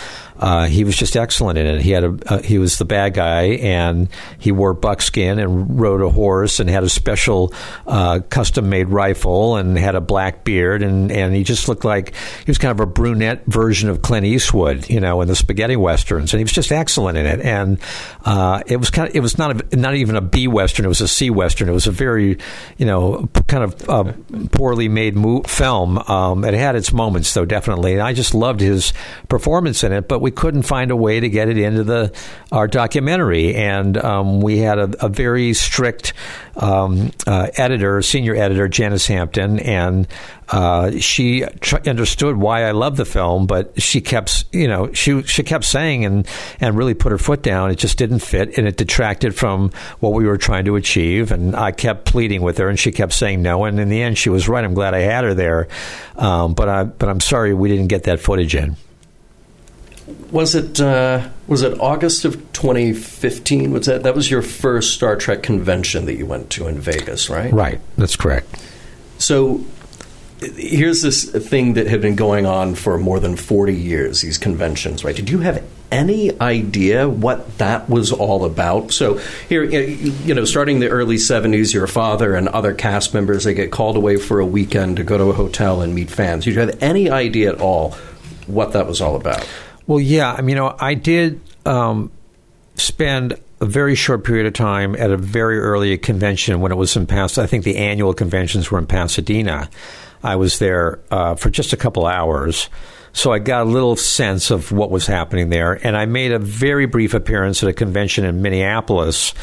uh, 0.43 0.65
he 0.65 0.83
was 0.83 0.97
just 0.97 1.15
excellent 1.15 1.57
in 1.57 1.65
it. 1.65 1.81
He 1.81 1.91
had 1.91 2.03
a 2.03 2.17
uh, 2.25 2.41
he 2.41 2.57
was 2.57 2.77
the 2.77 2.83
bad 2.83 3.13
guy, 3.13 3.43
and 3.61 4.09
he 4.37 4.51
wore 4.51 4.73
buckskin 4.73 5.39
and 5.39 5.79
rode 5.79 6.01
a 6.01 6.09
horse 6.09 6.59
and 6.59 6.69
had 6.69 6.83
a 6.83 6.89
special 6.89 7.53
uh, 7.87 8.19
custom 8.29 8.69
made 8.69 8.89
rifle 8.89 9.55
and 9.55 9.77
had 9.77 9.95
a 9.95 10.01
black 10.01 10.43
beard, 10.43 10.83
and 10.83 11.13
and 11.13 11.33
he 11.33 11.45
just 11.45 11.69
looked 11.69 11.85
like 11.85 12.13
he 12.43 12.51
was 12.51 12.57
kind 12.57 12.73
of 12.73 12.81
a 12.81 12.85
brunette 12.85 13.45
version 13.45 13.87
of 13.87 14.01
Clint 14.01 14.25
Eastwood, 14.25 14.89
you 14.89 14.99
know, 14.99 15.21
in 15.21 15.29
the 15.29 15.35
spaghetti 15.35 15.77
westerns, 15.77 16.33
and 16.33 16.39
he 16.39 16.43
was 16.43 16.51
just 16.51 16.73
excellent 16.73 17.17
in 17.17 17.25
it. 17.25 17.39
And 17.39 17.79
uh, 18.25 18.63
it 18.67 18.75
was 18.75 18.89
kind 18.89 19.07
of 19.07 19.15
it 19.15 19.21
was 19.21 19.37
not 19.37 19.73
a, 19.73 19.75
not 19.77 19.95
even 19.95 20.17
a 20.17 20.21
B 20.21 20.49
western; 20.49 20.83
it 20.83 20.89
was 20.89 20.99
a 20.99 21.07
C 21.07 21.29
western. 21.29 21.69
It 21.69 21.73
was 21.73 21.87
a 21.87 21.91
very 21.91 22.37
you 22.77 22.85
know 22.85 23.29
kind 23.47 23.63
of 23.63 23.89
uh, 23.89 24.11
poorly 24.51 24.89
made 24.89 25.15
mo- 25.15 25.43
film. 25.43 25.99
Um, 25.99 26.43
it 26.43 26.53
had 26.53 26.75
its 26.75 26.91
moments, 26.91 27.33
though, 27.33 27.45
definitely. 27.45 27.93
And 27.93 28.01
I 28.01 28.11
just 28.11 28.33
loved 28.33 28.59
his 28.59 28.91
performance 29.29 29.85
in 29.85 29.93
it, 29.93 30.09
but 30.09 30.19
we 30.19 30.32
couldn't 30.33 30.63
find 30.63 30.91
a 30.91 30.95
way 30.95 31.19
to 31.19 31.29
get 31.29 31.47
it 31.47 31.57
into 31.57 31.83
the 31.83 32.11
our 32.51 32.67
documentary, 32.67 33.55
and 33.55 33.97
um, 33.97 34.41
we 34.41 34.57
had 34.57 34.77
a, 34.77 35.05
a 35.05 35.09
very 35.09 35.53
strict 35.53 36.13
um, 36.55 37.11
uh, 37.25 37.47
editor, 37.55 38.01
senior 38.01 38.35
editor, 38.35 38.67
Janice 38.67 39.07
Hampton, 39.07 39.59
and 39.59 40.07
uh, 40.49 40.91
she 40.99 41.45
tr- 41.61 41.77
understood 41.87 42.35
why 42.37 42.63
I 42.63 42.71
loved 42.71 42.97
the 42.97 43.05
film, 43.05 43.47
but 43.47 43.81
she 43.81 44.01
kept, 44.01 44.45
you 44.51 44.67
know, 44.67 44.91
she 44.93 45.23
she 45.23 45.41
kept 45.43 45.65
saying 45.65 46.05
and 46.05 46.27
and 46.59 46.77
really 46.77 46.93
put 46.93 47.11
her 47.11 47.17
foot 47.17 47.41
down. 47.41 47.71
It 47.71 47.75
just 47.75 47.97
didn't 47.97 48.19
fit, 48.19 48.57
and 48.57 48.67
it 48.67 48.77
detracted 48.77 49.35
from 49.35 49.71
what 49.99 50.13
we 50.13 50.25
were 50.25 50.37
trying 50.37 50.65
to 50.65 50.75
achieve. 50.75 51.31
And 51.31 51.55
I 51.55 51.71
kept 51.71 52.05
pleading 52.05 52.41
with 52.41 52.57
her, 52.59 52.69
and 52.69 52.77
she 52.77 52.91
kept 52.91 53.13
saying 53.13 53.41
no. 53.41 53.65
And 53.65 53.79
in 53.79 53.89
the 53.89 54.01
end, 54.01 54.17
she 54.17 54.29
was 54.29 54.47
right. 54.47 54.63
I'm 54.63 54.73
glad 54.73 54.93
I 54.93 54.99
had 54.99 55.23
her 55.23 55.33
there, 55.33 55.67
um, 56.17 56.53
but 56.53 56.69
I 56.69 56.83
but 56.83 57.09
I'm 57.09 57.19
sorry 57.19 57.53
we 57.53 57.69
didn't 57.69 57.87
get 57.87 58.03
that 58.03 58.19
footage 58.19 58.55
in. 58.55 58.75
Was 60.31 60.55
it 60.55 60.81
uh, 60.81 61.29
was 61.47 61.61
it 61.61 61.79
August 61.79 62.25
of 62.25 62.35
2015? 62.53 63.71
Was 63.71 63.85
that 63.85 64.03
that 64.03 64.15
was 64.15 64.29
your 64.29 64.41
first 64.41 64.93
Star 64.93 65.15
Trek 65.15 65.43
convention 65.43 66.05
that 66.05 66.15
you 66.15 66.25
went 66.25 66.49
to 66.51 66.67
in 66.67 66.79
Vegas, 66.79 67.29
right? 67.29 67.53
Right, 67.53 67.79
that's 67.97 68.15
correct. 68.15 68.47
So 69.17 69.63
here's 70.43 71.01
this 71.01 71.29
thing 71.31 71.73
that 71.73 71.87
had 71.87 72.01
been 72.01 72.15
going 72.15 72.45
on 72.45 72.75
for 72.75 72.97
more 72.97 73.19
than 73.19 73.35
40 73.35 73.73
years 73.73 74.21
these 74.21 74.37
conventions 74.37 75.03
right 75.03 75.15
did 75.15 75.29
you 75.29 75.39
have 75.39 75.63
any 75.91 76.37
idea 76.41 77.07
what 77.07 77.57
that 77.59 77.89
was 77.89 78.11
all 78.11 78.45
about 78.45 78.91
so 78.91 79.19
here 79.47 79.63
you 79.63 80.33
know 80.33 80.43
starting 80.43 80.79
the 80.79 80.89
early 80.89 81.17
70s 81.17 81.73
your 81.73 81.87
father 81.87 82.35
and 82.35 82.47
other 82.49 82.73
cast 82.73 83.13
members 83.13 83.43
they 83.43 83.53
get 83.53 83.71
called 83.71 83.95
away 83.95 84.17
for 84.17 84.39
a 84.39 84.45
weekend 84.45 84.97
to 84.97 85.03
go 85.03 85.17
to 85.17 85.25
a 85.25 85.33
hotel 85.33 85.81
and 85.81 85.93
meet 85.93 86.09
fans 86.09 86.45
did 86.45 86.55
you 86.55 86.59
have 86.59 86.77
any 86.81 87.09
idea 87.09 87.49
at 87.49 87.61
all 87.61 87.91
what 88.47 88.73
that 88.73 88.87
was 88.87 89.01
all 89.01 89.15
about 89.15 89.47
well, 89.87 89.99
yeah. 89.99 90.33
I 90.33 90.41
mean, 90.41 90.49
you 90.49 90.55
know, 90.55 90.75
I 90.79 90.93
did 90.93 91.41
um, 91.65 92.11
spend 92.75 93.39
a 93.61 93.65
very 93.65 93.95
short 93.95 94.23
period 94.23 94.45
of 94.45 94.53
time 94.53 94.95
at 94.95 95.11
a 95.11 95.17
very 95.17 95.59
early 95.59 95.97
convention 95.97 96.59
when 96.59 96.71
it 96.71 96.75
was 96.75 96.95
in 96.95 97.07
Pasadena. 97.07 97.45
I 97.45 97.47
think 97.47 97.63
the 97.63 97.77
annual 97.77 98.13
conventions 98.13 98.69
were 98.69 98.79
in 98.79 98.87
Pasadena. 98.87 99.69
I 100.21 100.35
was 100.35 100.59
there 100.59 100.99
uh, 101.11 101.35
for 101.35 101.49
just 101.49 101.73
a 101.73 101.77
couple 101.77 102.05
hours. 102.05 102.69
So 103.13 103.31
I 103.31 103.39
got 103.39 103.61
a 103.61 103.69
little 103.69 103.95
sense 103.95 104.51
of 104.51 104.71
what 104.71 104.89
was 104.89 105.05
happening 105.05 105.49
there. 105.49 105.73
And 105.85 105.95
I 105.95 106.05
made 106.05 106.31
a 106.31 106.39
very 106.39 106.87
brief 106.87 107.13
appearance 107.13 107.61
at 107.61 107.69
a 107.69 107.73
convention 107.73 108.25
in 108.25 108.41
Minneapolis. 108.41 109.33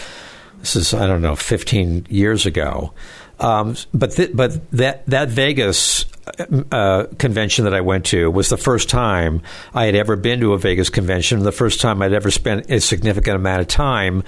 This 0.58 0.76
is, 0.76 0.92
I 0.92 1.06
don't 1.06 1.22
know, 1.22 1.36
15 1.36 2.06
years 2.10 2.46
ago. 2.46 2.92
Um, 3.40 3.76
but 3.92 4.12
th- 4.12 4.30
but 4.34 4.70
that 4.72 5.06
that 5.06 5.28
Vegas 5.30 6.04
uh, 6.70 7.06
convention 7.18 7.64
that 7.64 7.74
I 7.74 7.80
went 7.80 8.06
to 8.06 8.30
was 8.30 8.50
the 8.50 8.56
first 8.56 8.88
time 8.88 9.42
I 9.74 9.86
had 9.86 9.94
ever 9.94 10.14
been 10.16 10.40
to 10.40 10.52
a 10.52 10.58
Vegas 10.58 10.90
convention. 10.90 11.40
The 11.40 11.52
first 11.52 11.80
time 11.80 12.02
I'd 12.02 12.12
ever 12.12 12.30
spent 12.30 12.70
a 12.70 12.80
significant 12.80 13.36
amount 13.36 13.62
of 13.62 13.68
time 13.68 14.24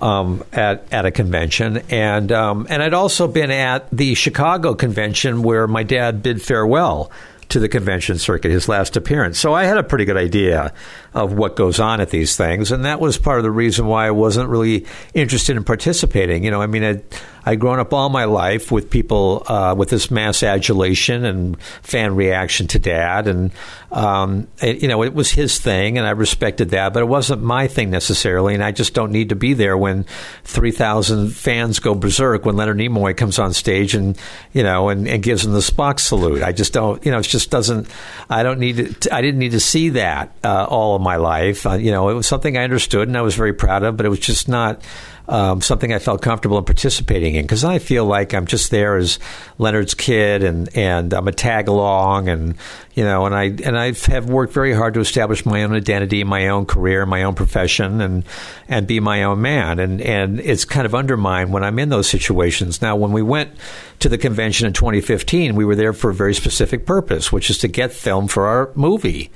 um, 0.00 0.44
at 0.52 0.92
at 0.92 1.06
a 1.06 1.10
convention, 1.10 1.78
and 1.90 2.32
um, 2.32 2.66
and 2.68 2.82
I'd 2.82 2.94
also 2.94 3.28
been 3.28 3.52
at 3.52 3.88
the 3.90 4.14
Chicago 4.14 4.74
convention 4.74 5.42
where 5.42 5.66
my 5.66 5.84
dad 5.84 6.22
bid 6.22 6.42
farewell 6.42 7.10
to 7.48 7.60
the 7.60 7.68
convention 7.68 8.18
circuit, 8.18 8.50
his 8.50 8.68
last 8.68 8.96
appearance. 8.96 9.38
So 9.38 9.54
I 9.54 9.64
had 9.64 9.78
a 9.78 9.82
pretty 9.84 10.04
good 10.04 10.16
idea 10.16 10.72
of 11.16 11.32
what 11.32 11.56
goes 11.56 11.80
on 11.80 12.00
at 12.02 12.10
these 12.10 12.36
things, 12.36 12.70
and 12.70 12.84
that 12.84 13.00
was 13.00 13.16
part 13.16 13.38
of 13.38 13.42
the 13.42 13.50
reason 13.50 13.86
why 13.86 14.06
I 14.06 14.10
wasn't 14.10 14.50
really 14.50 14.84
interested 15.14 15.56
in 15.56 15.64
participating. 15.64 16.44
You 16.44 16.50
know, 16.50 16.60
I 16.60 16.66
mean, 16.66 16.84
I'd, 16.84 17.02
I'd 17.46 17.58
grown 17.58 17.78
up 17.78 17.94
all 17.94 18.10
my 18.10 18.24
life 18.24 18.70
with 18.70 18.90
people 18.90 19.42
uh, 19.46 19.74
with 19.76 19.88
this 19.88 20.10
mass 20.10 20.42
adulation 20.42 21.24
and 21.24 21.60
fan 21.82 22.14
reaction 22.14 22.66
to 22.68 22.78
Dad, 22.78 23.28
and 23.28 23.50
um, 23.90 24.46
it, 24.60 24.82
you 24.82 24.88
know, 24.88 25.02
it 25.02 25.14
was 25.14 25.30
his 25.30 25.58
thing, 25.58 25.96
and 25.96 26.06
I 26.06 26.10
respected 26.10 26.70
that, 26.70 26.92
but 26.92 27.00
it 27.00 27.06
wasn't 27.06 27.42
my 27.42 27.66
thing 27.66 27.88
necessarily, 27.88 28.52
and 28.52 28.62
I 28.62 28.72
just 28.72 28.92
don't 28.92 29.10
need 29.10 29.30
to 29.30 29.36
be 29.36 29.54
there 29.54 29.78
when 29.78 30.04
three 30.44 30.70
thousand 30.70 31.30
fans 31.30 31.78
go 31.78 31.94
berserk 31.94 32.44
when 32.44 32.56
Leonard 32.56 32.76
Nimoy 32.76 33.16
comes 33.16 33.38
on 33.38 33.54
stage 33.54 33.94
and 33.94 34.18
you 34.52 34.62
know 34.62 34.90
and, 34.90 35.08
and 35.08 35.22
gives 35.22 35.44
them 35.44 35.54
the 35.54 35.60
Spock 35.60 35.98
salute. 35.98 36.42
I 36.42 36.52
just 36.52 36.74
don't, 36.74 37.02
you 37.06 37.10
know, 37.10 37.20
it 37.20 37.22
just 37.22 37.50
doesn't. 37.50 37.88
I 38.28 38.42
don't 38.42 38.58
need 38.58 39.00
to. 39.00 39.14
I 39.14 39.22
didn't 39.22 39.38
need 39.38 39.52
to 39.52 39.60
see 39.60 39.88
that 39.90 40.36
uh, 40.44 40.66
all 40.68 40.96
of 40.96 41.02
my 41.06 41.16
life. 41.16 41.64
Uh, 41.66 41.74
you 41.74 41.92
know, 41.92 42.08
it 42.08 42.14
was 42.14 42.26
something 42.26 42.58
I 42.58 42.64
understood 42.64 43.06
and 43.06 43.16
I 43.16 43.22
was 43.22 43.36
very 43.36 43.52
proud 43.52 43.84
of, 43.84 43.96
but 43.96 44.04
it 44.04 44.08
was 44.08 44.18
just 44.18 44.48
not 44.48 44.82
um, 45.28 45.60
something 45.60 45.92
I 45.92 45.98
felt 45.98 46.22
comfortable 46.22 46.58
in 46.58 46.64
participating 46.64 47.34
in 47.34 47.42
because 47.42 47.64
I 47.64 47.78
feel 47.78 48.04
like 48.04 48.32
I'm 48.32 48.46
just 48.46 48.70
there 48.70 48.96
as 48.96 49.18
Leonard's 49.58 49.94
kid 49.94 50.44
and 50.44 50.68
and 50.76 51.12
I'm 51.12 51.26
a 51.26 51.32
tag 51.32 51.68
along 51.68 52.28
and 52.28 52.54
you 52.94 53.02
know 53.02 53.26
and 53.26 53.34
I 53.34 53.44
and 53.44 53.76
I 53.76 53.92
have 53.92 54.28
worked 54.28 54.52
very 54.52 54.72
hard 54.72 54.94
to 54.94 55.00
establish 55.00 55.44
my 55.44 55.64
own 55.64 55.74
identity, 55.74 56.22
my 56.22 56.48
own 56.48 56.64
career, 56.66 57.06
my 57.06 57.24
own 57.24 57.34
profession, 57.34 58.00
and 58.00 58.24
and 58.68 58.86
be 58.86 59.00
my 59.00 59.24
own 59.24 59.40
man. 59.40 59.80
And 59.80 60.00
and 60.00 60.38
it's 60.40 60.64
kind 60.64 60.86
of 60.86 60.94
undermined 60.94 61.52
when 61.52 61.64
I'm 61.64 61.78
in 61.80 61.88
those 61.88 62.08
situations. 62.08 62.80
Now, 62.80 62.94
when 62.94 63.12
we 63.12 63.22
went 63.22 63.50
to 63.98 64.08
the 64.08 64.18
convention 64.18 64.66
in 64.66 64.74
2015, 64.74 65.56
we 65.56 65.64
were 65.64 65.74
there 65.74 65.92
for 65.92 66.10
a 66.10 66.14
very 66.14 66.34
specific 66.34 66.86
purpose, 66.86 67.32
which 67.32 67.50
is 67.50 67.58
to 67.58 67.68
get 67.68 67.92
film 67.92 68.28
for 68.28 68.46
our 68.46 68.70
movie. 68.74 69.30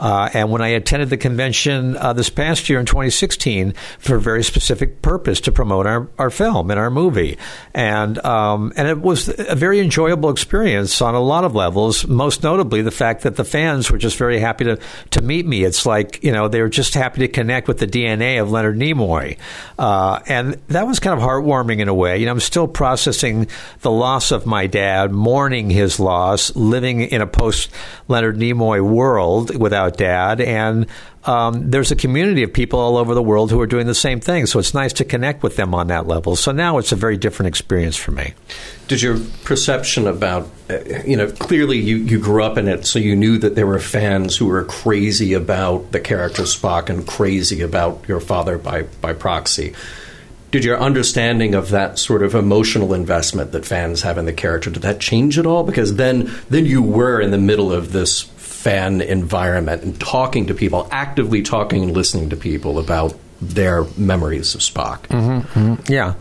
Uh, 0.00 0.30
and 0.32 0.50
when 0.50 0.62
I 0.62 0.68
attended 0.68 1.10
the 1.10 1.18
convention 1.18 1.94
uh, 1.98 2.14
this 2.14 2.30
past 2.30 2.70
year 2.70 2.80
in 2.80 2.86
2016 2.86 3.74
for 3.98 4.16
a 4.16 4.20
very 4.20 4.42
specific 4.42 5.02
purpose 5.02 5.42
to 5.42 5.52
promote 5.52 5.86
our, 5.86 6.08
our 6.18 6.30
film 6.30 6.70
and 6.70 6.80
our 6.80 6.90
movie, 6.90 7.36
and 7.74 8.18
um, 8.24 8.72
and 8.76 8.88
it 8.88 8.98
was 8.98 9.28
a 9.38 9.54
very 9.54 9.78
enjoyable 9.78 10.30
experience 10.30 11.02
on 11.02 11.14
a 11.14 11.20
lot 11.20 11.44
of 11.44 11.54
levels. 11.54 12.06
Most 12.06 12.42
notably, 12.42 12.80
the 12.80 12.90
fact 12.90 13.22
that 13.22 13.36
the 13.36 13.44
fans 13.44 13.90
were 13.90 13.98
just 13.98 14.16
very 14.16 14.40
happy 14.40 14.64
to 14.64 14.78
to 15.10 15.20
meet 15.20 15.46
me. 15.46 15.64
It's 15.64 15.84
like 15.84 16.24
you 16.24 16.32
know 16.32 16.48
they 16.48 16.62
were 16.62 16.70
just 16.70 16.94
happy 16.94 17.20
to 17.20 17.28
connect 17.28 17.68
with 17.68 17.78
the 17.78 17.86
DNA 17.86 18.40
of 18.40 18.50
Leonard 18.50 18.78
Nimoy, 18.78 19.36
uh, 19.78 20.20
and 20.26 20.54
that 20.68 20.86
was 20.86 20.98
kind 20.98 21.20
of 21.20 21.22
heartwarming 21.22 21.80
in 21.80 21.88
a 21.88 21.94
way. 21.94 22.16
You 22.16 22.24
know, 22.24 22.32
I'm 22.32 22.40
still 22.40 22.68
processing 22.68 23.48
the 23.80 23.90
loss 23.90 24.30
of 24.30 24.46
my 24.46 24.66
dad, 24.66 25.12
mourning 25.12 25.68
his 25.68 26.00
loss, 26.00 26.56
living 26.56 27.02
in 27.02 27.20
a 27.20 27.26
post 27.26 27.68
Leonard 28.08 28.38
Nimoy 28.38 28.80
world 28.80 29.54
without 29.54 29.89
about 29.90 29.98
dad, 29.98 30.40
and 30.40 30.86
um, 31.24 31.70
there's 31.70 31.90
a 31.90 31.96
community 31.96 32.42
of 32.42 32.52
people 32.52 32.78
all 32.78 32.96
over 32.96 33.14
the 33.14 33.22
world 33.22 33.50
who 33.50 33.60
are 33.60 33.66
doing 33.66 33.86
the 33.86 33.94
same 33.94 34.20
thing. 34.20 34.46
So 34.46 34.58
it's 34.58 34.72
nice 34.72 34.92
to 34.94 35.04
connect 35.04 35.42
with 35.42 35.56
them 35.56 35.74
on 35.74 35.88
that 35.88 36.06
level. 36.06 36.36
So 36.36 36.52
now 36.52 36.78
it's 36.78 36.92
a 36.92 36.96
very 36.96 37.16
different 37.16 37.48
experience 37.48 37.96
for 37.96 38.12
me. 38.12 38.34
Did 38.88 39.02
your 39.02 39.18
perception 39.44 40.06
about, 40.06 40.48
uh, 40.68 40.78
you 41.04 41.16
know, 41.16 41.30
clearly 41.30 41.78
you, 41.78 41.96
you 41.96 42.18
grew 42.18 42.42
up 42.42 42.56
in 42.56 42.68
it, 42.68 42.86
so 42.86 42.98
you 42.98 43.14
knew 43.14 43.38
that 43.38 43.54
there 43.54 43.66
were 43.66 43.78
fans 43.78 44.36
who 44.36 44.46
were 44.46 44.64
crazy 44.64 45.34
about 45.34 45.92
the 45.92 46.00
character 46.00 46.42
Spock 46.42 46.88
and 46.88 47.06
crazy 47.06 47.60
about 47.60 48.04
your 48.08 48.20
father 48.20 48.58
by, 48.58 48.82
by 49.00 49.12
proxy 49.12 49.74
did 50.50 50.64
your 50.64 50.80
understanding 50.80 51.54
of 51.54 51.70
that 51.70 51.96
sort 51.96 52.24
of 52.24 52.34
emotional 52.34 52.92
investment 52.92 53.52
that 53.52 53.64
fans 53.64 54.02
have 54.02 54.18
in 54.18 54.24
the 54.24 54.32
character 54.32 54.68
did 54.68 54.82
that 54.82 54.98
change 54.98 55.38
at 55.38 55.46
all 55.46 55.62
because 55.62 55.94
then 55.94 56.28
then 56.48 56.66
you 56.66 56.82
were 56.82 57.20
in 57.20 57.30
the 57.30 57.38
middle 57.38 57.72
of 57.72 57.92
this 57.92 58.28
fan 58.60 59.00
environment 59.00 59.82
and 59.82 59.98
talking 59.98 60.46
to 60.46 60.54
people, 60.54 60.86
actively 60.90 61.40
talking 61.40 61.82
and 61.82 61.92
listening 61.92 62.28
to 62.28 62.36
people 62.36 62.78
about 62.78 63.16
their 63.40 63.84
memories 63.96 64.54
of 64.54 64.60
Spock. 64.60 65.00
Mm-hmm, 65.08 65.58
mm-hmm. 65.58 65.92
Yeah. 65.92 66.14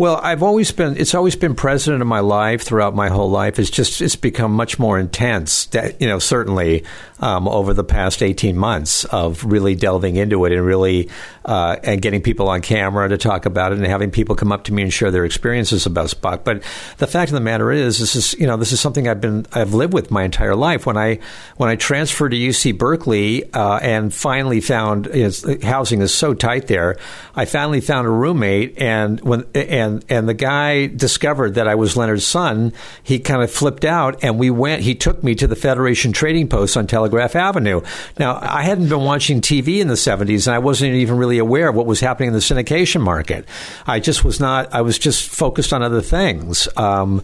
Well, 0.00 0.16
I've 0.22 0.42
always 0.42 0.72
been. 0.72 0.96
It's 0.96 1.14
always 1.14 1.36
been 1.36 1.54
present 1.54 2.00
in 2.00 2.08
my 2.08 2.20
life 2.20 2.62
throughout 2.62 2.94
my 2.94 3.10
whole 3.10 3.28
life. 3.28 3.58
It's 3.58 3.68
just 3.68 4.00
it's 4.00 4.16
become 4.16 4.50
much 4.50 4.78
more 4.78 4.98
intense. 4.98 5.68
You 6.00 6.08
know, 6.08 6.18
certainly 6.18 6.84
um, 7.18 7.46
over 7.46 7.74
the 7.74 7.84
past 7.84 8.22
eighteen 8.22 8.56
months 8.56 9.04
of 9.04 9.44
really 9.44 9.74
delving 9.74 10.16
into 10.16 10.46
it 10.46 10.52
and 10.52 10.64
really 10.64 11.10
uh, 11.44 11.76
and 11.84 12.00
getting 12.00 12.22
people 12.22 12.48
on 12.48 12.62
camera 12.62 13.10
to 13.10 13.18
talk 13.18 13.44
about 13.44 13.72
it 13.72 13.78
and 13.78 13.86
having 13.86 14.10
people 14.10 14.34
come 14.34 14.52
up 14.52 14.64
to 14.64 14.72
me 14.72 14.84
and 14.84 14.90
share 14.90 15.10
their 15.10 15.26
experiences 15.26 15.84
about 15.84 16.08
Spock. 16.08 16.44
But 16.44 16.62
the 16.96 17.06
fact 17.06 17.30
of 17.30 17.34
the 17.34 17.40
matter 17.42 17.70
is, 17.70 17.98
this 17.98 18.16
is 18.16 18.32
you 18.40 18.46
know 18.46 18.56
this 18.56 18.72
is 18.72 18.80
something 18.80 19.06
I've 19.06 19.20
been 19.20 19.44
I've 19.52 19.74
lived 19.74 19.92
with 19.92 20.10
my 20.10 20.22
entire 20.22 20.56
life. 20.56 20.86
When 20.86 20.96
I 20.96 21.18
when 21.58 21.68
I 21.68 21.76
transferred 21.76 22.30
to 22.30 22.38
UC 22.38 22.78
Berkeley 22.78 23.52
uh, 23.52 23.80
and 23.82 24.14
finally 24.14 24.62
found 24.62 25.10
you 25.12 25.24
know, 25.24 25.58
housing 25.62 26.00
is 26.00 26.14
so 26.14 26.32
tight 26.32 26.68
there, 26.68 26.96
I 27.34 27.44
finally 27.44 27.82
found 27.82 28.06
a 28.06 28.10
roommate 28.10 28.80
and 28.80 29.20
when 29.20 29.44
and 29.54 29.89
and 29.90 30.04
and 30.08 30.28
the 30.28 30.34
guy 30.34 30.86
discovered 30.86 31.54
that 31.54 31.68
I 31.68 31.74
was 31.74 31.96
Leonard's 31.96 32.26
son, 32.26 32.72
he 33.02 33.18
kind 33.18 33.42
of 33.42 33.50
flipped 33.50 33.84
out, 33.84 34.22
and 34.22 34.38
we 34.38 34.50
went. 34.50 34.82
He 34.82 34.94
took 34.94 35.22
me 35.22 35.34
to 35.36 35.46
the 35.46 35.56
Federation 35.56 36.12
Trading 36.12 36.48
Post 36.48 36.76
on 36.76 36.86
Telegraph 36.86 37.36
Avenue. 37.36 37.80
Now, 38.18 38.38
I 38.40 38.62
hadn't 38.62 38.88
been 38.88 39.04
watching 39.04 39.40
TV 39.40 39.80
in 39.80 39.88
the 39.88 39.94
'70s, 39.94 40.46
and 40.46 40.54
I 40.54 40.58
wasn't 40.58 40.94
even 40.94 41.16
really 41.16 41.38
aware 41.38 41.68
of 41.68 41.74
what 41.74 41.86
was 41.86 42.00
happening 42.00 42.28
in 42.28 42.32
the 42.32 42.40
syndication 42.40 43.00
market. 43.00 43.46
I 43.86 44.00
just 44.00 44.24
was 44.24 44.40
not. 44.40 44.72
I 44.72 44.82
was 44.82 44.98
just 44.98 45.28
focused 45.28 45.72
on 45.72 45.82
other 45.82 46.02
things. 46.02 46.68
Um, 46.76 47.22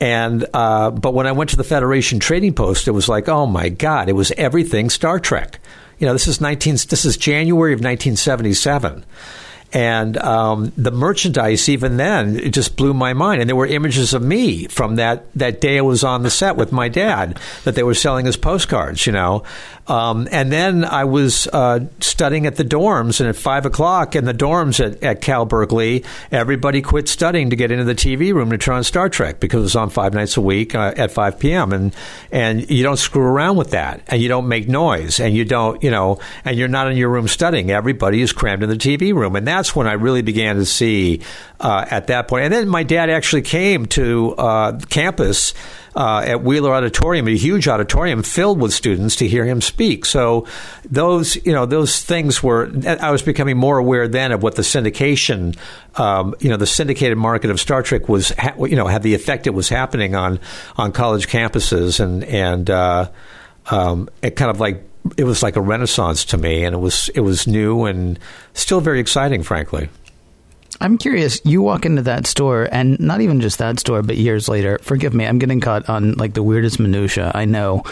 and 0.00 0.46
uh, 0.52 0.90
but 0.90 1.14
when 1.14 1.26
I 1.26 1.32
went 1.32 1.50
to 1.50 1.56
the 1.56 1.64
Federation 1.64 2.18
Trading 2.18 2.54
Post, 2.54 2.88
it 2.88 2.92
was 2.92 3.08
like, 3.08 3.28
oh 3.28 3.46
my 3.46 3.68
God, 3.68 4.08
it 4.08 4.14
was 4.14 4.32
everything 4.32 4.90
Star 4.90 5.18
Trek. 5.18 5.60
You 5.98 6.06
know, 6.06 6.12
this 6.12 6.26
is 6.26 6.40
nineteen. 6.40 6.74
This 6.74 7.04
is 7.04 7.16
January 7.16 7.72
of 7.72 7.78
1977 7.78 9.04
and 9.74 10.16
um, 10.18 10.72
the 10.76 10.92
merchandise 10.92 11.68
even 11.68 11.96
then 11.96 12.38
it 12.38 12.50
just 12.50 12.76
blew 12.76 12.94
my 12.94 13.12
mind. 13.12 13.40
And 13.40 13.48
there 13.50 13.56
were 13.56 13.66
images 13.66 14.14
of 14.14 14.22
me 14.22 14.68
from 14.68 14.96
that 14.96 15.26
that 15.34 15.60
day 15.60 15.78
i 15.78 15.80
was 15.80 16.04
on 16.04 16.22
the 16.22 16.30
set 16.30 16.56
with 16.56 16.72
my 16.72 16.88
dad 16.88 17.38
that 17.64 17.74
they 17.74 17.82
were 17.82 17.94
selling 17.94 18.26
as 18.26 18.36
postcards 18.36 19.06
you 19.06 19.12
know 19.12 19.42
um, 19.86 20.28
and 20.30 20.50
then 20.50 20.84
i 20.84 21.04
was 21.04 21.46
uh, 21.48 21.80
studying 22.00 22.46
at 22.46 22.56
the 22.56 22.64
dorms 22.64 23.20
and 23.20 23.28
at 23.28 23.36
five 23.36 23.66
o'clock 23.66 24.16
in 24.16 24.24
the 24.24 24.34
dorms 24.34 24.84
at, 24.84 25.02
at 25.02 25.20
cal 25.20 25.44
berkeley 25.44 26.04
everybody 26.30 26.82
quit 26.82 27.08
studying 27.08 27.50
to 27.50 27.56
get 27.56 27.70
into 27.70 27.84
the 27.84 27.94
tv 27.94 28.32
room 28.32 28.50
to 28.50 28.58
turn 28.58 28.76
on 28.76 28.84
star 28.84 29.08
trek 29.08 29.40
because 29.40 29.60
it 29.60 29.62
was 29.62 29.76
on 29.76 29.90
five 29.90 30.14
nights 30.14 30.36
a 30.36 30.40
week 30.40 30.74
uh, 30.74 30.92
at 30.96 31.10
5 31.10 31.38
p.m 31.38 31.72
and 31.72 31.94
and 32.32 32.70
you 32.70 32.82
don't 32.82 32.98
screw 32.98 33.22
around 33.22 33.56
with 33.56 33.70
that 33.70 34.02
and 34.08 34.20
you 34.20 34.28
don't 34.28 34.48
make 34.48 34.68
noise 34.68 35.20
and 35.20 35.34
you 35.34 35.44
don't 35.44 35.82
you 35.82 35.90
know 35.90 36.18
and 36.44 36.56
you're 36.56 36.68
not 36.68 36.90
in 36.90 36.96
your 36.96 37.08
room 37.08 37.28
studying 37.28 37.70
everybody 37.70 38.20
is 38.20 38.32
crammed 38.32 38.62
in 38.62 38.68
the 38.68 38.76
tv 38.76 39.14
room 39.14 39.36
and 39.36 39.46
that's 39.46 39.74
when 39.74 39.86
I 39.86 39.92
really 39.92 40.22
began 40.22 40.56
to 40.56 40.64
see 40.64 41.20
uh, 41.60 41.86
at 41.90 42.08
that 42.08 42.28
point. 42.28 42.44
And 42.44 42.52
then 42.52 42.68
my 42.68 42.82
dad 42.82 43.10
actually 43.10 43.42
came 43.42 43.86
to 43.86 44.34
uh, 44.36 44.78
campus. 44.90 45.54
Uh, 45.96 46.24
at 46.26 46.42
Wheeler 46.42 46.74
Auditorium, 46.74 47.28
a 47.28 47.36
huge 47.36 47.68
auditorium 47.68 48.24
filled 48.24 48.60
with 48.60 48.72
students 48.72 49.14
to 49.16 49.28
hear 49.28 49.44
him 49.44 49.60
speak. 49.60 50.04
So 50.04 50.44
those, 50.84 51.36
you 51.46 51.52
know, 51.52 51.66
those 51.66 52.02
things 52.02 52.42
were. 52.42 52.68
I 52.84 53.12
was 53.12 53.22
becoming 53.22 53.56
more 53.56 53.78
aware 53.78 54.08
then 54.08 54.32
of 54.32 54.42
what 54.42 54.56
the 54.56 54.62
syndication, 54.62 55.56
um, 55.94 56.34
you 56.40 56.48
know, 56.48 56.56
the 56.56 56.66
syndicated 56.66 57.16
market 57.16 57.50
of 57.50 57.60
Star 57.60 57.82
Trek 57.82 58.08
was, 58.08 58.32
you 58.58 58.74
know, 58.74 58.88
had 58.88 59.04
the 59.04 59.14
effect 59.14 59.46
it 59.46 59.54
was 59.54 59.68
happening 59.68 60.16
on 60.16 60.40
on 60.76 60.90
college 60.90 61.28
campuses, 61.28 62.00
and 62.00 62.24
and 62.24 62.70
uh, 62.70 63.08
um, 63.70 64.08
it 64.20 64.34
kind 64.34 64.50
of 64.50 64.58
like 64.58 64.82
it 65.16 65.24
was 65.24 65.42
like 65.42 65.56
a 65.56 65.60
renaissance 65.60 66.24
to 66.24 66.36
me, 66.36 66.64
and 66.64 66.74
it 66.74 66.78
was 66.78 67.08
it 67.10 67.20
was 67.20 67.46
new 67.46 67.84
and 67.84 68.18
still 68.52 68.80
very 68.80 69.00
exciting, 69.00 69.42
frankly. 69.42 69.88
I'm 70.80 70.98
curious. 70.98 71.40
You 71.44 71.62
walk 71.62 71.86
into 71.86 72.02
that 72.02 72.26
store, 72.26 72.68
and 72.70 72.98
not 73.00 73.20
even 73.20 73.40
just 73.40 73.58
that 73.58 73.78
store, 73.78 74.02
but 74.02 74.16
years 74.16 74.48
later. 74.48 74.78
Forgive 74.82 75.14
me, 75.14 75.26
I'm 75.26 75.38
getting 75.38 75.60
caught 75.60 75.88
on 75.88 76.14
like 76.14 76.34
the 76.34 76.42
weirdest 76.42 76.80
minutia. 76.80 77.30
I 77.34 77.44
know, 77.44 77.82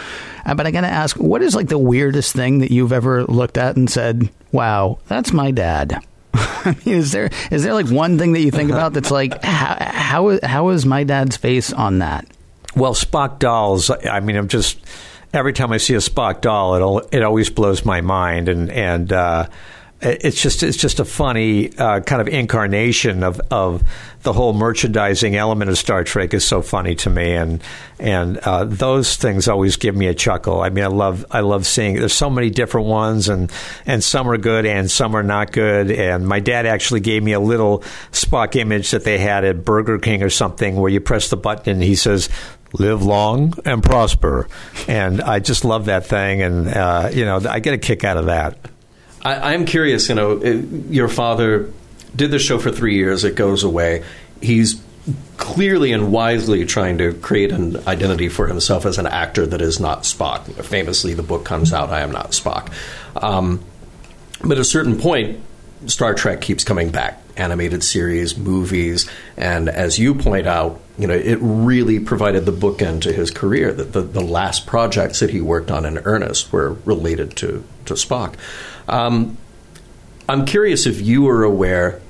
uh, 0.45 0.55
but 0.55 0.67
I 0.67 0.71
gotta 0.71 0.89
ask, 0.89 1.17
what 1.17 1.43
is 1.43 1.55
like 1.55 1.69
the 1.69 1.79
weirdest 1.79 2.35
thing 2.35 2.59
that 2.59 2.71
you've 2.71 2.93
ever 2.93 3.25
looked 3.25 3.59
at 3.59 3.77
and 3.77 3.89
said, 3.89 4.29
"Wow, 4.51 4.99
that's 5.09 5.33
my 5.33 5.51
dad." 5.51 6.05
I 6.35 6.77
mean, 6.85 6.97
is 6.97 7.13
there 7.13 7.31
is 7.51 7.63
there 7.63 7.75
like 7.75 7.89
one 7.89 8.19
thing 8.19 8.33
that 8.33 8.41
you 8.41 8.51
think 8.51 8.71
about 8.71 8.93
that's 8.93 9.11
like 9.11 9.43
how 9.45 9.77
how, 9.81 10.39
how 10.43 10.69
is 10.71 10.87
my 10.87 11.05
dad's 11.05 11.37
face 11.37 11.73
on 11.73 11.99
that? 12.01 12.27
Well, 12.75 12.95
Spock 12.95 13.39
dolls. 13.39 13.91
I 13.91 14.21
mean, 14.21 14.37
I'm 14.37 14.49
just 14.49 14.79
every 15.33 15.53
time 15.53 15.73
I 15.73 15.77
see 15.77 15.95
a 15.95 15.99
Spock 15.99 16.41
doll, 16.41 16.99
it 16.99 17.09
it 17.13 17.23
always 17.23 17.51
blows 17.51 17.85
my 17.85 18.01
mind, 18.01 18.49
and 18.49 18.71
and 18.71 19.13
uh, 19.13 19.47
it's 20.03 20.43
just 20.43 20.63
it's 20.63 20.77
just 20.77 21.01
a 21.01 21.05
funny 21.05 21.77
uh, 21.77 22.01
kind 22.01 22.21
of 22.21 22.29
incarnation 22.29 23.23
of, 23.23 23.41
of 23.51 23.83
the 24.23 24.33
whole 24.33 24.53
merchandising 24.53 25.37
element 25.37 25.71
of 25.71 25.79
Star 25.79 26.03
Trek 26.03 26.35
is 26.35 26.45
so 26.45 26.61
funny 26.61 26.95
to 26.97 27.11
me, 27.11 27.35
and 27.35 27.63
and 27.99 28.39
uh, 28.39 28.65
those 28.65 29.17
things 29.17 29.47
always 29.49 29.77
give 29.77 29.95
me 29.95 30.07
a 30.07 30.15
chuckle. 30.15 30.61
I 30.61 30.71
mean, 30.71 30.85
I 30.85 30.89
love 30.89 31.25
I 31.31 31.41
love 31.41 31.67
seeing. 31.67 31.95
There's 31.95 32.13
so 32.13 32.31
many 32.31 32.51
different 32.51 32.89
ones, 32.89 33.29
and 33.29 33.51
and 33.87 34.03
some 34.03 34.29
are 34.29 34.39
good 34.39 34.67
and 34.67 34.91
some 34.91 35.15
are 35.15 35.23
not 35.23 35.53
good. 35.53 35.91
And 35.91 36.27
my 36.27 36.41
dad 36.41 36.67
actually 36.67 37.01
gave 37.01 37.23
me 37.23 37.33
a 37.33 37.41
little 37.41 37.81
Spock 38.11 38.57
image 38.57 38.91
that 38.91 39.05
they 39.05 39.19
had 39.19 39.45
at 39.45 39.65
Burger 39.65 39.99
King 39.99 40.23
or 40.23 40.31
something, 40.31 40.77
where 40.77 40.91
you 40.91 41.01
press 41.01 41.31
the 41.31 41.37
button 41.37 41.75
and 41.75 41.83
he 41.83 41.95
says, 41.95 42.29
live 42.73 43.03
long 43.03 43.55
and 43.65 43.83
prosper. 43.83 44.49
And 44.89 45.21
I 45.21 45.39
just 45.39 45.65
love 45.65 45.87
that 45.87 46.07
thing, 46.07 46.43
and 46.43 46.69
uh, 46.69 47.11
you 47.13 47.25
know, 47.25 47.41
I 47.49 47.61
get 47.61 47.75
a 47.75 47.79
kick 47.79 48.03
out 48.05 48.17
of 48.17 48.27
that. 48.27 48.59
I, 49.25 49.55
am 49.55 49.67
curious. 49.67 50.09
You 50.09 50.15
know, 50.15 50.33
it, 50.33 50.65
your 50.91 51.09
father 51.09 51.71
did 52.15 52.31
the 52.31 52.39
show 52.39 52.59
for 52.59 52.71
three 52.71 52.97
years. 52.97 53.25
It 53.25 53.37
goes 53.37 53.63
away. 53.63 54.05
He's 54.41 54.83
clearly 55.37 55.93
and 55.93 56.13
wisely 56.13 56.65
trying 56.65 56.99
to 56.99 57.13
create 57.15 57.53
an 57.53 57.77
identity 57.89 58.29
for 58.29 58.47
himself 58.47 58.87
as 58.87 58.99
an 58.99 59.07
actor 59.07 59.47
that 59.47 59.61
is 59.61 59.81
not 59.81 60.03
Spock. 60.03 60.65
Famously, 60.65 61.15
the 61.15 61.23
book 61.23 61.45
comes 61.45 61.73
out, 61.73 61.91
"I 61.91 62.01
am 62.01 62.13
not 62.13 62.31
Spock." 62.31 62.73
Um, 63.17 63.61
but 64.41 64.53
at 64.53 64.59
a 64.59 64.65
certain 64.65 64.99
point, 64.99 65.41
Star 65.87 66.15
Trek 66.15 66.41
keeps 66.41 66.65
coming 66.65 66.91
back 66.91 67.21
animated 67.37 67.83
series, 67.83 68.37
movies, 68.37 69.09
and 69.37 69.69
as 69.69 69.99
you 69.99 70.15
point 70.15 70.47
out, 70.47 70.81
you 70.99 71.07
know, 71.07 71.15
it 71.15 71.39
really 71.41 71.99
provided 71.99 72.45
the 72.45 72.53
bookend 72.53 73.03
to 73.03 73.13
his 73.13 73.31
career. 73.31 73.73
That 73.73 73.93
the, 73.93 74.03
the 74.03 74.21
last 74.21 74.67
projects 74.67 75.21
that 75.21 75.31
he 75.31 75.41
worked 75.41 75.71
on 75.71 75.87
in 75.87 75.99
earnest 75.99 76.53
were 76.53 76.75
related 76.85 77.37
to, 77.39 77.65
to 77.87 77.95
Spock. 77.95 78.35
Um, 78.89 79.39
I'm 80.29 80.45
curious 80.45 80.87
if 80.87 81.01
you 81.01 81.23
were 81.23 81.45
aware 81.45 82.01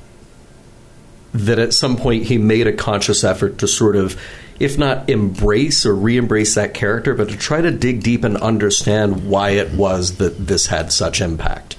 that 1.32 1.58
at 1.58 1.72
some 1.72 1.96
point 1.96 2.24
he 2.24 2.38
made 2.38 2.66
a 2.66 2.72
conscious 2.72 3.24
effort 3.24 3.58
to 3.58 3.68
sort 3.68 3.96
of, 3.96 4.20
if 4.58 4.76
not 4.76 5.08
embrace 5.08 5.86
or 5.86 5.94
re 5.94 6.16
embrace 6.16 6.54
that 6.56 6.74
character, 6.74 7.14
but 7.14 7.30
to 7.30 7.36
try 7.36 7.60
to 7.60 7.70
dig 7.70 8.02
deep 8.02 8.24
and 8.24 8.36
understand 8.36 9.28
why 9.28 9.50
it 9.50 9.72
was 9.72 10.18
that 10.18 10.46
this 10.46 10.66
had 10.66 10.92
such 10.92 11.20
impact. 11.20 11.76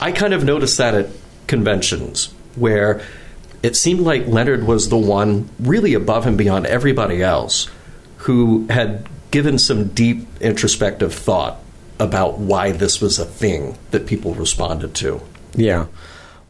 I 0.00 0.12
kind 0.12 0.32
of 0.34 0.44
noticed 0.44 0.78
that 0.78 0.94
at 0.94 1.08
conventions 1.46 2.32
where 2.54 3.02
it 3.64 3.74
seemed 3.76 4.00
like 4.00 4.26
Leonard 4.26 4.66
was 4.66 4.90
the 4.90 4.96
one 4.98 5.48
really 5.58 5.94
above 5.94 6.26
and 6.26 6.36
beyond 6.36 6.66
everybody 6.66 7.22
else 7.22 7.66
who 8.18 8.66
had 8.68 9.08
given 9.30 9.58
some 9.58 9.88
deep 9.88 10.26
introspective 10.42 11.14
thought 11.14 11.58
about 11.98 12.38
why 12.38 12.72
this 12.72 13.00
was 13.00 13.18
a 13.18 13.24
thing 13.24 13.78
that 13.90 14.06
people 14.06 14.34
responded 14.34 14.94
to. 14.94 15.18
Yeah. 15.54 15.86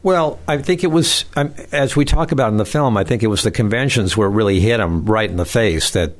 Well, 0.03 0.39
I 0.45 0.57
think 0.57 0.83
it 0.83 0.87
was, 0.87 1.23
um, 1.37 1.55
as 1.71 1.95
we 1.95 2.03
talk 2.03 2.33
about 2.33 2.51
in 2.51 2.57
the 2.57 2.65
film, 2.65 2.97
I 2.97 3.05
think 3.05 3.23
it 3.23 3.27
was 3.27 3.43
the 3.43 3.51
conventions 3.51 4.17
where 4.17 4.27
it 4.27 4.31
really 4.31 4.59
hit 4.59 4.81
him 4.81 5.05
right 5.05 5.29
in 5.29 5.37
the 5.37 5.45
face 5.45 5.91
that 5.91 6.11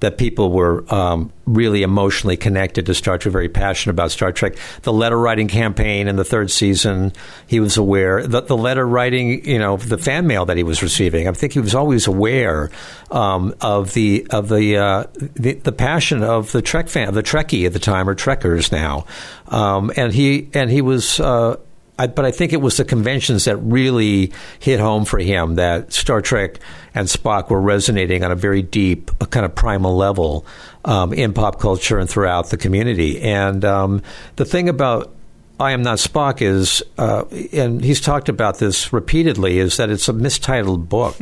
that 0.00 0.18
people 0.18 0.52
were 0.52 0.84
um, 0.92 1.32
really 1.46 1.82
emotionally 1.82 2.36
connected 2.36 2.86
to 2.86 2.94
Star 2.94 3.18
Trek, 3.18 3.32
very 3.32 3.48
passionate 3.48 3.92
about 3.92 4.10
Star 4.10 4.32
Trek. 4.32 4.56
The 4.82 4.92
letter 4.92 5.18
writing 5.18 5.48
campaign 5.48 6.08
in 6.08 6.16
the 6.16 6.24
third 6.24 6.50
season, 6.50 7.12
he 7.46 7.60
was 7.60 7.76
aware. 7.76 8.26
The, 8.26 8.42
the 8.42 8.56
letter 8.56 8.86
writing, 8.86 9.44
you 9.44 9.58
know, 9.58 9.76
the 9.76 9.98
fan 9.98 10.26
mail 10.26 10.44
that 10.46 10.56
he 10.56 10.62
was 10.62 10.82
receiving. 10.82 11.26
I 11.26 11.32
think 11.32 11.52
he 11.52 11.60
was 11.60 11.74
always 11.74 12.06
aware 12.06 12.70
um, 13.10 13.54
of 13.60 13.94
the 13.94 14.26
of 14.30 14.48
the, 14.48 14.76
uh, 14.76 15.04
the, 15.14 15.54
the 15.54 15.72
passion 15.72 16.22
of 16.22 16.52
the 16.52 16.62
Trek 16.62 16.88
fan, 16.88 17.08
of 17.08 17.14
the 17.14 17.22
Trekkie 17.22 17.66
at 17.66 17.72
the 17.72 17.78
time, 17.78 18.08
or 18.08 18.14
Trekkers 18.14 18.70
now. 18.70 19.06
Um, 19.48 19.90
and 19.96 20.12
he 20.12 20.48
and 20.54 20.70
he 20.70 20.82
was. 20.82 21.20
Uh, 21.20 21.56
I, 21.98 22.06
but 22.06 22.24
I 22.24 22.30
think 22.30 22.52
it 22.52 22.60
was 22.60 22.76
the 22.76 22.84
conventions 22.84 23.44
that 23.46 23.56
really 23.56 24.32
hit 24.60 24.78
home 24.78 25.04
for 25.04 25.18
him 25.18 25.56
that 25.56 25.92
Star 25.92 26.20
Trek 26.20 26.60
and 26.94 27.08
Spock 27.08 27.50
were 27.50 27.60
resonating 27.60 28.22
on 28.24 28.30
a 28.30 28.36
very 28.36 28.62
deep, 28.62 29.10
a 29.20 29.26
kind 29.26 29.44
of 29.44 29.54
primal 29.54 29.96
level 29.96 30.46
um, 30.84 31.12
in 31.12 31.32
pop 31.32 31.58
culture 31.60 31.98
and 31.98 32.08
throughout 32.08 32.50
the 32.50 32.56
community. 32.56 33.20
And 33.20 33.64
um, 33.64 34.02
the 34.36 34.44
thing 34.44 34.68
about 34.68 35.14
I 35.60 35.72
Am 35.72 35.82
Not 35.82 35.98
Spock 35.98 36.40
is, 36.40 36.84
uh, 36.98 37.24
and 37.52 37.82
he's 37.84 38.00
talked 38.00 38.28
about 38.28 38.58
this 38.58 38.92
repeatedly, 38.92 39.58
is 39.58 39.76
that 39.78 39.90
it's 39.90 40.08
a 40.08 40.12
mistitled 40.12 40.88
book. 40.88 41.16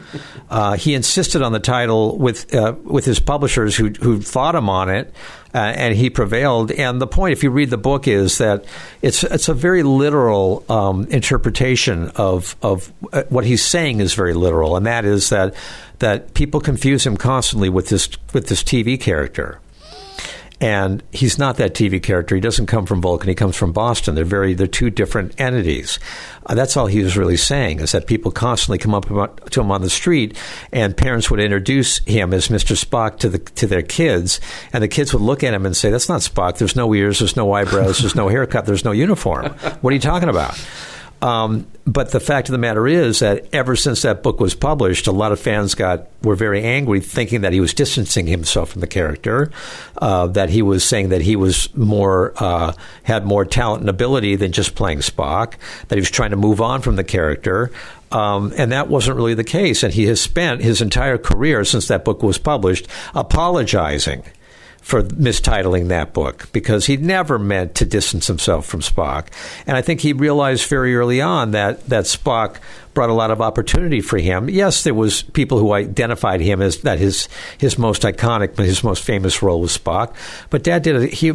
uh, 0.50 0.76
he 0.76 0.94
insisted 0.94 1.42
on 1.42 1.52
the 1.52 1.60
title 1.60 2.16
with 2.16 2.54
uh, 2.54 2.74
with 2.84 3.04
his 3.04 3.20
publishers 3.20 3.76
who 3.76 3.90
who 3.90 4.22
fought 4.22 4.54
him 4.54 4.70
on 4.70 4.88
it, 4.88 5.12
uh, 5.54 5.58
and 5.58 5.94
he 5.94 6.10
prevailed. 6.10 6.70
And 6.70 7.00
the 7.00 7.06
point, 7.06 7.32
if 7.32 7.42
you 7.42 7.50
read 7.50 7.70
the 7.70 7.78
book, 7.78 8.06
is 8.08 8.38
that 8.38 8.64
it's 9.00 9.24
it's 9.24 9.48
a 9.48 9.54
very 9.54 9.82
literal 9.82 10.64
um, 10.68 11.06
interpretation 11.06 12.10
of 12.16 12.56
of 12.62 12.92
uh, 13.12 13.22
what 13.28 13.44
he's 13.44 13.64
saying 13.64 14.00
is 14.00 14.14
very 14.14 14.34
literal, 14.34 14.76
and 14.76 14.86
that 14.86 15.04
is 15.04 15.30
that 15.30 15.54
that 15.98 16.34
people 16.34 16.60
confuse 16.60 17.06
him 17.06 17.16
constantly 17.16 17.68
with 17.68 17.88
this 17.88 18.08
with 18.32 18.48
this 18.48 18.62
TV 18.62 19.00
character 19.00 19.60
and 20.62 21.02
he's 21.10 21.38
not 21.38 21.56
that 21.56 21.74
TV 21.74 22.00
character. 22.00 22.36
He 22.36 22.40
doesn't 22.40 22.66
come 22.66 22.86
from 22.86 23.02
Vulcan. 23.02 23.28
He 23.28 23.34
comes 23.34 23.56
from 23.56 23.72
Boston. 23.72 24.14
They're 24.14 24.24
very 24.24 24.54
they're 24.54 24.68
two 24.68 24.90
different 24.90 25.38
entities. 25.40 25.98
Uh, 26.46 26.54
that's 26.54 26.76
all 26.76 26.86
he 26.86 27.02
was 27.02 27.16
really 27.16 27.36
saying 27.36 27.80
is 27.80 27.90
that 27.92 28.06
people 28.06 28.30
constantly 28.30 28.78
come 28.78 28.94
up 28.94 29.50
to 29.50 29.60
him 29.60 29.72
on 29.72 29.82
the 29.82 29.90
street, 29.90 30.38
and 30.72 30.96
parents 30.96 31.30
would 31.30 31.40
introduce 31.40 31.98
him 32.04 32.32
as 32.32 32.46
Mr. 32.46 32.76
Spock 32.76 33.18
to 33.18 33.28
the 33.28 33.38
to 33.38 33.66
their 33.66 33.82
kids, 33.82 34.40
and 34.72 34.84
the 34.84 34.88
kids 34.88 35.12
would 35.12 35.22
look 35.22 35.42
at 35.42 35.52
him 35.52 35.66
and 35.66 35.76
say, 35.76 35.90
"That's 35.90 36.08
not 36.08 36.20
Spock. 36.20 36.58
There's 36.58 36.76
no 36.76 36.94
ears. 36.94 37.18
There's 37.18 37.36
no 37.36 37.52
eyebrows. 37.52 37.98
There's 37.98 38.14
no 38.14 38.28
haircut. 38.28 38.64
There's 38.64 38.84
no 38.84 38.92
uniform. 38.92 39.46
What 39.80 39.90
are 39.90 39.94
you 39.94 40.00
talking 40.00 40.28
about?" 40.28 40.56
Um, 41.22 41.68
but 41.86 42.10
the 42.10 42.18
fact 42.18 42.48
of 42.48 42.52
the 42.52 42.58
matter 42.58 42.86
is 42.88 43.20
that 43.20 43.46
ever 43.52 43.76
since 43.76 44.02
that 44.02 44.24
book 44.24 44.40
was 44.40 44.54
published, 44.54 45.06
a 45.06 45.12
lot 45.12 45.30
of 45.30 45.38
fans 45.38 45.76
got 45.76 46.08
were 46.22 46.34
very 46.34 46.62
angry, 46.64 47.00
thinking 47.00 47.42
that 47.42 47.52
he 47.52 47.60
was 47.60 47.72
distancing 47.72 48.26
himself 48.26 48.70
from 48.70 48.80
the 48.80 48.88
character, 48.88 49.52
uh, 49.98 50.26
that 50.28 50.50
he 50.50 50.62
was 50.62 50.84
saying 50.84 51.10
that 51.10 51.22
he 51.22 51.36
was 51.36 51.74
more 51.76 52.34
uh, 52.36 52.72
had 53.04 53.24
more 53.24 53.44
talent 53.44 53.82
and 53.82 53.88
ability 53.88 54.34
than 54.34 54.50
just 54.50 54.74
playing 54.74 54.98
Spock, 54.98 55.54
that 55.88 55.96
he 55.96 56.00
was 56.00 56.10
trying 56.10 56.30
to 56.30 56.36
move 56.36 56.60
on 56.60 56.82
from 56.82 56.96
the 56.96 57.04
character. 57.04 57.70
Um, 58.10 58.52
and 58.58 58.72
that 58.72 58.88
wasn't 58.88 59.16
really 59.16 59.34
the 59.34 59.44
case. 59.44 59.82
And 59.82 59.94
he 59.94 60.06
has 60.06 60.20
spent 60.20 60.60
his 60.60 60.82
entire 60.82 61.18
career 61.18 61.64
since 61.64 61.88
that 61.88 62.04
book 62.04 62.22
was 62.22 62.36
published 62.36 62.86
apologizing 63.14 64.24
for 64.82 65.02
mistitling 65.02 65.88
that 65.88 66.12
book 66.12 66.48
because 66.52 66.86
he 66.86 66.96
never 66.96 67.38
meant 67.38 67.76
to 67.76 67.84
distance 67.84 68.26
himself 68.26 68.66
from 68.66 68.80
Spock. 68.80 69.28
And 69.66 69.76
I 69.76 69.80
think 69.82 70.00
he 70.00 70.12
realized 70.12 70.68
very 70.68 70.94
early 70.94 71.20
on 71.20 71.52
that, 71.52 71.86
that 71.86 72.04
Spock 72.04 72.56
brought 72.94 73.10
a 73.10 73.14
lot 73.14 73.30
of 73.30 73.40
opportunity 73.40 74.00
for 74.00 74.18
him. 74.18 74.48
Yes, 74.48 74.84
there 74.84 74.94
was 74.94 75.22
people 75.22 75.58
who 75.58 75.72
identified 75.72 76.40
him 76.40 76.60
as 76.60 76.78
that 76.82 76.98
his 76.98 77.28
his 77.58 77.78
most 77.78 78.02
iconic, 78.02 78.56
his 78.56 78.84
most 78.84 79.02
famous 79.02 79.42
role 79.42 79.60
was 79.60 79.76
Spock. 79.76 80.14
But 80.50 80.62
Dad 80.62 80.82
did 80.82 80.96
a 80.96 81.06
he, 81.06 81.26
you 81.26 81.34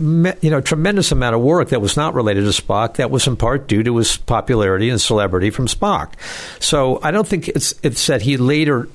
know 0.49 0.62
tremendous 0.62 1.12
amount 1.12 1.36
of 1.36 1.41
work 1.41 1.70
that 1.70 1.82
was 1.82 1.97
not 1.97 2.14
related 2.14 2.41
to 2.43 2.62
Spock. 2.62 2.95
That 2.95 3.12
was 3.12 3.28
in 3.28 3.36
part 3.36 3.68
due 3.68 3.84
to 3.84 3.97
his 3.97 4.18
popularity 4.18 4.89
and 4.89 4.99
celebrity 4.99 5.49
from 5.49 5.68
Spock. 5.68 6.14
So 6.60 6.99
I 7.01 7.12
don't 7.12 7.28
think 7.28 7.47
it's 7.49 7.74
it's 7.84 8.08
that 8.08 8.22
he 8.22 8.38
later 8.38 8.88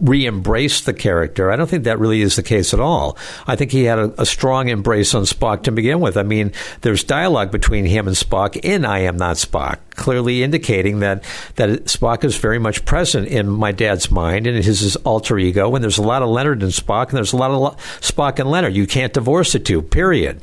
re-embraced 0.00 0.86
the 0.86 0.94
character. 0.94 1.50
I 1.50 1.56
don't 1.56 1.68
think 1.68 1.84
that 1.84 1.98
really 1.98 2.22
is 2.22 2.36
the 2.36 2.42
case 2.42 2.74
at 2.74 2.80
all. 2.80 3.16
I 3.46 3.56
think 3.56 3.70
he 3.72 3.84
had 3.84 3.98
a, 3.98 4.22
a 4.22 4.26
strong 4.26 4.68
embrace 4.68 5.14
on 5.14 5.22
Spock 5.22 5.62
to 5.64 5.72
begin 5.72 6.00
with. 6.00 6.16
I 6.16 6.22
mean, 6.22 6.52
there's 6.80 7.04
dialogue 7.04 7.50
between 7.50 7.84
him 7.84 8.06
and 8.06 8.16
Spock 8.16 8.56
in 8.56 8.84
I 8.84 9.00
Am 9.00 9.16
Not 9.16 9.36
Spock, 9.36 9.78
clearly 9.90 10.42
indicating 10.42 11.00
that 11.00 11.22
that 11.56 11.84
Spock 11.84 12.07
Spock 12.08 12.24
is 12.24 12.36
very 12.36 12.58
much 12.58 12.84
present 12.84 13.28
in 13.28 13.48
my 13.48 13.72
dad's 13.72 14.10
mind 14.10 14.46
and 14.46 14.56
his, 14.56 14.80
his 14.80 14.96
alter 14.96 15.38
ego. 15.38 15.74
And 15.74 15.82
there's 15.82 15.98
a 15.98 16.02
lot 16.02 16.22
of 16.22 16.28
Leonard 16.28 16.62
and 16.62 16.72
Spock, 16.72 17.08
and 17.08 17.16
there's 17.16 17.32
a 17.32 17.36
lot 17.36 17.50
of 17.50 17.76
Spock 18.00 18.38
and 18.38 18.50
Leonard. 18.50 18.74
You 18.74 18.86
can't 18.86 19.12
divorce 19.12 19.52
the 19.52 19.58
two. 19.58 19.82
Period. 19.82 20.40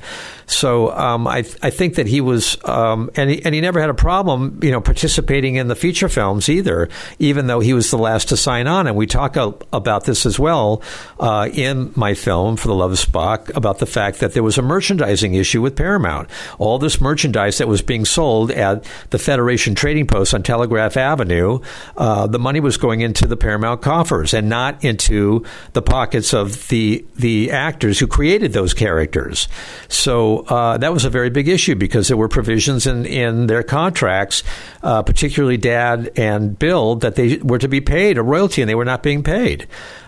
So 0.48 0.92
um, 0.92 1.28
I 1.28 1.40
I 1.62 1.70
think 1.70 1.96
that 1.96 2.08
he 2.08 2.22
was 2.22 2.58
um, 2.66 3.10
and 3.16 3.30
he, 3.30 3.44
and 3.44 3.56
he 3.56 3.62
never 3.62 3.80
had 3.80 3.90
a 3.90 3.96
problem 3.96 4.60
you 4.62 4.72
know 4.72 4.82
participating 4.82 5.56
in 5.56 5.68
the 5.68 5.76
feature 5.76 6.10
films 6.10 6.50
either, 6.50 6.90
even 7.20 7.48
though 7.48 7.60
he 7.60 7.74
was 7.74 7.90
the 7.92 7.98
last 7.98 8.30
to 8.30 8.38
sign 8.38 8.68
on. 8.68 8.88
And 8.88 8.96
we 8.96 9.08
talk 9.08 9.36
a, 9.36 9.54
about 9.74 10.06
this 10.06 10.26
as 10.26 10.38
well 10.40 10.82
uh, 11.20 11.50
in 11.52 11.92
my 11.96 12.14
film 12.14 12.58
for 12.58 12.68
the 12.68 12.76
Love 12.76 12.92
of 12.92 13.00
Spock 13.00 13.56
about 13.56 13.80
the 13.80 13.86
fact 13.86 14.20
that 14.20 14.34
there 14.34 14.44
was 14.44 14.58
a 14.58 14.62
merchandising 14.62 15.34
issue 15.34 15.62
with 15.62 15.76
Paramount. 15.76 16.30
All 16.60 16.78
this 16.78 17.02
merchandise 17.02 17.58
that 17.58 17.68
was 17.68 17.82
being 17.82 18.06
sold 18.06 18.52
at 18.52 18.86
the 19.10 19.20
Federation 19.20 19.74
Trading 19.74 20.06
Post 20.06 20.34
on 20.34 20.44
Telegraph 20.44 20.98
Avenue, 20.98 21.55
uh, 21.98 22.28
the 22.28 22.40
money 22.40 22.60
was 22.60 22.78
going 22.78 23.02
into 23.02 23.28
the 23.28 23.38
Paramount 23.38 23.82
coffers 23.82 24.34
and 24.34 24.50
not 24.50 24.84
into 24.84 25.44
the 25.74 25.82
pockets 25.82 26.34
of 26.34 26.68
the 26.70 27.06
the 27.16 27.52
actors 27.52 28.00
who 28.00 28.08
created 28.08 28.54
those 28.54 28.74
characters. 28.74 29.48
So 29.88 30.40
uh, 30.48 30.78
that 30.78 30.94
was 30.94 31.06
a 31.06 31.10
very 31.10 31.30
big 31.30 31.48
issue 31.48 31.76
because 31.76 32.08
there 32.08 32.18
were 32.18 32.30
provisions 32.30 32.88
in, 32.88 33.06
in 33.06 33.48
their 33.48 33.64
contracts, 33.64 34.44
uh, 34.84 35.04
particularly 35.04 35.58
Dad 35.58 36.12
and 36.16 36.58
Bill, 36.58 36.96
that 36.96 37.16
they 37.16 37.38
were 37.38 37.60
to 37.60 37.68
be 37.68 37.82
paid 37.82 38.18
a 38.18 38.24
royalty 38.24 38.62
and 38.62 38.70
they 38.70 38.76
were 38.76 38.86
not 38.86 39.04
being 39.04 39.24
paid. 39.24 39.68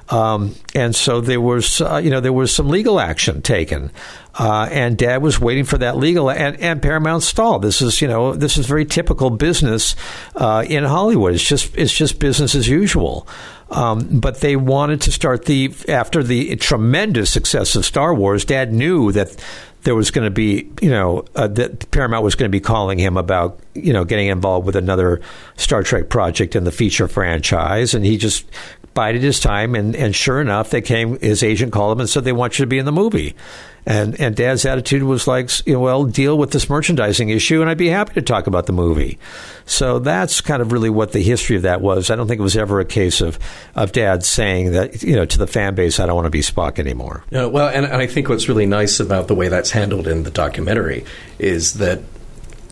Um, 0.09 0.55
and 0.73 0.95
so 0.95 1.19
there 1.19 1.41
was, 1.41 1.81
uh, 1.81 1.97
you 1.97 2.09
know, 2.09 2.21
there 2.21 2.33
was 2.33 2.53
some 2.53 2.69
legal 2.69 2.99
action 2.99 3.41
taken, 3.41 3.91
uh, 4.37 4.69
and 4.71 4.97
Dad 4.97 5.21
was 5.21 5.39
waiting 5.39 5.65
for 5.65 5.77
that 5.79 5.97
legal, 5.97 6.29
and, 6.29 6.59
and 6.59 6.81
Paramount 6.81 7.23
stalled. 7.23 7.63
This 7.63 7.81
is, 7.81 8.01
you 8.01 8.07
know, 8.07 8.33
this 8.33 8.57
is 8.57 8.67
very 8.67 8.85
typical 8.85 9.29
business 9.29 9.95
uh, 10.35 10.63
in 10.67 10.83
Hollywood. 10.83 11.33
It's 11.33 11.47
just, 11.47 11.75
it's 11.75 11.93
just 11.93 12.19
business 12.19 12.53
as 12.53 12.67
usual. 12.67 13.27
Um, 13.69 14.19
but 14.19 14.39
they 14.39 14.55
wanted 14.55 15.01
to 15.01 15.11
start 15.11 15.45
the 15.45 15.73
after 15.89 16.23
the 16.23 16.55
tremendous 16.55 17.29
success 17.29 17.75
of 17.75 17.85
Star 17.85 18.13
Wars. 18.13 18.45
Dad 18.45 18.71
knew 18.71 19.11
that 19.11 19.35
there 19.83 19.95
was 19.95 20.11
going 20.11 20.25
to 20.25 20.31
be, 20.31 20.69
you 20.81 20.89
know, 20.89 21.25
uh, 21.35 21.47
that 21.47 21.91
Paramount 21.91 22.23
was 22.23 22.35
going 22.35 22.49
to 22.49 22.55
be 22.55 22.61
calling 22.61 22.97
him 22.97 23.17
about, 23.17 23.59
you 23.73 23.91
know, 23.91 24.05
getting 24.05 24.27
involved 24.27 24.65
with 24.65 24.75
another 24.75 25.19
Star 25.57 25.83
Trek 25.83 26.09
project 26.09 26.55
in 26.55 26.63
the 26.63 26.71
feature 26.71 27.07
franchise, 27.07 27.93
and 27.93 28.05
he 28.05 28.17
just 28.17 28.45
bided 28.97 29.21
his 29.21 29.39
time. 29.39 29.75
And, 29.75 29.95
and 29.95 30.15
sure 30.15 30.41
enough, 30.41 30.71
they 30.71 30.81
came. 30.81 31.19
His 31.19 31.43
agent 31.43 31.71
called 31.71 31.95
him 31.95 31.99
and 31.99 32.09
said 32.09 32.23
they 32.23 32.33
want 32.33 32.57
you 32.57 32.63
to 32.63 32.67
be 32.67 32.79
in 32.79 32.85
the 32.85 32.91
movie. 32.91 33.35
And 33.85 34.19
and 34.19 34.35
Dad's 34.35 34.65
attitude 34.65 35.03
was 35.03 35.27
like, 35.27 35.51
well, 35.67 36.03
deal 36.03 36.35
with 36.35 36.51
this 36.51 36.67
merchandising 36.67 37.29
issue, 37.29 37.61
and 37.61 37.69
I'd 37.69 37.77
be 37.77 37.89
happy 37.89 38.15
to 38.15 38.21
talk 38.23 38.47
about 38.47 38.65
the 38.65 38.73
movie. 38.73 39.17
So 39.65 39.99
that's 39.99 40.41
kind 40.41 40.61
of 40.61 40.73
really 40.73 40.89
what 40.89 41.11
the 41.13 41.21
history 41.21 41.55
of 41.55 41.61
that 41.61 41.79
was. 41.79 42.09
I 42.09 42.15
don't 42.15 42.27
think 42.27 42.39
it 42.39 42.43
was 42.43 42.57
ever 42.57 42.79
a 42.81 42.85
case 42.85 43.21
of 43.21 43.39
of 43.75 43.93
Dad 43.93 44.25
saying 44.25 44.73
that 44.73 45.03
you 45.03 45.15
know 45.15 45.25
to 45.25 45.37
the 45.37 45.47
fan 45.47 45.75
base, 45.75 46.01
I 46.01 46.07
don't 46.07 46.15
want 46.15 46.25
to 46.25 46.31
be 46.31 46.41
Spock 46.41 46.79
anymore. 46.79 47.23
Yeah, 47.29 47.45
well, 47.45 47.69
and, 47.69 47.85
and 47.85 47.95
I 47.95 48.07
think 48.07 48.27
what's 48.27 48.49
really 48.49 48.65
nice 48.65 48.99
about 48.99 49.29
the 49.29 49.35
way 49.35 49.47
that's 49.47 49.71
handled 49.71 50.07
in 50.07 50.23
the 50.23 50.31
documentary 50.31 51.05
is 51.39 51.75
that 51.75 52.01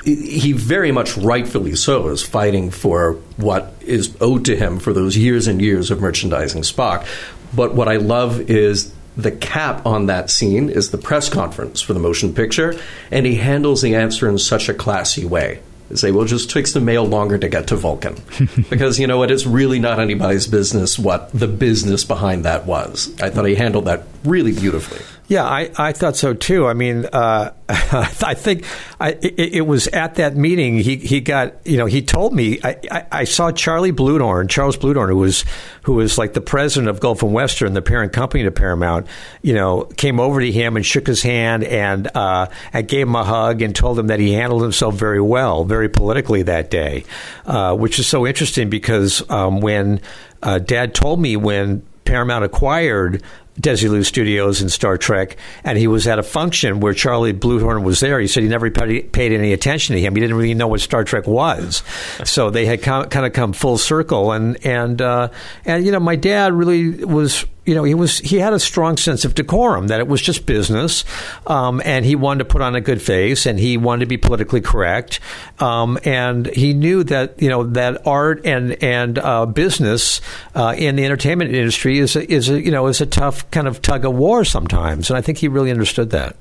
he 0.06 0.52
very 0.52 0.92
much 0.92 1.18
rightfully 1.18 1.76
so 1.76 2.08
is 2.10 2.22
fighting 2.22 2.70
for 2.70 3.14
what 3.38 3.74
is 3.82 4.16
owed 4.22 4.46
to 4.46 4.56
him 4.56 4.80
for 4.80 4.94
those 4.94 5.18
years 5.18 5.48
and 5.48 5.62
years 5.62 5.90
of 5.90 6.00
merchandising 6.00 6.62
Spock. 6.62 7.08
But 7.56 7.74
what 7.74 7.88
I 7.88 7.98
love 7.98 8.50
is 8.50 8.94
the 9.18 9.32
cap 9.32 9.86
on 9.86 10.08
that 10.08 10.30
scene 10.30 10.70
is 10.70 10.92
the 10.92 10.98
press 10.98 11.30
conference 11.30 11.82
for 11.82 11.94
the 11.94 12.00
motion 12.00 12.34
picture, 12.34 12.80
and 13.12 13.26
he 13.26 13.36
handles 13.36 13.82
the 13.82 13.96
answer 13.96 14.30
in 14.30 14.38
such 14.38 14.70
a 14.70 14.74
classy 14.74 15.26
way. 15.26 15.62
They 15.90 15.96
say, 15.96 16.12
well, 16.12 16.26
just 16.26 16.50
takes 16.50 16.74
the 16.74 16.82
mail 16.82 17.06
longer 17.06 17.38
to 17.38 17.48
get 17.48 17.68
to 17.68 17.76
Vulcan. 17.76 18.16
because, 18.70 19.00
you 19.00 19.08
know, 19.08 19.20
what, 19.20 19.32
it 19.32 19.36
is 19.36 19.46
really 19.46 19.80
not 19.80 20.00
anybody's 20.00 20.48
business 20.48 20.98
what 20.98 21.32
the 21.32 21.48
business 21.48 22.04
behind 22.04 22.46
that 22.46 22.66
was. 22.66 23.14
I 23.22 23.30
thought 23.30 23.46
he 23.46 23.56
handled 23.56 23.86
that 23.86 24.04
really 24.24 24.52
beautifully. 24.52 25.02
Yeah, 25.28 25.44
I, 25.44 25.72
I 25.76 25.92
thought 25.92 26.16
so 26.16 26.36
too. 26.36 26.68
I 26.68 26.74
mean, 26.74 27.08
uh, 27.12 27.52
I 27.70 28.36
think 28.36 28.64
I, 29.00 29.14
it, 29.14 29.56
it, 29.56 29.62
was 29.62 29.88
at 29.88 30.16
that 30.16 30.36
meeting 30.36 30.78
he, 30.78 30.98
he 30.98 31.20
got 31.20 31.56
you 31.66 31.78
know 31.78 31.88
he 31.88 32.04
told 32.04 32.32
me 32.32 32.60
I, 32.64 32.78
I, 32.92 33.06
I, 33.12 33.24
saw 33.24 33.52
Charlie 33.52 33.92
Bluhdorn 33.92 34.50
Charles 34.52 34.78
Bluhdorn 34.78 35.10
who 35.10 35.18
was 35.18 35.46
who 35.82 35.94
was 35.94 36.20
like 36.20 36.34
the 36.34 36.42
president 36.42 36.90
of 36.90 37.00
Gulf 37.00 37.24
and 37.24 37.34
Western 37.34 37.74
the 37.74 37.82
parent 37.82 38.14
company 38.14 38.44
to 38.44 38.52
Paramount 38.52 39.08
you 39.42 39.56
know 39.56 39.86
came 39.98 40.20
over 40.20 40.42
to 40.42 40.52
him 40.52 40.76
and 40.76 40.86
shook 40.86 41.08
his 41.08 41.24
hand 41.24 41.64
and 41.64 42.08
uh, 42.16 42.50
and 42.72 42.88
gave 42.88 43.08
him 43.08 43.16
a 43.16 43.24
hug 43.24 43.64
and 43.64 43.76
told 43.76 43.98
him 43.98 44.08
that 44.08 44.20
he 44.20 44.34
handled 44.34 44.62
himself 44.62 44.94
very 44.94 45.22
well 45.22 45.64
very 45.64 45.90
politically 45.90 46.44
that 46.44 46.70
day, 46.70 47.04
uh, 47.48 47.76
which 47.76 47.98
is 47.98 48.06
so 48.06 48.28
interesting 48.28 48.70
because 48.70 49.28
um, 49.32 49.60
when 49.60 50.02
uh, 50.44 50.60
Dad 50.60 50.94
told 50.94 51.20
me 51.20 51.36
when 51.36 51.82
Paramount 52.06 52.46
acquired 52.46 53.24
Desilu 53.60 54.06
Studios 54.06 54.62
in 54.62 54.70
Star 54.70 54.98
Trek, 54.98 55.38
and 55.64 55.78
he 55.78 55.88
was 55.88 56.08
at 56.08 56.20
a 56.20 56.24
function 56.24 56.82
where 56.82 56.94
Charlie 56.94 57.34
Bluhdorn 57.34 57.84
was 57.84 58.00
there. 58.02 58.20
He 58.20 58.28
said 58.28 58.44
he 58.44 58.50
never 58.50 58.70
paid 58.70 59.32
any 59.32 59.54
attention 59.54 59.96
to 59.96 60.02
him. 60.02 60.14
He 60.16 60.22
didn't 60.22 60.36
really 60.36 60.54
know 60.54 60.68
what 60.68 60.82
Star 60.82 61.04
Trek 61.04 61.26
was. 61.26 61.82
so 62.26 62.50
they 62.50 62.66
had 62.66 62.82
kind 62.82 63.26
of 63.26 63.34
come 63.34 63.54
full 63.54 63.78
circle, 63.78 64.32
and 64.32 64.64
and 64.66 65.02
uh, 65.02 65.30
and 65.64 65.86
you 65.86 65.92
know, 65.92 66.00
my 66.00 66.16
dad 66.16 66.54
really 66.54 67.04
was 67.06 67.46
you 67.66 67.74
know, 67.74 67.84
he 67.84 67.96
was 67.96 68.20
he 68.20 68.38
had 68.38 68.54
a 68.54 68.60
strong 68.60 68.96
sense 68.98 69.26
of 69.26 69.34
decorum 69.34 69.88
that 69.88 70.00
it 70.00 70.08
was 70.08 70.22
just 70.22 70.46
business, 70.46 71.04
um, 71.48 71.82
and 71.84 72.06
he 72.06 72.16
wanted 72.16 72.40
to 72.40 72.46
put 72.46 72.62
on 72.62 72.76
a 72.76 72.82
good 72.82 73.02
face, 73.02 73.46
and 73.46 73.60
he 73.60 73.78
wanted 73.78 74.02
to 74.02 74.06
be 74.06 74.18
politically 74.18 74.62
correct, 74.62 75.20
um, 75.60 75.98
and 76.04 76.46
he 76.48 76.74
knew 76.74 77.04
that 77.04 77.42
you 77.42 77.50
know 77.50 77.64
that 77.64 78.06
art 78.06 78.46
and 78.46 78.82
and 78.84 79.18
uh, 79.18 79.46
business 79.46 80.22
uh, 80.54 80.76
in 80.78 80.96
the 80.96 81.06
entertainment 81.06 81.54
industry 81.54 81.98
is 81.98 82.16
a, 82.16 82.32
is 82.32 82.50
a, 82.50 82.62
you 82.62 82.72
know 82.72 82.86
is 82.88 83.02
a 83.02 83.06
tough 83.06 83.50
kind 83.50 83.68
of 83.68 83.82
tug 83.82 84.06
of 84.06 84.14
war 84.14 84.46
sometimes, 84.46 85.10
and 85.10 85.18
I 85.18 85.22
think 85.22 85.40
he 85.40 85.48
really 85.48 85.72
understood 85.72 86.12
that. 86.12 86.36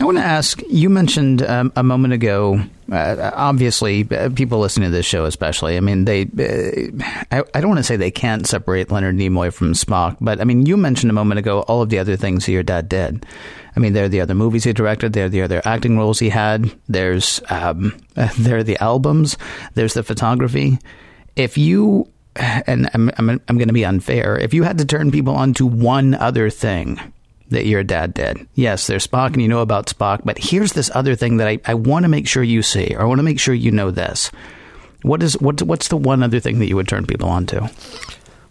I 0.00 0.04
want 0.04 0.18
to 0.18 0.24
ask. 0.24 0.62
You 0.68 0.88
mentioned 0.88 1.42
um, 1.42 1.72
a 1.74 1.82
moment 1.82 2.14
ago. 2.14 2.62
Uh, 2.90 3.30
obviously, 3.34 4.06
uh, 4.10 4.30
people 4.30 4.60
listening 4.60 4.90
to 4.90 4.96
this 4.96 5.04
show, 5.04 5.24
especially, 5.24 5.76
I 5.76 5.80
mean, 5.80 6.04
they. 6.04 6.22
Uh, 6.22 7.04
I, 7.30 7.42
I, 7.54 7.60
don't 7.60 7.68
want 7.68 7.78
to 7.78 7.84
say 7.84 7.96
they 7.96 8.10
can't 8.10 8.46
separate 8.46 8.90
Leonard 8.90 9.16
Nimoy 9.16 9.52
from 9.52 9.72
Spock, 9.72 10.16
but 10.20 10.40
I 10.40 10.44
mean, 10.44 10.66
you 10.66 10.76
mentioned 10.76 11.10
a 11.10 11.14
moment 11.14 11.38
ago 11.38 11.60
all 11.62 11.82
of 11.82 11.90
the 11.90 11.98
other 11.98 12.16
things 12.16 12.46
that 12.46 12.52
your 12.52 12.62
dad 12.62 12.88
did. 12.88 13.26
I 13.76 13.80
mean, 13.80 13.92
there 13.92 14.04
are 14.04 14.08
the 14.08 14.20
other 14.20 14.34
movies 14.34 14.64
he 14.64 14.72
directed. 14.72 15.12
There 15.12 15.26
are 15.26 15.28
the 15.28 15.42
other 15.42 15.62
acting 15.64 15.98
roles 15.98 16.18
he 16.18 16.30
had. 16.30 16.70
There's 16.88 17.40
um, 17.50 17.96
there 18.38 18.58
are 18.58 18.64
the 18.64 18.82
albums. 18.82 19.36
There's 19.74 19.94
the 19.94 20.02
photography. 20.02 20.78
If 21.36 21.58
you 21.58 22.08
and 22.36 22.88
I'm 22.94 23.10
I'm, 23.18 23.30
I'm 23.30 23.58
going 23.58 23.68
to 23.68 23.74
be 23.74 23.84
unfair. 23.84 24.38
If 24.38 24.54
you 24.54 24.62
had 24.62 24.78
to 24.78 24.84
turn 24.84 25.10
people 25.10 25.34
onto 25.34 25.66
one 25.66 26.14
other 26.14 26.50
thing 26.50 27.00
that 27.50 27.66
your 27.66 27.82
dad 27.82 28.14
did. 28.14 28.46
Yes, 28.54 28.86
there's 28.86 29.06
Spock 29.06 29.32
and 29.32 29.42
you 29.42 29.48
know 29.48 29.60
about 29.60 29.86
Spock, 29.86 30.22
but 30.24 30.38
here's 30.38 30.72
this 30.72 30.90
other 30.94 31.14
thing 31.14 31.38
that 31.38 31.48
I, 31.48 31.58
I 31.64 31.74
want 31.74 32.04
to 32.04 32.08
make 32.08 32.28
sure 32.28 32.42
you 32.42 32.62
see, 32.62 32.94
or 32.94 33.02
I 33.02 33.04
want 33.04 33.18
to 33.18 33.24
make 33.24 33.40
sure 33.40 33.54
you 33.54 33.70
know 33.70 33.90
this. 33.90 34.30
What 35.02 35.22
is 35.22 35.40
what 35.40 35.62
what's 35.62 35.88
the 35.88 35.96
one 35.96 36.22
other 36.22 36.40
thing 36.40 36.58
that 36.58 36.66
you 36.66 36.76
would 36.76 36.88
turn 36.88 37.06
people 37.06 37.28
on 37.28 37.46
to? 37.46 37.70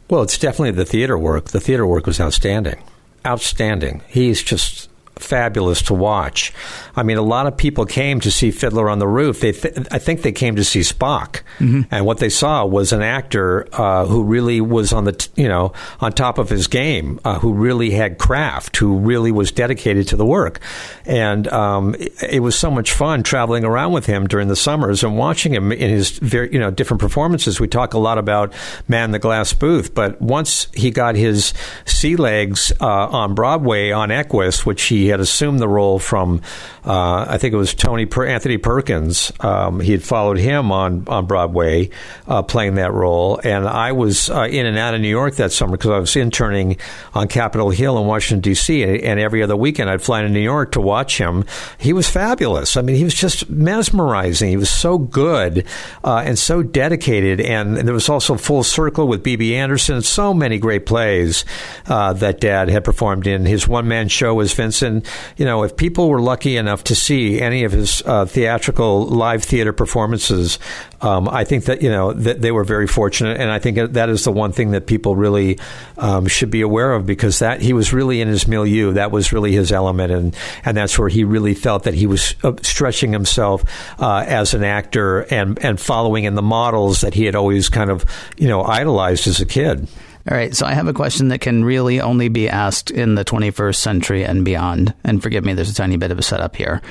Well, 0.09 0.21
it's 0.21 0.37
definitely 0.37 0.71
the 0.71 0.85
theater 0.85 1.17
work. 1.17 1.49
The 1.49 1.59
theater 1.59 1.85
work 1.85 2.05
was 2.05 2.21
outstanding. 2.21 2.81
Outstanding. 3.25 4.01
He's 4.07 4.41
just 4.41 4.89
fabulous 5.19 5.81
to 5.83 5.93
watch. 5.93 6.53
I 6.95 7.03
mean, 7.03 7.17
a 7.17 7.21
lot 7.21 7.47
of 7.47 7.57
people 7.57 7.85
came 7.85 8.19
to 8.21 8.31
see 8.31 8.51
Fiddler 8.51 8.89
on 8.89 8.99
the 8.99 9.07
Roof. 9.07 9.41
They 9.41 9.51
th- 9.51 9.87
I 9.91 9.99
think 9.99 10.21
they 10.21 10.31
came 10.31 10.55
to 10.55 10.63
see 10.63 10.79
Spock, 10.79 11.41
mm-hmm. 11.59 11.81
and 11.91 12.05
what 12.05 12.19
they 12.19 12.29
saw 12.29 12.65
was 12.65 12.91
an 12.91 13.01
actor 13.01 13.67
uh, 13.73 14.05
who 14.05 14.23
really 14.23 14.61
was 14.61 14.93
on 14.93 15.03
the 15.03 15.13
t- 15.13 15.29
you 15.41 15.47
know 15.47 15.73
on 15.99 16.11
top 16.11 16.37
of 16.37 16.49
his 16.49 16.67
game, 16.67 17.19
uh, 17.23 17.39
who 17.39 17.53
really 17.53 17.91
had 17.91 18.17
craft, 18.17 18.77
who 18.77 18.97
really 18.97 19.31
was 19.31 19.51
dedicated 19.51 20.07
to 20.09 20.15
the 20.15 20.25
work, 20.25 20.59
and 21.05 21.47
um, 21.49 21.95
it, 21.95 22.13
it, 22.23 22.39
was 22.39 22.57
so 22.57 22.71
much 22.71 22.91
fun 22.91 23.23
traveling 23.23 23.63
around 23.63 23.91
with 23.93 24.05
him 24.05 24.27
during 24.27 24.47
the 24.47 24.55
summers 24.55 25.03
and 25.03 25.17
watching 25.17 25.53
him 25.53 25.71
in 25.71 25.89
his 25.89 26.17
very 26.19 26.51
you 26.51 26.59
know 26.59 26.71
different 26.71 27.01
performances. 27.01 27.59
We 27.59 27.67
talk 27.67 27.93
a 27.93 27.99
lot 27.99 28.17
about 28.17 28.53
Man 28.87 29.11
the 29.11 29.19
Glass 29.19 29.53
Booth, 29.53 29.93
but 29.93 30.21
once 30.21 30.67
he 30.73 30.91
got 30.91 31.15
his 31.15 31.53
sea 31.85 32.15
legs 32.15 32.71
uh, 32.81 32.85
on 32.85 33.35
Broadway 33.35 33.91
on 33.91 34.11
Equus, 34.11 34.65
which 34.65 34.83
he 34.83 35.06
he 35.07 35.11
had 35.11 35.21
assumed 35.21 35.61
the 35.61 35.69
role 35.69 35.99
from, 35.99 36.41
uh, 36.85 37.25
I 37.29 37.37
think 37.37 37.53
it 37.53 37.57
was 37.57 37.73
Tony 37.73 38.05
per- 38.05 38.25
Anthony 38.25 38.57
Perkins. 38.57 39.31
Um, 39.39 39.79
he 39.79 39.93
had 39.93 40.03
followed 40.03 40.37
him 40.37 40.69
on 40.69 41.05
on 41.07 41.25
Broadway, 41.25 41.91
uh, 42.27 42.43
playing 42.43 42.75
that 42.75 42.91
role, 42.91 43.39
and 43.41 43.65
I 43.65 43.93
was 43.93 44.29
uh, 44.29 44.41
in 44.41 44.65
and 44.65 44.77
out 44.77 44.93
of 44.93 44.99
New 44.99 45.07
York 45.07 45.35
that 45.35 45.53
summer 45.53 45.77
because 45.77 45.91
I 45.91 45.99
was 45.99 46.13
interning 46.17 46.75
on 47.13 47.29
Capitol 47.29 47.69
Hill 47.69 47.97
in 47.97 48.05
Washington 48.05 48.41
D.C. 48.41 48.83
And 48.83 49.17
every 49.17 49.41
other 49.41 49.55
weekend 49.55 49.89
I'd 49.89 50.01
fly 50.01 50.21
to 50.23 50.27
New 50.27 50.41
York 50.41 50.73
to 50.73 50.81
watch 50.81 51.17
him. 51.17 51.45
He 51.77 51.93
was 51.93 52.09
fabulous. 52.09 52.75
I 52.75 52.81
mean, 52.81 52.97
he 52.97 53.05
was 53.05 53.15
just 53.15 53.49
mesmerizing. 53.49 54.49
He 54.49 54.57
was 54.57 54.69
so 54.69 54.97
good 54.97 55.65
uh, 56.03 56.23
and 56.25 56.37
so 56.37 56.63
dedicated, 56.63 57.39
and 57.39 57.77
there 57.77 57.93
was 57.93 58.09
also 58.09 58.35
Full 58.35 58.63
Circle 58.63 59.07
with 59.07 59.23
Bibi 59.23 59.55
Andersson. 59.55 60.01
So 60.01 60.33
many 60.33 60.59
great 60.59 60.85
plays 60.85 61.45
uh, 61.85 62.11
that 62.13 62.41
Dad 62.41 62.67
had 62.67 62.83
performed 62.83 63.25
in. 63.25 63.45
His 63.45 63.69
one 63.69 63.87
man 63.87 64.09
show 64.09 64.33
was 64.33 64.51
Vincent 64.51 64.96
you 65.37 65.45
know, 65.45 65.63
if 65.63 65.75
people 65.75 66.09
were 66.09 66.21
lucky 66.21 66.57
enough 66.57 66.83
to 66.85 66.95
see 66.95 67.41
any 67.41 67.63
of 67.63 67.71
his 67.71 68.01
uh, 68.05 68.25
theatrical 68.25 69.05
live 69.05 69.43
theater 69.43 69.73
performances, 69.73 70.59
um, 71.01 71.27
I 71.29 71.43
think 71.43 71.65
that 71.65 71.81
you 71.81 71.89
know 71.89 72.13
that 72.13 72.41
they 72.41 72.51
were 72.51 72.63
very 72.63 72.87
fortunate, 72.87 73.39
and 73.39 73.51
I 73.51 73.59
think 73.59 73.93
that 73.93 74.09
is 74.09 74.23
the 74.23 74.31
one 74.31 74.51
thing 74.51 74.71
that 74.71 74.87
people 74.87 75.15
really 75.15 75.59
um, 75.97 76.27
should 76.27 76.49
be 76.49 76.61
aware 76.61 76.93
of 76.93 77.05
because 77.05 77.39
that 77.39 77.61
he 77.61 77.73
was 77.73 77.93
really 77.93 78.21
in 78.21 78.27
his 78.27 78.47
milieu. 78.47 78.93
That 78.93 79.11
was 79.11 79.31
really 79.31 79.51
his 79.51 79.71
element, 79.71 80.11
and 80.11 80.35
and 80.65 80.75
that's 80.75 80.97
where 80.97 81.09
he 81.09 81.23
really 81.23 81.53
felt 81.53 81.83
that 81.83 81.93
he 81.93 82.07
was 82.07 82.35
uh, 82.43 82.53
stretching 82.61 83.11
himself 83.11 83.63
uh, 83.99 84.25
as 84.27 84.53
an 84.53 84.63
actor 84.63 85.21
and 85.21 85.63
and 85.63 85.79
following 85.79 86.23
in 86.23 86.35
the 86.35 86.41
models 86.41 87.01
that 87.01 87.13
he 87.13 87.25
had 87.25 87.35
always 87.35 87.69
kind 87.69 87.91
of 87.91 88.03
you 88.37 88.47
know 88.47 88.63
idolized 88.63 89.27
as 89.27 89.39
a 89.39 89.45
kid. 89.45 89.87
All 90.29 90.35
right, 90.35 90.53
so 90.53 90.65
I 90.65 90.73
have 90.73 90.87
a 90.87 90.93
question 90.93 91.29
that 91.29 91.39
can 91.39 91.63
really 91.63 92.01
only 92.01 92.27
be 92.27 92.49
asked 92.49 92.91
in 92.91 93.15
the 93.15 93.23
21st 93.23 93.75
century 93.75 94.25
and 94.25 94.43
beyond. 94.43 94.93
And 95.05 95.23
forgive 95.23 95.45
me, 95.45 95.53
there's 95.53 95.69
a 95.69 95.75
tiny 95.75 95.95
bit 95.95 96.11
of 96.11 96.19
a 96.19 96.23
setup 96.23 96.57
here. 96.57 96.81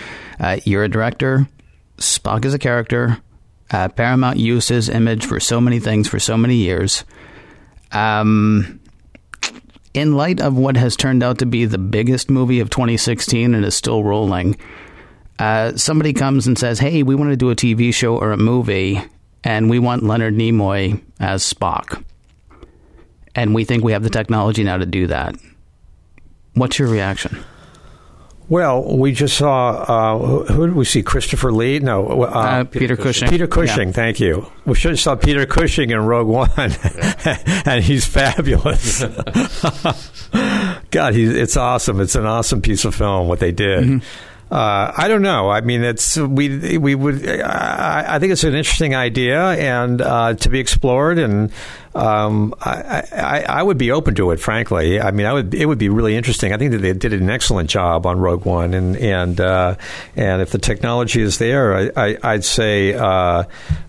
Uh, 0.41 0.57
you're 0.65 0.85
a 0.85 0.89
director, 0.89 1.47
Spock 1.99 2.47
is 2.47 2.55
a 2.55 2.59
character, 2.59 3.21
uh, 3.71 3.89
Paramount 3.89 4.39
used 4.39 4.71
his 4.71 4.89
image 4.89 5.27
for 5.27 5.39
so 5.39 5.61
many 5.61 5.81
things 5.81 6.09
for 6.09 6.19
so 6.19 6.39
many 6.39 6.55
years. 6.57 7.05
Um, 7.93 8.81
in 9.93 10.17
light 10.17 10.41
of 10.41 10.57
what 10.57 10.79
has 10.79 10.97
turned 10.97 11.23
out 11.23 11.39
to 11.39 11.47
be 11.47 11.67
the 11.67 11.79
biggest 11.79 12.31
movie 12.31 12.61
of 12.61 12.71
2016 12.71 13.55
and 13.55 13.65
is 13.67 13.75
still 13.75 14.03
rolling, 14.03 14.57
uh, 15.39 15.77
somebody 15.77 16.15
comes 16.15 16.47
and 16.47 16.59
says, 16.59 16.79
Hey, 16.79 17.03
we 17.03 17.15
want 17.15 17.31
to 17.31 17.37
do 17.37 17.51
a 17.51 17.57
TV 17.57 17.93
show 17.93 18.17
or 18.17 18.33
a 18.33 18.39
movie, 18.39 19.03
and 19.45 19.69
we 19.69 19.79
want 19.79 20.05
Leonard 20.05 20.35
Nimoy 20.35 21.03
as 21.21 21.43
Spock 21.43 22.03
and 23.37 23.55
we 23.55 23.65
think 23.65 23.85
we 23.85 23.93
have 23.93 24.03
the 24.03 24.11
technology 24.11 24.65
now 24.65 24.79
to 24.79 24.87
do 24.87 25.07
that. 25.07 25.37
What's 26.55 26.79
your 26.79 26.89
reaction? 26.89 27.45
Well, 28.49 28.97
we 28.97 29.13
just 29.13 29.37
saw 29.37 29.71
uh, 29.71 30.45
who, 30.53 30.67
did 30.67 30.77
we 30.77 30.85
see? 30.85 31.03
Christopher 31.03 31.51
Lee? 31.53 31.81
No, 31.81 32.23
uh, 32.23 32.27
uh, 32.27 32.65
Peter, 32.65 32.81
Peter, 32.81 32.97
Cushing. 32.97 33.29
Peter 33.29 33.47
Cushing. 33.49 33.89
Yeah. 33.89 33.95
Thank 33.95 34.21
you. 34.21 34.51
We 34.65 34.77
should 34.77 34.93
have 34.93 35.01
saw 35.01 35.17
Peter 35.17 35.47
Cushing 35.47 35.91
in 35.91 35.99
Rogue 35.99 36.29
One, 36.29 36.51
and 37.67 37.85
he's 37.85 38.07
fabulous. 38.07 39.03
God, 40.93 41.15
he's, 41.15 41.35
it's 41.35 41.57
awesome. 41.57 42.01
It's 42.01 42.15
an 42.15 42.25
awesome 42.25 42.63
piece 42.63 42.85
of 42.85 42.95
film 42.95 43.27
what 43.27 43.41
they 43.41 43.51
did. 43.51 43.85
Mm-hmm. 43.85 44.07
Uh, 44.49 44.93
I 44.97 45.09
don't 45.09 45.23
know. 45.23 45.51
I 45.51 45.61
mean, 45.61 45.83
it's 45.83 46.17
we 46.17 46.79
we 46.79 46.95
would. 46.95 47.29
I, 47.29 48.15
I 48.15 48.19
think 48.21 48.31
it's 48.31 48.45
an 48.45 48.55
interesting 48.55 48.95
idea 48.95 49.41
and 49.43 50.01
uh, 50.01 50.35
to 50.35 50.49
be 50.49 50.61
explored, 50.61 51.19
and 51.19 51.51
um, 51.97 52.55
I, 52.61 53.03
I, 53.11 53.45
I, 53.49 53.63
would 53.63 53.79
be 53.79 53.91
open 53.91 54.15
to 54.17 54.31
it, 54.33 54.37
frankly. 54.39 55.01
I 55.01 55.13
mean, 55.13 55.25
I 55.25 55.33
would. 55.33 55.55
It 55.55 55.65
would 55.65 55.79
be 55.79 55.89
really 55.89 56.15
interesting. 56.15 56.53
I 56.53 56.59
think 56.59 56.73
that 56.73 56.79
they 56.79 56.93
did 56.93 57.15
an 57.15 57.31
excellent 57.31 57.71
job 57.71 58.05
on 58.05 58.19
Rogue 58.19 58.45
One, 58.45 58.75
and 58.75 58.99
and 58.99 59.41
uh, 59.41 59.77
and 60.15 60.43
if 60.43 60.51
the 60.51 60.59
technology 60.59 61.23
is 61.23 61.39
there, 61.39 61.99
I, 61.99 62.19
would 62.23 62.45
say 62.45 62.93
uh, 62.93 63.45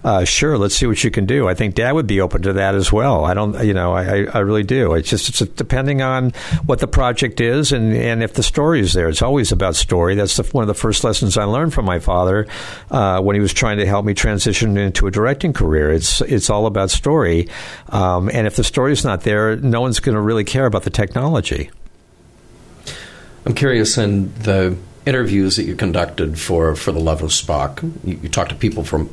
uh, 0.05 0.23
sure. 0.23 0.57
Let's 0.57 0.73
see 0.73 0.87
what 0.87 1.03
you 1.03 1.11
can 1.11 1.25
do. 1.25 1.49
I 1.49 1.53
think 1.53 1.75
Dad 1.75 1.91
would 1.91 2.07
be 2.07 2.21
open 2.21 2.43
to 2.43 2.53
that 2.53 2.75
as 2.75 2.93
well. 2.93 3.25
I 3.25 3.33
don't, 3.33 3.61
you 3.65 3.73
know, 3.73 3.91
I, 3.91 4.23
I 4.23 4.39
really 4.39 4.63
do. 4.63 4.93
It's 4.93 5.09
just 5.09 5.27
it's 5.27 5.39
depending 5.39 6.01
on 6.01 6.31
what 6.65 6.79
the 6.79 6.87
project 6.87 7.41
is 7.41 7.73
and 7.73 7.93
and 7.93 8.23
if 8.23 8.35
the 8.35 8.43
story 8.43 8.79
is 8.79 8.93
there. 8.93 9.09
It's 9.09 9.21
always 9.21 9.51
about 9.51 9.75
story. 9.75 10.15
That's 10.15 10.37
the, 10.37 10.43
one 10.43 10.61
of 10.61 10.69
the 10.69 10.73
first 10.73 11.03
lessons 11.03 11.37
I 11.37 11.43
learned 11.43 11.73
from 11.73 11.83
my 11.83 11.99
father 11.99 12.47
uh, 12.89 13.19
when 13.21 13.35
he 13.35 13.41
was 13.41 13.53
trying 13.53 13.79
to 13.79 13.85
help 13.85 14.05
me 14.05 14.13
transition 14.13 14.77
into 14.77 15.07
a 15.07 15.11
directing 15.11 15.51
career. 15.51 15.91
It's 15.91 16.21
it's 16.21 16.49
all 16.49 16.67
about 16.67 16.89
story. 16.89 17.49
Um, 17.97 18.29
and 18.31 18.45
if 18.45 18.55
the 18.55 18.63
story's 18.63 19.03
not 19.03 19.21
there, 19.21 19.55
no 19.55 19.81
one's 19.81 19.99
going 19.99 20.13
to 20.13 20.21
really 20.21 20.43
care 20.43 20.67
about 20.67 20.83
the 20.83 20.91
technology. 20.91 21.71
I'm 23.43 23.55
curious 23.55 23.97
in 23.97 24.31
the 24.35 24.77
interviews 25.07 25.55
that 25.55 25.63
you 25.63 25.75
conducted 25.75 26.39
for, 26.39 26.75
for 26.75 26.91
The 26.91 26.99
Love 26.99 27.23
of 27.23 27.31
Spock, 27.31 27.81
you, 28.03 28.19
you 28.21 28.29
talked 28.29 28.51
to 28.51 28.55
people 28.55 28.83
from 28.83 29.09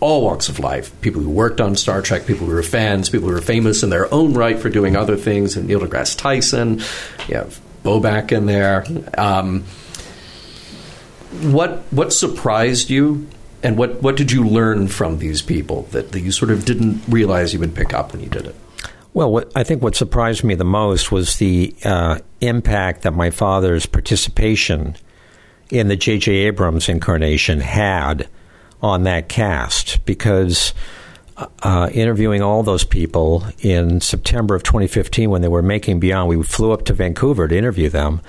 all 0.00 0.24
walks 0.24 0.48
of 0.48 0.58
life 0.58 0.98
people 1.02 1.22
who 1.22 1.30
worked 1.30 1.60
on 1.60 1.76
Star 1.76 2.00
Trek, 2.00 2.26
people 2.26 2.46
who 2.46 2.54
were 2.54 2.62
fans, 2.62 3.10
people 3.10 3.28
who 3.28 3.34
were 3.34 3.42
famous 3.42 3.82
in 3.82 3.90
their 3.90 4.12
own 4.12 4.32
right 4.32 4.58
for 4.58 4.70
doing 4.70 4.96
other 4.96 5.16
things, 5.16 5.56
and 5.56 5.68
Neil 5.68 5.80
deGrasse 5.80 6.16
Tyson, 6.16 6.80
you 7.28 7.36
have 7.36 7.60
Bobak 7.84 8.32
in 8.32 8.46
there. 8.46 8.86
Um, 9.18 9.64
what 11.42 11.82
what 11.90 12.12
surprised 12.12 12.88
you 12.88 13.28
and 13.62 13.76
what, 13.76 14.02
what 14.02 14.16
did 14.16 14.30
you 14.30 14.44
learn 14.44 14.88
from 14.88 15.18
these 15.18 15.42
people 15.42 15.82
that, 15.90 16.12
that 16.12 16.20
you 16.20 16.30
sort 16.30 16.50
of 16.50 16.64
didn't 16.64 17.02
realize 17.08 17.52
you 17.52 17.60
would 17.60 17.74
pick 17.74 17.92
up 17.92 18.12
when 18.12 18.22
you 18.22 18.28
did 18.28 18.46
it? 18.46 18.54
Well, 19.14 19.32
what, 19.32 19.50
I 19.56 19.64
think 19.64 19.82
what 19.82 19.96
surprised 19.96 20.44
me 20.44 20.54
the 20.54 20.64
most 20.64 21.10
was 21.10 21.36
the 21.36 21.74
uh, 21.84 22.18
impact 22.40 23.02
that 23.02 23.12
my 23.12 23.30
father's 23.30 23.86
participation 23.86 24.96
in 25.70 25.88
the 25.88 25.96
J.J. 25.96 26.32
Abrams 26.32 26.88
incarnation 26.88 27.60
had 27.60 28.28
on 28.80 29.02
that 29.04 29.28
cast 29.28 30.04
because 30.04 30.72
uh, 31.62 31.88
interviewing 31.92 32.42
all 32.42 32.62
those 32.62 32.84
people 32.84 33.44
in 33.60 34.00
September 34.00 34.54
of 34.54 34.62
2015 34.62 35.30
when 35.30 35.42
they 35.42 35.48
were 35.48 35.62
making 35.62 36.00
Beyond, 36.00 36.28
we 36.28 36.42
flew 36.42 36.72
up 36.72 36.84
to 36.86 36.92
Vancouver 36.92 37.48
to 37.48 37.56
interview 37.56 37.88
them 37.88 38.20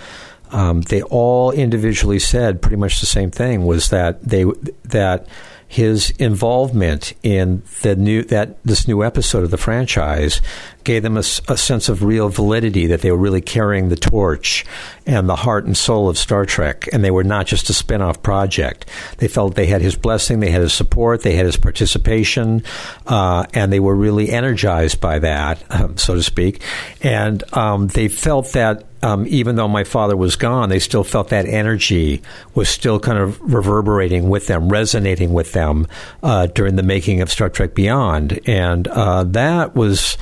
um, 0.51 0.81
they 0.81 1.01
all 1.03 1.51
individually 1.51 2.19
said 2.19 2.61
pretty 2.61 2.77
much 2.77 2.99
the 2.99 3.05
same 3.05 3.31
thing 3.31 3.65
was 3.65 3.89
that 3.89 4.23
they 4.23 4.45
that 4.83 5.27
his 5.67 6.09
involvement 6.17 7.13
in 7.21 7.61
the 7.83 7.95
new 7.95 8.23
that 8.23 8.61
this 8.63 8.87
new 8.87 9.03
episode 9.03 9.43
of 9.43 9.51
the 9.51 9.57
franchise 9.57 10.41
gave 10.83 11.03
them 11.03 11.17
a, 11.17 11.19
a, 11.19 11.57
sense 11.57 11.89
of 11.89 12.03
real 12.03 12.29
validity 12.29 12.87
that 12.87 13.01
they 13.01 13.11
were 13.11 13.17
really 13.17 13.41
carrying 13.41 13.89
the 13.89 13.95
torch 13.95 14.65
and 15.05 15.27
the 15.27 15.35
heart 15.35 15.65
and 15.65 15.75
soul 15.75 16.09
of 16.09 16.17
Star 16.17 16.45
Trek, 16.45 16.87
and 16.93 17.03
they 17.03 17.11
were 17.11 17.23
not 17.23 17.47
just 17.47 17.69
a 17.69 17.73
spin 17.73 18.01
off 18.01 18.21
project. 18.21 18.85
They 19.17 19.27
felt 19.27 19.55
they 19.55 19.67
had 19.67 19.81
his 19.81 19.95
blessing, 19.95 20.39
they 20.39 20.51
had 20.51 20.61
his 20.61 20.73
support, 20.73 21.21
they 21.21 21.35
had 21.35 21.45
his 21.45 21.57
participation, 21.57 22.63
uh, 23.07 23.45
and 23.53 23.71
they 23.71 23.79
were 23.79 23.95
really 23.95 24.29
energized 24.29 25.01
by 25.01 25.19
that, 25.19 25.63
um, 25.69 25.97
so 25.97 26.15
to 26.15 26.23
speak. 26.23 26.61
And 27.01 27.43
um, 27.53 27.87
they 27.87 28.07
felt 28.07 28.53
that 28.53 28.85
um, 29.01 29.25
even 29.27 29.55
though 29.55 29.67
my 29.67 29.83
father 29.83 30.17
was 30.17 30.35
gone, 30.35 30.69
they 30.69 30.79
still 30.79 31.03
felt 31.03 31.29
that 31.29 31.45
energy 31.45 32.21
was 32.53 32.69
still 32.69 32.99
kind 32.99 33.17
of 33.17 33.39
reverberating 33.41 34.29
with 34.29 34.47
them, 34.47 34.69
resonating 34.69 35.33
with 35.33 35.53
them 35.53 35.87
uh, 36.21 36.47
during 36.47 36.75
the 36.75 36.83
making 36.83 37.21
of 37.21 37.31
Star 37.31 37.49
Trek 37.49 37.73
Beyond. 37.73 38.39
And 38.45 38.87
uh, 38.87 39.23
that 39.25 39.75
was 39.75 40.17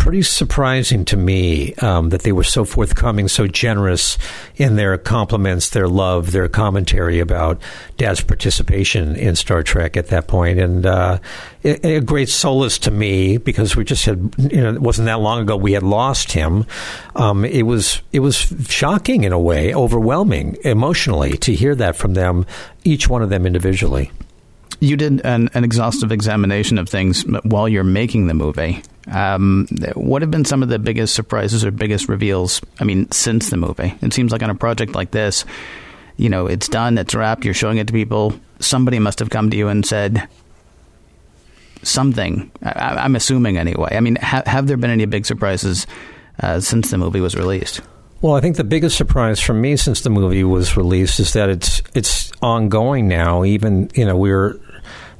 pretty 0.00 0.22
surprising 0.22 1.04
to 1.04 1.14
me 1.14 1.74
um, 1.74 2.08
that 2.08 2.22
they 2.22 2.32
were 2.32 2.42
so 2.42 2.64
forthcoming, 2.64 3.28
so 3.28 3.46
generous 3.46 4.16
in 4.56 4.76
their 4.76 4.96
compliments, 4.96 5.68
their 5.68 5.88
love, 5.88 6.32
their 6.32 6.48
commentary 6.48 7.20
about 7.20 7.60
Dad's 7.98 8.22
participation 8.22 9.14
in 9.14 9.36
Star 9.36 9.62
Trek 9.62 9.98
at 9.98 10.06
that 10.06 10.26
point, 10.26 10.58
and 10.58 10.86
uh, 10.86 11.18
a, 11.64 12.00
great 12.00 12.30
solace 12.30 12.78
to 12.78 12.90
me 12.90 13.36
because 13.36 13.76
we 13.76 13.84
just 13.84 14.06
had, 14.06 14.34
you 14.38 14.62
know, 14.62 14.72
it 14.72 14.80
wasn't 14.80 15.04
that 15.04 15.20
long 15.20 15.42
ago 15.42 15.54
we 15.54 15.72
had 15.72 15.82
lost 15.82 16.32
him. 16.32 16.64
Um, 17.14 17.44
it 17.44 17.64
was 17.64 18.00
it 18.10 18.20
was 18.20 18.36
shocking 18.70 19.24
in 19.24 19.34
a 19.34 19.38
way, 19.38 19.74
overwhelming 19.74 20.56
emotionally 20.64 21.36
to 21.36 21.54
hear 21.54 21.74
that 21.74 21.94
from 21.94 22.14
them, 22.14 22.46
each 22.84 23.06
one 23.06 23.22
of 23.22 23.28
them 23.28 23.44
individually. 23.44 24.10
You 24.80 24.96
did 24.96 25.20
an, 25.26 25.50
an 25.52 25.62
exhaustive 25.62 26.10
examination 26.10 26.78
of 26.78 26.88
things 26.88 27.22
while 27.42 27.68
you're 27.68 27.84
making 27.84 28.28
the 28.28 28.34
movie. 28.34 28.82
Um, 29.08 29.66
what 29.94 30.22
have 30.22 30.30
been 30.30 30.44
some 30.44 30.62
of 30.62 30.68
the 30.68 30.78
biggest 30.78 31.14
surprises 31.14 31.64
or 31.64 31.70
biggest 31.70 32.08
reveals? 32.08 32.60
I 32.78 32.84
mean, 32.84 33.10
since 33.10 33.50
the 33.50 33.56
movie, 33.56 33.94
it 34.02 34.12
seems 34.12 34.32
like 34.32 34.42
on 34.42 34.50
a 34.50 34.54
project 34.54 34.94
like 34.94 35.10
this, 35.10 35.44
you 36.16 36.28
know, 36.28 36.46
it's 36.46 36.68
done, 36.68 36.98
it's 36.98 37.14
wrapped, 37.14 37.44
you're 37.44 37.54
showing 37.54 37.78
it 37.78 37.86
to 37.86 37.92
people. 37.92 38.34
Somebody 38.58 38.98
must 38.98 39.18
have 39.20 39.30
come 39.30 39.50
to 39.50 39.56
you 39.56 39.68
and 39.68 39.86
said 39.86 40.28
something. 41.82 42.50
I, 42.62 43.04
am 43.04 43.16
assuming 43.16 43.56
anyway. 43.56 43.96
I 43.96 44.00
mean, 44.00 44.16
ha- 44.16 44.42
have 44.46 44.66
there 44.66 44.76
been 44.76 44.90
any 44.90 45.06
big 45.06 45.24
surprises 45.24 45.86
uh, 46.42 46.60
since 46.60 46.90
the 46.90 46.98
movie 46.98 47.20
was 47.20 47.34
released? 47.34 47.80
Well, 48.20 48.34
I 48.34 48.40
think 48.40 48.56
the 48.56 48.64
biggest 48.64 48.98
surprise 48.98 49.40
for 49.40 49.54
me 49.54 49.76
since 49.76 50.02
the 50.02 50.10
movie 50.10 50.44
was 50.44 50.76
released 50.76 51.20
is 51.20 51.32
that 51.32 51.48
it's 51.48 51.82
it's 51.94 52.30
ongoing 52.42 53.08
now. 53.08 53.44
Even 53.44 53.90
you 53.94 54.04
know 54.04 54.14
we're 54.14 54.60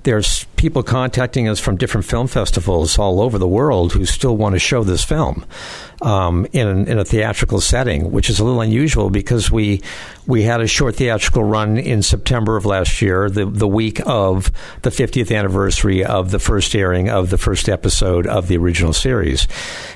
there's 0.03 0.45
people 0.61 0.83
contacting 0.83 1.49
us 1.49 1.59
from 1.59 1.75
different 1.75 2.05
film 2.05 2.27
festivals 2.27 2.99
all 2.99 3.23
over 3.23 3.39
the 3.39 3.49
world 3.49 3.95
who 3.95 4.05
still 4.05 4.37
want 4.37 4.55
to 4.55 4.59
show 4.59 4.85
this 4.85 5.03
film 5.03 5.43
um, 6.03 6.47
in, 6.53 6.87
in 6.87 6.99
a 6.99 7.05
theatrical 7.05 7.63
setting, 7.63 8.13
which 8.13 8.29
is 8.29 8.41
a 8.41 8.45
little 8.45 8.61
unusual 8.61 9.09
because 9.09 9.51
we 9.51 9.81
we 10.27 10.43
had 10.43 10.61
a 10.61 10.67
short 10.67 10.95
theatrical 10.97 11.43
run 11.43 11.77
in 11.77 12.03
September 12.03 12.57
of 12.57 12.67
last 12.67 13.01
year, 13.01 13.31
the 13.31 13.47
the 13.47 13.67
week 13.67 14.01
of 14.07 14.53
the 14.83 14.91
50th 14.91 15.35
anniversary 15.35 16.05
of 16.05 16.31
the 16.31 16.39
first 16.39 16.75
airing 16.75 17.09
of 17.09 17.31
the 17.31 17.39
first 17.39 17.69
episode 17.69 18.27
of 18.27 18.47
the 18.47 18.59
original 18.59 18.93
series, 18.93 19.49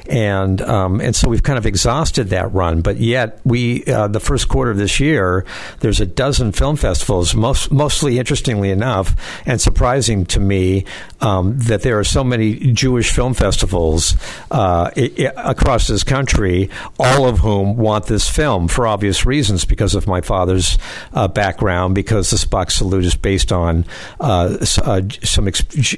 and 0.09 0.62
um, 0.62 0.99
and 1.01 1.15
so 1.15 1.29
we've 1.29 1.43
kind 1.43 1.59
of 1.59 1.67
exhausted 1.67 2.31
that 2.31 2.53
run. 2.55 2.81
But 2.81 2.97
yet, 2.97 3.39
we 3.45 3.85
uh, 3.85 4.09
the 4.09 4.21
first 4.21 4.49
quarter 4.49 4.71
of 4.71 4.79
this 4.79 4.99
year, 4.99 5.45
there's 5.81 6.01
a 6.01 6.07
dozen 6.07 6.53
film 6.53 6.77
festivals, 6.77 7.35
most 7.35 7.71
mostly 7.71 8.19
interestingly 8.19 8.71
enough, 8.71 9.15
and 9.47 9.61
surprising 9.61 10.25
to 10.27 10.41
me 10.41 10.53
um, 11.20 11.59
that 11.59 11.82
there 11.82 11.98
are 11.98 12.05
so 12.05 12.22
many 12.22 12.72
Jewish 12.72 13.11
film 13.11 13.34
festivals 13.34 14.16
uh, 14.50 14.90
across 15.36 15.86
this 15.88 16.05
country, 16.05 16.70
all 16.98 17.26
of 17.26 17.38
whom 17.38 17.76
want 17.76 18.07
this 18.07 18.28
film 18.28 18.68
for 18.68 18.86
obvious 18.86 19.24
reasons 19.24 19.64
because 19.64 19.94
of 19.94 20.07
my 20.07 20.20
father's 20.20 20.78
uh, 21.12 21.28
background, 21.28 21.94
because 21.94 22.30
the 22.30 22.36
Spock 22.36 22.70
salute 22.70 23.05
is 23.05 23.14
based 23.14 23.52
on 23.52 23.84
uh, 24.20 24.57
uh 24.82 25.02
some 25.22 25.48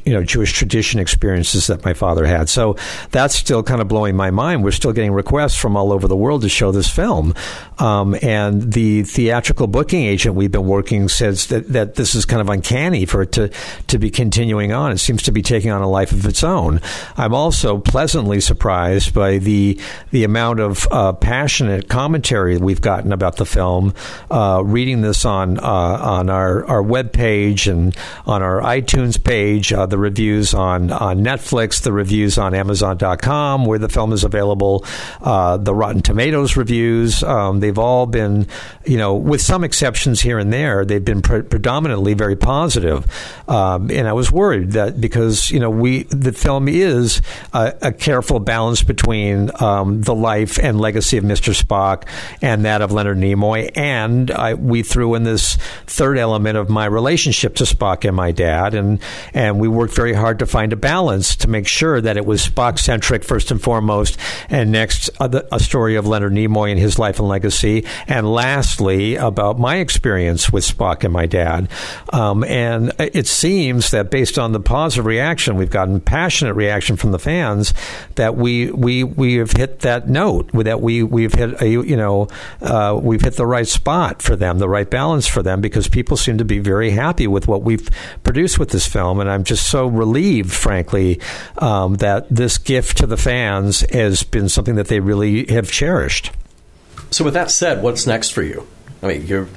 you 0.04 0.12
know 0.12 0.22
Jewish 0.22 0.52
tradition 0.52 1.00
experiences 1.00 1.66
that 1.66 1.84
my 1.84 1.94
father 1.94 2.26
had. 2.26 2.48
So 2.48 2.76
that's 3.10 3.34
still 3.34 3.62
kind 3.62 3.80
of 3.80 3.88
blowing 3.88 4.16
my 4.16 4.30
mind. 4.30 4.64
We're 4.64 4.70
still 4.70 4.92
getting 4.92 5.12
requests 5.12 5.56
from 5.56 5.76
all 5.76 5.92
over 5.92 6.08
the 6.08 6.16
world 6.16 6.42
to 6.42 6.48
show 6.48 6.72
this 6.72 6.88
film, 6.88 7.34
um, 7.78 8.16
and 8.22 8.72
the 8.72 9.02
theatrical 9.02 9.66
booking 9.66 10.04
agent 10.04 10.34
we've 10.34 10.52
been 10.52 10.66
working 10.66 11.08
says 11.08 11.46
that, 11.46 11.68
that 11.68 11.94
this 11.94 12.14
is 12.14 12.24
kind 12.24 12.40
of 12.40 12.48
uncanny 12.48 13.06
for 13.06 13.22
it 13.22 13.32
to 13.32 13.50
to 13.88 13.98
be 13.98 14.10
continuing 14.46 14.72
on. 14.72 14.92
It 14.92 14.98
seems 14.98 15.24
to 15.24 15.32
be 15.32 15.42
taking 15.42 15.72
on 15.72 15.82
a 15.82 15.88
life 15.88 16.12
of 16.12 16.24
its 16.24 16.44
own. 16.44 16.80
I'm 17.16 17.34
also 17.34 17.78
pleasantly 17.78 18.40
surprised 18.40 19.12
by 19.12 19.38
the 19.38 19.76
the 20.12 20.22
amount 20.22 20.60
of 20.60 20.86
uh, 20.92 21.14
passionate 21.14 21.88
commentary 21.88 22.56
we've 22.56 22.80
gotten 22.80 23.12
about 23.12 23.36
the 23.38 23.44
film. 23.44 23.92
Uh, 24.30 24.62
reading 24.64 25.00
this 25.00 25.24
on 25.24 25.58
uh, 25.58 25.62
on 25.62 26.30
our 26.30 26.64
our 26.66 26.80
web 26.80 27.12
page 27.12 27.66
and 27.66 27.96
on 28.24 28.40
our 28.40 28.60
iTunes 28.60 29.22
page, 29.22 29.72
uh, 29.72 29.84
the 29.84 29.98
reviews 29.98 30.54
on 30.54 30.92
on 30.92 31.24
Netflix, 31.24 31.82
the 31.82 31.92
reviews 31.92 32.38
on 32.38 32.54
Amazon.com, 32.54 33.64
where 33.64 33.80
the 33.80 33.88
film 33.88 34.12
is 34.12 34.22
available, 34.22 34.84
uh, 35.22 35.56
the 35.56 35.74
Rotten 35.74 36.02
Tomatoes 36.02 36.56
reviews. 36.56 37.24
Um, 37.24 37.58
they've 37.58 37.78
all 37.78 38.06
been, 38.06 38.46
you 38.84 38.96
know, 38.96 39.16
with 39.16 39.40
some 39.40 39.64
exceptions 39.64 40.20
here 40.20 40.38
and 40.38 40.52
there, 40.52 40.84
they've 40.84 41.04
been 41.04 41.20
pre- 41.20 41.42
predominantly 41.42 42.14
very 42.14 42.36
positive. 42.36 43.04
Um, 43.48 43.90
and 43.90 44.06
I 44.06 44.12
was 44.12 44.30
worried 44.36 44.72
that 44.72 45.00
because 45.00 45.50
you 45.50 45.58
know 45.58 45.70
we 45.70 46.02
the 46.04 46.32
film 46.32 46.68
is 46.68 47.22
a, 47.54 47.72
a 47.80 47.92
careful 47.92 48.38
balance 48.38 48.82
between 48.82 49.50
um, 49.60 50.02
the 50.02 50.14
life 50.14 50.58
and 50.58 50.78
legacy 50.78 51.16
of 51.16 51.24
Mr. 51.24 51.58
Spock 51.58 52.06
and 52.42 52.66
that 52.66 52.82
of 52.82 52.92
Leonard 52.92 53.16
Nimoy, 53.16 53.70
and 53.74 54.30
I, 54.30 54.52
we 54.52 54.82
threw 54.82 55.14
in 55.14 55.22
this 55.22 55.56
third 55.86 56.18
element 56.18 56.58
of 56.58 56.68
my 56.68 56.84
relationship 56.84 57.54
to 57.56 57.64
Spock 57.64 58.06
and 58.06 58.14
my 58.14 58.30
dad, 58.30 58.74
and 58.74 59.00
and 59.32 59.58
we 59.58 59.68
worked 59.68 59.94
very 59.94 60.12
hard 60.12 60.38
to 60.40 60.46
find 60.46 60.72
a 60.74 60.76
balance 60.76 61.34
to 61.36 61.48
make 61.48 61.66
sure 61.66 62.02
that 62.02 62.18
it 62.18 62.26
was 62.26 62.46
Spock 62.46 62.78
centric 62.78 63.24
first 63.24 63.50
and 63.50 63.62
foremost, 63.62 64.18
and 64.50 64.70
next 64.70 65.08
a, 65.18 65.44
a 65.50 65.58
story 65.58 65.96
of 65.96 66.06
Leonard 66.06 66.34
Nimoy 66.34 66.70
and 66.70 66.78
his 66.78 66.98
life 66.98 67.18
and 67.18 67.26
legacy, 67.26 67.86
and 68.06 68.30
lastly 68.30 69.16
about 69.16 69.58
my 69.58 69.76
experience 69.76 70.52
with 70.52 70.62
Spock 70.62 71.04
and 71.04 71.12
my 71.12 71.24
dad, 71.24 71.70
um, 72.12 72.44
and 72.44 72.92
it 72.98 73.26
seems 73.26 73.90
that 73.92 74.10
based 74.10 74.25
on 74.38 74.52
the 74.52 74.60
positive 74.60 75.06
reaction 75.06 75.56
we've 75.56 75.70
gotten, 75.70 76.00
passionate 76.00 76.54
reaction 76.54 76.96
from 76.96 77.12
the 77.12 77.18
fans, 77.18 77.72
that 78.16 78.36
we 78.36 78.70
we 78.70 79.04
we 79.04 79.34
have 79.36 79.52
hit 79.52 79.80
that 79.80 80.08
note, 80.08 80.50
that 80.52 80.80
we 80.80 81.02
we've 81.02 81.32
hit 81.32 81.60
a 81.60 81.68
you 81.68 81.96
know 81.96 82.28
uh, 82.60 82.98
we've 83.00 83.22
hit 83.22 83.36
the 83.36 83.46
right 83.46 83.66
spot 83.66 84.22
for 84.22 84.36
them, 84.36 84.58
the 84.58 84.68
right 84.68 84.90
balance 84.90 85.26
for 85.26 85.42
them, 85.42 85.60
because 85.60 85.88
people 85.88 86.16
seem 86.16 86.38
to 86.38 86.44
be 86.44 86.58
very 86.58 86.90
happy 86.90 87.26
with 87.26 87.48
what 87.48 87.62
we've 87.62 87.88
produced 88.24 88.58
with 88.58 88.70
this 88.70 88.86
film, 88.86 89.20
and 89.20 89.30
I'm 89.30 89.44
just 89.44 89.70
so 89.70 89.86
relieved, 89.86 90.52
frankly, 90.52 91.20
um, 91.58 91.94
that 91.96 92.26
this 92.28 92.58
gift 92.58 92.98
to 92.98 93.06
the 93.06 93.16
fans 93.16 93.80
has 93.92 94.22
been 94.22 94.48
something 94.48 94.74
that 94.76 94.88
they 94.88 95.00
really 95.00 95.46
have 95.46 95.70
cherished. 95.70 96.32
So, 97.10 97.24
with 97.24 97.34
that 97.34 97.50
said, 97.50 97.82
what's 97.82 98.06
next 98.06 98.30
for 98.30 98.42
you? 98.42 98.66
I 99.02 99.08
mean, 99.08 99.26
you're 99.26 99.48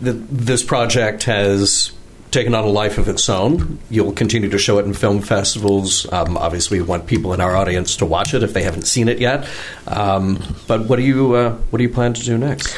the, 0.00 0.12
this 0.12 0.62
project 0.62 1.24
has 1.24 1.92
taken 2.30 2.54
on 2.54 2.64
a 2.64 2.68
life 2.68 2.98
of 2.98 3.08
its 3.08 3.28
own. 3.28 3.78
You'll 3.90 4.12
continue 4.12 4.48
to 4.50 4.58
show 4.58 4.78
it 4.78 4.84
in 4.84 4.94
film 4.94 5.20
festivals. 5.20 6.10
Um, 6.12 6.36
obviously, 6.36 6.80
we 6.80 6.86
want 6.86 7.06
people 7.06 7.32
in 7.32 7.40
our 7.40 7.56
audience 7.56 7.96
to 7.96 8.06
watch 8.06 8.34
it 8.34 8.42
if 8.42 8.52
they 8.52 8.62
haven't 8.62 8.86
seen 8.86 9.08
it 9.08 9.18
yet. 9.18 9.48
Um, 9.86 10.38
but 10.66 10.88
what 10.88 10.96
do 10.96 11.02
you 11.02 11.34
uh, 11.34 11.50
what 11.70 11.78
do 11.78 11.82
you 11.82 11.90
plan 11.90 12.14
to 12.14 12.24
do 12.24 12.36
next? 12.38 12.76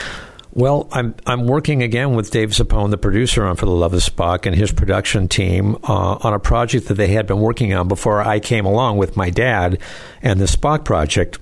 Well, 0.52 0.88
I'm 0.90 1.14
I'm 1.26 1.46
working 1.46 1.82
again 1.82 2.14
with 2.14 2.30
Dave 2.30 2.50
Zappone, 2.50 2.90
the 2.90 2.98
producer 2.98 3.44
on 3.44 3.56
For 3.56 3.66
the 3.66 3.72
Love 3.72 3.94
of 3.94 4.00
Spock, 4.00 4.46
and 4.46 4.56
his 4.56 4.72
production 4.72 5.28
team 5.28 5.76
uh, 5.84 6.18
on 6.20 6.34
a 6.34 6.40
project 6.40 6.88
that 6.88 6.94
they 6.94 7.08
had 7.08 7.26
been 7.26 7.38
working 7.38 7.72
on 7.74 7.86
before 7.86 8.22
I 8.22 8.40
came 8.40 8.66
along 8.66 8.98
with 8.98 9.16
my 9.16 9.30
dad 9.30 9.78
and 10.22 10.40
the 10.40 10.46
Spock 10.46 10.84
project, 10.84 11.38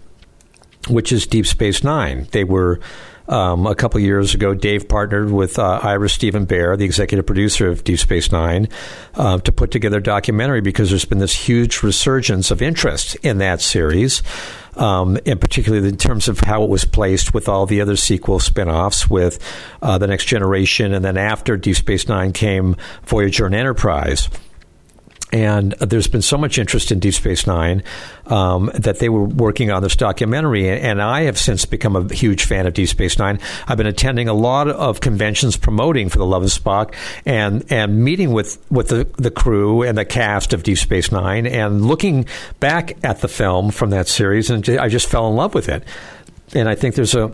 which 0.89 1.13
is 1.13 1.27
Deep 1.27 1.47
Space 1.47 1.83
Nine. 1.83 2.27
They 2.33 2.45
were 2.45 2.81
um, 3.29 3.67
a 3.67 3.75
couple 3.75 4.01
years 4.01 4.35
ago, 4.35 4.55
Dave 4.55 4.89
partnered 4.89 5.31
with 5.31 5.59
uh, 5.59 5.81
Ira 5.83 6.09
Steven 6.09 6.47
Behr, 6.47 6.79
the 6.79 6.85
executive 6.85 7.27
producer 7.27 7.69
of 7.69 7.85
Deep 7.85 7.99
Space 7.99 8.31
Nine, 8.31 8.69
uh, 9.15 9.39
to 9.39 9.53
put 9.53 9.71
together 9.71 9.99
a 9.99 10.03
documentary 10.03 10.61
because 10.61 10.91
there's 10.91 11.05
been 11.05 11.19
this 11.19 11.35
huge 11.35 11.83
resurgence 11.83 12.51
of 12.51 12.63
interest 12.63 13.17
in 13.17 13.39
that 13.39 13.61
series. 13.61 14.23
Um, 14.77 15.19
and 15.25 15.41
particularly 15.41 15.89
in 15.89 15.97
terms 15.97 16.29
of 16.29 16.39
how 16.41 16.63
it 16.63 16.69
was 16.69 16.85
placed 16.85 17.33
with 17.33 17.49
all 17.49 17.65
the 17.65 17.81
other 17.81 17.97
sequel 17.97 18.39
spin-offs 18.39 19.09
with 19.09 19.43
uh, 19.81 19.97
the 19.97 20.07
next 20.07 20.27
generation 20.27 20.93
and 20.93 21.03
then 21.03 21.17
after 21.17 21.57
deep 21.57 21.77
space 21.77 22.09
nine 22.09 22.35
came 22.35 22.77
voyager 23.07 23.47
and 23.47 23.55
enterprise 23.55 24.29
and 25.33 25.73
there's 25.73 26.07
been 26.07 26.23
so 26.23 26.39
much 26.39 26.57
interest 26.57 26.93
in 26.93 27.01
Deep 27.01 27.15
Space 27.15 27.47
Nine 27.47 27.83
um, 28.27 28.71
that 28.75 29.01
they 29.01 29.09
were 29.09 29.25
working 29.25 29.71
on 29.71 29.83
this 29.83 29.97
documentary, 29.97 30.69
and 30.69 31.03
I 31.03 31.23
have 31.23 31.39
since 31.39 31.65
become 31.65 31.97
a 31.97 32.15
huge 32.15 32.45
fan 32.45 32.67
of 32.67 32.75
Deep 32.75 32.89
Space 32.89 33.19
Nine. 33.19 33.41
I've 33.67 33.77
been 33.77 33.87
attending 33.87 34.29
a 34.29 34.35
lot 34.35 34.69
of 34.69 35.01
conventions 35.01 35.57
promoting 35.57 36.09
for 36.09 36.19
the 36.19 36.27
Love 36.27 36.45
of 36.45 36.51
Spock, 36.51 36.95
and 37.25 37.65
and 37.71 38.05
meeting 38.05 38.33
with 38.33 38.65
with 38.71 38.89
the, 38.89 39.09
the 39.17 39.31
crew 39.31 39.83
and 39.83 39.99
the 39.99 40.05
cast 40.05 40.53
of 40.53 40.63
Deep 40.63 40.79
Space 40.79 41.11
Nine, 41.11 41.47
and 41.47 41.85
looking 41.85 42.27
back 42.61 42.97
at 43.03 43.21
the 43.21 43.29
film 43.29 43.71
from 43.71 43.91
that 43.91 44.07
series, 44.09 44.51
and 44.51 44.69
I 44.69 44.89
just 44.89 45.09
fell 45.09 45.29
in 45.29 45.35
love 45.35 45.55
with 45.55 45.69
it. 45.69 45.83
And 46.55 46.69
I 46.69 46.77
think 46.77 46.95
there's 46.95 47.17
a 47.17 47.33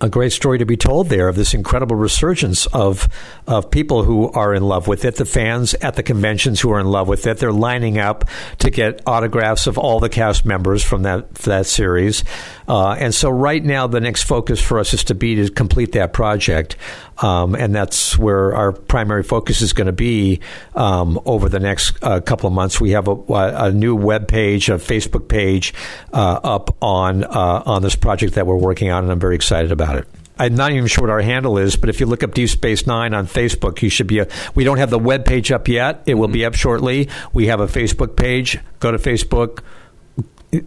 a 0.00 0.08
great 0.08 0.32
story 0.32 0.58
to 0.58 0.66
be 0.66 0.76
told 0.76 1.08
there 1.08 1.28
of 1.28 1.36
this 1.36 1.54
incredible 1.54 1.96
resurgence 1.96 2.66
of 2.66 3.08
of 3.46 3.70
people 3.70 4.02
who 4.02 4.30
are 4.30 4.54
in 4.54 4.62
love 4.62 4.86
with 4.86 5.04
it. 5.04 5.16
The 5.16 5.24
fans 5.24 5.74
at 5.74 5.94
the 5.94 6.02
conventions 6.02 6.60
who 6.60 6.70
are 6.72 6.80
in 6.80 6.86
love 6.86 7.08
with 7.08 7.26
it. 7.26 7.38
They're 7.38 7.52
lining 7.52 7.98
up 7.98 8.28
to 8.58 8.70
get 8.70 9.02
autographs 9.06 9.66
of 9.66 9.78
all 9.78 10.00
the 10.00 10.08
cast 10.08 10.44
members 10.44 10.82
from 10.82 11.02
that 11.02 11.34
that 11.36 11.66
series. 11.66 12.24
Uh, 12.68 12.92
and 12.92 13.14
so, 13.14 13.30
right 13.30 13.64
now, 13.64 13.86
the 13.86 14.00
next 14.00 14.24
focus 14.24 14.60
for 14.60 14.78
us 14.78 14.92
is 14.92 15.04
to 15.04 15.14
be 15.14 15.36
to 15.36 15.48
complete 15.50 15.92
that 15.92 16.12
project, 16.12 16.76
um, 17.18 17.54
and 17.54 17.74
that's 17.74 18.18
where 18.18 18.54
our 18.54 18.72
primary 18.72 19.22
focus 19.22 19.62
is 19.62 19.72
going 19.72 19.86
to 19.86 19.92
be 19.92 20.40
um, 20.74 21.20
over 21.24 21.48
the 21.48 21.60
next 21.60 21.96
uh, 22.02 22.20
couple 22.20 22.48
of 22.48 22.52
months. 22.52 22.80
We 22.80 22.90
have 22.90 23.06
a, 23.06 23.14
a, 23.14 23.72
new 23.72 23.94
web 23.94 24.26
page, 24.26 24.68
a 24.68 24.74
Facebook 24.74 25.28
page 25.28 25.74
uh, 26.12 26.40
up 26.42 26.76
on 26.82 27.22
uh, 27.22 27.62
on 27.64 27.82
this 27.82 27.94
project 27.94 28.34
that 28.34 28.46
we're 28.46 28.56
working 28.56 28.90
on, 28.90 29.04
and 29.04 29.12
I'm 29.12 29.20
very 29.20 29.36
excited 29.36 29.70
about 29.70 29.85
it. 29.94 30.08
I'm 30.38 30.54
not 30.54 30.72
even 30.72 30.86
sure 30.86 31.02
what 31.02 31.10
our 31.10 31.22
handle 31.22 31.56
is, 31.56 31.76
but 31.76 31.88
if 31.88 32.00
you 32.00 32.06
look 32.06 32.22
up 32.24 32.34
Deep 32.34 32.50
Space 32.50 32.86
Nine 32.86 33.14
on 33.14 33.26
Facebook, 33.26 33.80
you 33.80 33.88
should 33.88 34.06
be. 34.06 34.18
A, 34.18 34.28
we 34.54 34.64
don't 34.64 34.78
have 34.78 34.90
the 34.90 34.98
web 34.98 35.24
page 35.24 35.52
up 35.52 35.68
yet. 35.68 36.02
It 36.06 36.14
will 36.14 36.28
be 36.28 36.44
up 36.44 36.54
shortly. 36.54 37.08
We 37.32 37.46
have 37.46 37.60
a 37.60 37.66
Facebook 37.66 38.16
page. 38.16 38.58
Go 38.80 38.90
to 38.90 38.98
Facebook. 38.98 39.60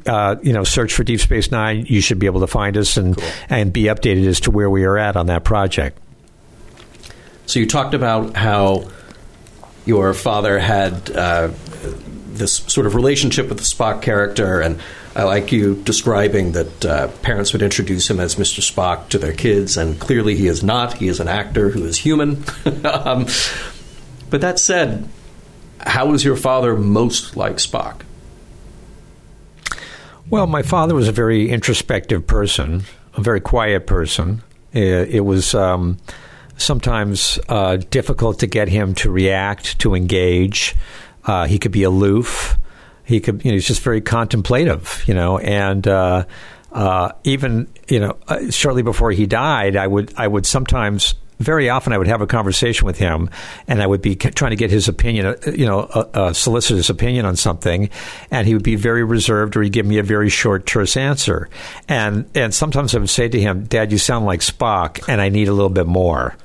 Uh, 0.06 0.38
you 0.42 0.54
know, 0.54 0.64
search 0.64 0.94
for 0.94 1.04
Deep 1.04 1.20
Space 1.20 1.52
Nine. 1.52 1.86
You 1.88 2.02
should 2.02 2.20
be 2.20 2.26
able 2.26 2.40
to 2.40 2.48
find 2.48 2.78
us 2.78 2.98
and 2.98 3.16
cool. 3.16 3.30
and 3.50 3.72
be 3.72 3.84
updated 3.84 4.26
as 4.28 4.40
to 4.42 4.52
where 4.52 4.70
we 4.70 4.86
are 4.86 4.98
at 4.98 5.16
on 5.16 5.28
that 5.28 5.44
project. 5.44 6.00
So 7.46 7.60
you 7.60 7.68
talked 7.68 7.94
about 7.94 8.36
how 8.36 8.90
your 9.86 10.14
father 10.14 10.60
had 10.60 11.12
uh, 11.12 11.50
this 12.28 12.54
sort 12.54 12.86
of 12.86 12.96
relationship 12.96 13.50
with 13.50 13.58
the 13.58 13.64
Spock 13.64 14.02
character, 14.02 14.62
and 14.62 14.80
I 15.20 15.24
like 15.24 15.52
you 15.52 15.76
describing 15.76 16.54
that 16.54 16.86
uh, 16.86 17.10
parents 17.22 17.52
would 17.52 17.62
introduce 17.62 18.10
him 18.10 18.22
as 18.22 18.36
Mr. 18.36 18.62
Spock 18.62 19.10
to 19.10 19.18
their 19.18 19.34
kids, 19.34 19.76
and 19.76 20.00
clearly 20.00 20.38
he 20.38 20.48
is 20.48 20.64
not. 20.64 20.94
He 20.94 21.10
is 21.10 21.20
an 21.20 21.28
actor 21.28 21.72
who 21.72 21.84
is 21.84 21.98
human. 21.98 22.46
um, 22.86 23.26
but 24.30 24.40
that 24.40 24.60
said, 24.60 25.10
how 25.82 26.06
was 26.06 26.24
your 26.24 26.38
father 26.38 26.78
most 26.78 27.36
like 27.36 27.58
Spock? 27.58 28.04
Well, 30.30 30.48
my 30.48 30.62
father 30.62 30.96
was 30.96 31.10
a 31.10 31.12
very 31.12 31.50
introspective 31.50 32.26
person, 32.26 32.84
a 33.16 33.22
very 33.22 33.42
quiet 33.42 33.88
person. 33.88 34.42
It, 34.72 35.16
it 35.16 35.26
was 35.26 35.54
um, 35.54 35.98
sometimes 36.56 37.38
uh, 37.50 37.76
difficult 37.90 38.40
to 38.40 38.48
get 38.48 38.70
him 38.70 38.96
to 38.96 39.12
react, 39.12 39.80
to 39.80 39.96
engage. 39.96 40.78
Uh, 41.26 41.46
he 41.46 41.60
could 41.60 41.74
be 41.74 41.84
aloof. 41.84 42.58
He 43.10 43.20
could, 43.20 43.44
you 43.44 43.50
know, 43.52 43.56
he's 43.56 43.66
just 43.66 43.82
very 43.82 44.02
contemplative, 44.02 45.04
you 45.08 45.16
know, 45.16 45.40
and 45.40 45.88
uh, 45.88 46.26
uh 46.72 47.12
even, 47.24 47.68
you 47.88 48.00
know, 48.00 48.18
uh, 48.28 48.52
shortly 48.52 48.84
before 48.84 49.12
he 49.12 49.26
died, 49.26 49.76
I 49.76 49.88
would, 49.88 50.14
I 50.16 50.28
would 50.28 50.46
sometimes 50.46 51.16
very 51.40 51.70
often 51.70 51.92
I 51.92 51.98
would 51.98 52.06
have 52.06 52.22
a 52.22 52.28
conversation 52.28 52.86
with 52.86 53.00
him, 53.00 53.32
and 53.68 53.82
I 53.82 53.88
would 53.88 54.04
be 54.04 54.16
trying 54.16 54.52
to 54.52 54.56
get 54.56 54.70
his 54.70 54.88
opinion, 54.88 55.26
uh, 55.26 55.36
you 55.52 55.66
know, 55.66 56.32
solicit 56.34 56.78
his 56.78 56.92
opinion 56.92 57.26
on 57.26 57.36
something, 57.36 57.90
and 58.30 58.46
he 58.46 58.54
would 58.54 58.64
be 58.64 58.76
very 58.76 59.04
reserved, 59.04 59.58
or 59.58 59.64
he'd 59.64 59.74
give 59.74 59.88
me 59.88 59.98
a 59.98 60.04
very 60.04 60.30
short, 60.30 60.68
terse 60.68 60.96
answer, 60.96 61.50
and 61.88 62.30
and 62.36 62.54
sometimes 62.54 62.94
I 62.94 63.00
would 63.00 63.10
say 63.10 63.28
to 63.28 63.42
him, 63.42 63.64
"Dad, 63.64 63.92
you 63.92 63.98
sound 63.98 64.28
like 64.28 64.42
Spock, 64.42 65.02
and 65.08 65.20
I 65.20 65.30
need 65.30 65.48
a 65.48 65.54
little 65.54 65.70
bit 65.70 65.88
more." 65.88 66.36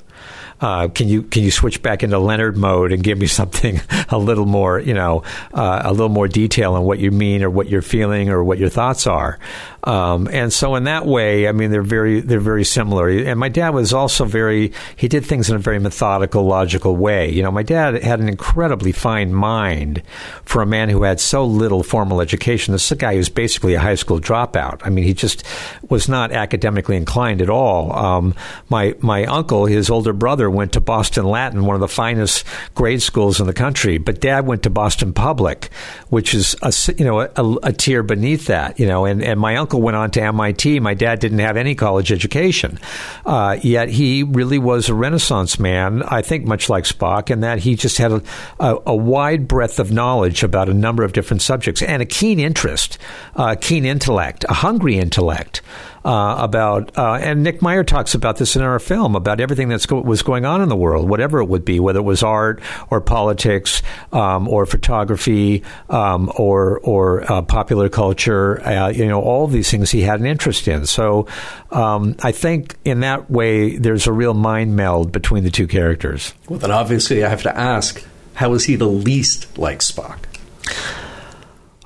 Uh, 0.61 0.87
can 0.87 1.07
you 1.07 1.23
can 1.23 1.43
you 1.43 1.51
switch 1.51 1.81
back 1.81 2.03
into 2.03 2.17
Leonard 2.17 2.57
mode 2.57 2.91
and 2.91 3.03
give 3.03 3.17
me 3.17 3.27
something 3.35 3.79
a 4.09 4.17
little 4.17 4.45
more, 4.45 4.79
you 4.79 4.93
know, 4.93 5.23
uh, 5.53 5.81
a 5.83 5.91
little 5.91 6.09
more 6.09 6.27
detail 6.27 6.73
on 6.73 6.83
what 6.83 6.99
you 6.99 7.11
mean 7.11 7.43
or 7.43 7.49
what 7.49 7.69
you're 7.69 7.81
feeling 7.81 8.29
or 8.29 8.43
what 8.43 8.57
your 8.57 8.69
thoughts 8.69 9.07
are? 9.07 9.39
Um, 9.85 10.27
and 10.31 10.51
so 10.51 10.75
in 10.75 10.85
that 10.85 11.05
way, 11.05 11.47
I 11.47 11.51
mean, 11.51 11.71
they're 11.71 11.83
very 11.83 12.19
they're 12.19 12.39
very 12.39 12.63
similar. 12.63 13.07
And 13.09 13.39
my 13.39 13.49
dad 13.49 13.69
was 13.69 13.93
also 13.93 14.25
very 14.25 14.73
he 14.95 15.07
did 15.07 15.25
things 15.25 15.49
in 15.49 15.55
a 15.55 15.59
very 15.59 15.79
methodical, 15.79 16.43
logical 16.43 16.95
way. 16.95 17.29
You 17.29 17.43
know, 17.43 17.51
my 17.51 17.63
dad 17.63 18.01
had 18.01 18.19
an 18.19 18.27
incredibly 18.27 18.91
fine 18.91 19.33
mind 19.33 20.01
for 20.43 20.61
a 20.61 20.65
man 20.65 20.89
who 20.89 21.03
had 21.03 21.19
so 21.19 21.45
little 21.45 21.83
formal 21.83 22.21
education. 22.21 22.71
This 22.71 22.85
is 22.85 22.91
a 22.91 22.95
guy 22.95 23.15
who's 23.15 23.29
basically 23.29 23.75
a 23.75 23.79
high 23.79 23.95
school 23.95 24.19
dropout. 24.19 24.81
I 24.83 24.89
mean, 24.89 25.05
he 25.05 25.13
just 25.13 25.43
was 25.89 26.09
not 26.09 26.31
academically 26.31 26.97
inclined 26.97 27.41
at 27.41 27.49
all. 27.49 27.93
Um, 27.93 28.35
my 28.69 28.95
my 28.99 29.25
uncle, 29.25 29.65
his 29.65 29.89
older 29.89 30.13
brother, 30.13 30.49
went 30.49 30.73
to 30.73 30.79
Boston 30.79 31.25
Latin, 31.25 31.65
one 31.65 31.75
of 31.75 31.81
the 31.81 31.87
finest 31.87 32.43
grade 32.73 33.01
schools 33.01 33.39
in 33.39 33.45
the 33.45 33.53
country. 33.53 33.97
But 33.99 34.19
dad 34.19 34.47
went 34.47 34.63
to 34.63 34.69
Boston 34.69 35.13
Public, 35.13 35.69
which 36.09 36.33
is 36.33 36.55
a 36.63 36.73
you 36.97 37.05
know 37.05 37.19
a, 37.21 37.55
a 37.63 37.71
tier 37.71 38.01
beneath 38.01 38.47
that. 38.47 38.79
You 38.79 38.87
know, 38.87 39.05
and 39.05 39.23
and 39.23 39.39
my 39.39 39.55
uncle 39.57 39.74
uncle 39.75 39.83
went 39.83 39.97
on 39.97 40.09
to 40.11 40.21
MIT. 40.21 40.79
My 40.79 40.93
dad 40.93 41.19
didn't 41.19 41.39
have 41.39 41.57
any 41.57 41.75
college 41.75 42.11
education. 42.11 42.79
Uh, 43.25 43.57
yet 43.61 43.89
he 43.89 44.23
really 44.23 44.57
was 44.57 44.87
a 44.87 44.93
Renaissance 44.93 45.59
man, 45.59 46.01
I 46.03 46.21
think, 46.21 46.45
much 46.45 46.69
like 46.69 46.85
Spock, 46.85 47.29
in 47.29 47.41
that 47.41 47.59
he 47.59 47.75
just 47.75 47.97
had 47.97 48.13
a, 48.13 48.21
a, 48.59 48.77
a 48.87 48.95
wide 48.95 49.49
breadth 49.49 49.79
of 49.79 49.91
knowledge 49.91 50.43
about 50.43 50.69
a 50.69 50.73
number 50.73 51.03
of 51.03 51.11
different 51.11 51.41
subjects 51.41 51.81
and 51.81 52.01
a 52.01 52.05
keen 52.05 52.39
interest, 52.39 52.97
a 53.35 53.57
keen 53.57 53.85
intellect, 53.85 54.45
a 54.47 54.53
hungry 54.53 54.97
intellect 54.97 55.61
uh, 56.05 56.35
about, 56.37 56.95
uh, 56.97 57.13
and 57.15 57.43
Nick 57.43 57.63
Meyer 57.63 57.83
talks 57.83 58.13
about 58.13 58.37
this 58.37 58.55
in 58.55 58.61
our 58.61 58.77
film 58.77 59.15
about 59.15 59.39
everything 59.39 59.69
that 59.69 59.85
go- 59.87 60.01
was 60.01 60.21
going 60.21 60.45
on 60.45 60.61
in 60.61 60.69
the 60.69 60.75
world, 60.75 61.09
whatever 61.09 61.39
it 61.41 61.45
would 61.45 61.65
be, 61.65 61.79
whether 61.79 61.99
it 61.99 62.03
was 62.03 62.21
art 62.21 62.61
or 62.91 63.01
politics 63.01 63.81
um, 64.13 64.47
or 64.47 64.65
photography 64.67 65.63
um, 65.89 66.31
or 66.37 66.79
or 66.81 67.29
uh, 67.31 67.41
popular 67.41 67.89
culture. 67.89 68.61
Uh, 68.61 68.89
you 68.89 69.07
know, 69.07 69.19
all 69.19 69.47
these 69.47 69.71
things 69.71 69.89
he 69.89 70.01
had 70.01 70.19
an 70.19 70.27
interest 70.27 70.67
in. 70.67 70.85
So 70.85 71.27
um, 71.71 72.15
I 72.21 72.31
think 72.31 72.75
in 72.85 72.99
that 72.99 73.31
way, 73.31 73.77
there's 73.77 74.05
a 74.05 74.13
real 74.13 74.35
mind 74.35 74.75
meld 74.75 75.11
between 75.11 75.43
the 75.43 75.49
two 75.49 75.67
characters. 75.67 76.33
Well, 76.47 76.59
then 76.59 76.71
obviously 76.71 77.23
I 77.23 77.29
have 77.29 77.43
to 77.43 77.57
ask, 77.57 78.05
how 78.35 78.53
is 78.53 78.65
he 78.65 78.75
the 78.75 78.87
least 78.87 79.57
like 79.57 79.79
Spock? 79.79 80.19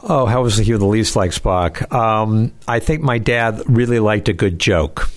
Oh, 0.02 0.26
how 0.26 0.44
was 0.44 0.58
he 0.58 0.72
the 0.72 0.86
least 0.86 1.16
like 1.16 1.32
Spock? 1.32 1.92
Um, 1.94 2.54
I 2.68 2.80
think 2.80 3.02
my 3.02 3.18
dad 3.18 3.62
really 3.68 4.00
liked 4.00 4.30
a 4.30 4.34
good 4.34 4.60
joke. 4.60 5.10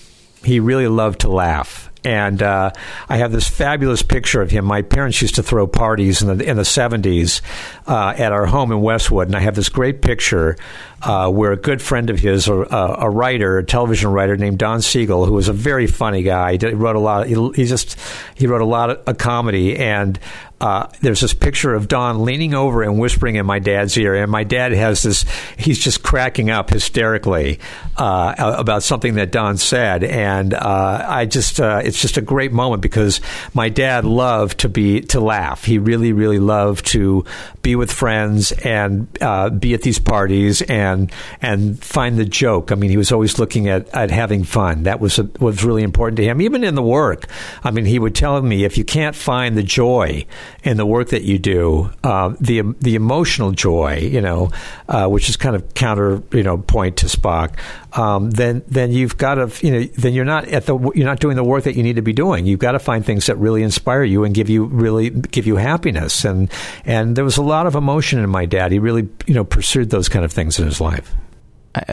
He 0.45 0.59
really 0.61 0.89
loved 0.89 1.21
to 1.21 1.31
laugh. 1.31 1.89
And 2.05 2.43
uh, 2.43 2.73
I 3.09 3.19
have 3.19 3.31
this 3.31 3.47
fabulous 3.49 4.03
picture 4.03 4.43
of 4.43 4.51
him. 4.51 4.65
My 4.65 4.83
parents 4.83 5.23
used 5.23 5.37
to 5.37 5.43
throw 5.43 5.69
parties 5.69 6.21
in 6.21 6.37
the 6.37 6.45
in 6.45 6.57
the 6.57 6.65
seventies 6.65 7.43
uh, 7.87 8.13
at 8.17 8.33
our 8.33 8.45
home 8.45 8.73
in 8.73 8.81
Westwood, 8.81 9.29
and 9.29 9.37
I 9.37 9.41
have 9.41 9.55
this 9.55 9.69
great 9.69 10.03
picture 10.03 10.57
uh, 11.03 11.29
where 11.29 11.53
a 11.53 11.57
good 11.57 11.83
friend 11.83 12.11
of 12.11 12.19
his, 12.19 12.49
a, 12.49 12.55
a, 12.55 13.11
writer, 13.11 13.59
a 13.59 13.65
television 13.65 14.11
writer 14.13 14.37
named 14.37 14.59
Don 14.59 14.81
Siegel, 14.81 15.27
who 15.27 15.33
was 15.33 15.49
a 15.49 15.53
very 15.53 15.87
funny 15.87 16.23
guy, 16.23 16.57
he 16.57 16.67
wrote 16.67 16.97
a 16.97 17.01
lot. 17.01 17.23
Of, 17.23 17.29
he, 17.29 17.63
he 17.63 17.69
just 17.69 17.97
he 18.35 18.47
wrote 18.47 18.61
a 18.61 18.67
lot 18.67 18.91
of 18.91 19.03
a 19.07 19.15
comedy, 19.15 19.77
and 19.77 20.19
uh, 20.63 20.87
there's 21.01 21.21
this 21.21 21.35
picture 21.35 21.75
of 21.75 21.89
Don 21.89 22.25
leaning 22.25 22.55
over 22.55 22.85
and 22.85 22.97
whispering 22.97 23.35
in 23.35 23.45
my 23.45 23.59
dad's 23.59 23.99
ear, 23.99 24.15
and 24.15 24.31
my 24.31 24.45
dad 24.45 24.71
has 24.71 25.03
this. 25.03 25.25
He's 25.57 25.79
just 25.81 26.05
cracking 26.05 26.51
up 26.51 26.71
hysterically 26.71 27.59
uh, 27.97 28.55
about 28.59 28.85
something 28.85 29.15
that 29.15 29.33
Don 29.33 29.57
said, 29.57 30.05
and 30.05 30.55
uh, 30.55 31.05
I 31.09 31.27
just 31.27 31.59
uh, 31.59 31.83
it's 31.85 32.01
just 32.01 32.17
a 32.17 32.21
great 32.21 32.53
moment 32.53 32.81
because 32.81 33.21
my 33.55 33.71
dad 33.71 34.05
loved 34.05 34.61
to 34.61 34.69
be 34.69 35.01
to 35.01 35.21
laugh. 35.21 35.65
He 35.65 35.79
really, 35.79 36.13
really 36.13 36.39
loved 36.39 36.87
to 36.93 37.25
be 37.63 37.75
with 37.75 37.91
friends 37.91 38.53
and 38.53 39.09
uh, 39.21 39.51
be 39.51 39.75
at 39.75 39.83
these 39.83 39.99
parties 39.99 40.63
and 40.63 40.92
and 41.41 41.83
find 41.83 42.19
the 42.19 42.25
joke. 42.25 42.73
I 42.73 42.75
mean, 42.75 42.91
he 42.91 42.97
was 42.97 43.13
always 43.13 43.39
looking 43.39 43.69
at, 43.69 43.89
at 43.95 44.11
having 44.11 44.45
fun. 44.45 44.85
That 44.85 45.01
was 45.01 45.19
a, 45.19 45.25
was 45.41 45.65
really 45.65 45.83
important 45.83 46.17
to 46.19 46.25
him, 46.25 46.41
even 46.41 46.65
in 46.65 46.75
the 46.75 46.83
work. 46.83 47.27
I 47.65 47.71
mean, 47.71 47.85
he 47.85 47.99
would 47.99 48.15
tell 48.15 48.41
me 48.43 48.65
if 48.65 48.79
you 48.79 48.85
can't 48.85 49.17
find 49.17 49.57
the 49.57 49.63
joy 49.63 50.27
in 50.63 50.77
the 50.77 50.87
work 50.87 51.09
that 51.09 51.23
you 51.23 51.39
do, 51.39 51.91
uh, 52.05 52.35
the 52.41 52.63
the 52.81 52.95
emotional 52.95 53.53
joy, 53.53 53.99
you 53.99 54.21
know, 54.21 54.51
uh, 54.89 55.09
which 55.09 55.29
is 55.29 55.37
kind 55.37 55.57
of 55.57 55.75
counter, 55.75 56.23
you 56.33 56.43
know, 56.43 56.59
point 56.59 56.99
to 56.99 57.07
Spock. 57.07 57.57
Um, 57.93 58.31
then 58.31 58.63
then 58.69 58.91
you've 58.91 59.17
got 59.19 59.35
to, 59.35 59.67
you 59.67 59.73
know, 59.73 59.85
then 59.99 60.15
you're 60.15 60.25
not 60.25 60.49
at 60.49 60.67
the 60.67 60.79
you're 60.95 61.07
not 61.07 61.21
doing 61.21 61.37
the 61.37 61.45
work 61.45 61.65
that 61.65 61.77
you 61.77 61.83
need 61.83 61.97
to 61.97 62.03
be 62.03 62.13
doing. 62.13 62.47
You've 62.47 62.61
got 62.61 62.73
to 62.73 62.79
find 62.79 63.05
things 63.05 63.27
that 63.27 63.37
really 63.37 63.63
inspire 63.63 64.05
you 64.05 64.25
and 64.25 64.35
give 64.35 64.49
you 64.49 64.65
really 64.65 65.11
give 65.11 65.47
you 65.47 65.57
happiness. 65.57 66.25
And 66.25 66.51
and 66.85 67.17
there 67.17 67.25
was 67.25 67.37
a 67.37 67.43
lot 67.43 67.67
of 67.67 67.75
emotion 67.75 68.19
in 68.19 68.31
my 68.31 68.47
dad. 68.47 68.73
He 68.73 68.79
really, 68.79 69.09
you 69.27 69.35
know, 69.35 69.45
pursued 69.45 69.91
those 69.91 70.09
kind 70.09 70.25
of 70.25 70.33
things 70.33 70.59
in 70.59 70.65
his 70.65 70.81
life 70.81 70.82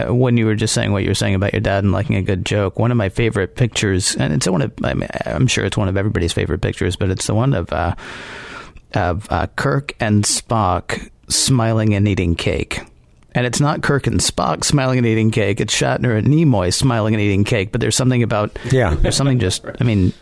when 0.10 0.38
you 0.38 0.46
were 0.46 0.56
just 0.56 0.74
saying 0.74 0.92
what 0.92 1.04
you 1.04 1.10
were 1.10 1.16
saying 1.16 1.36
about 1.36 1.54
your 1.54 1.62
dad 1.62 1.84
and 1.84 1.94
liking 1.94 2.16
a 2.18 2.22
good 2.22 2.46
joke, 2.46 2.78
one 2.80 2.92
of 2.92 2.98
my 2.98 3.10
favorite 3.10 3.56
pictures, 3.56 4.16
and 4.16 4.34
it's 4.34 4.48
one 4.48 4.62
of, 4.62 4.74
I 4.84 4.94
am 5.26 5.48
sure 5.48 5.64
it's 5.66 5.78
one 5.78 5.88
of 5.88 5.96
everybody's 5.96 6.34
favorite 6.34 6.62
pictures, 6.62 6.96
but 6.96 7.10
it's 7.10 7.28
the 7.28 7.34
one 7.34 7.54
of 7.54 7.72
uh, 7.72 7.96
of 8.94 9.32
uh, 9.32 9.48
Kirk 9.56 9.96
and 10.00 10.24
Spock 10.24 11.10
smiling 11.30 11.94
and 11.94 12.08
eating 12.08 12.36
cake. 12.36 12.82
And 13.36 13.46
it's 13.46 13.60
not 13.62 13.84
Kirk 13.84 14.08
and 14.08 14.20
Spock 14.20 14.64
smiling 14.64 14.98
and 14.98 15.08
eating 15.08 15.30
cake. 15.32 15.62
It's 15.62 15.74
Shatner 15.74 16.18
and 16.18 16.28
Nimoy 16.28 16.74
smiling 16.74 17.14
and 17.14 17.22
eating 17.22 17.44
cake. 17.44 17.72
But 17.72 17.80
there's 17.80 17.96
something 17.96 18.24
about 18.24 18.58
Yeah. 18.72 18.96
There's 18.96 19.16
something 19.16 19.40
just. 19.40 19.64
I 19.80 19.84
mean, 19.84 20.14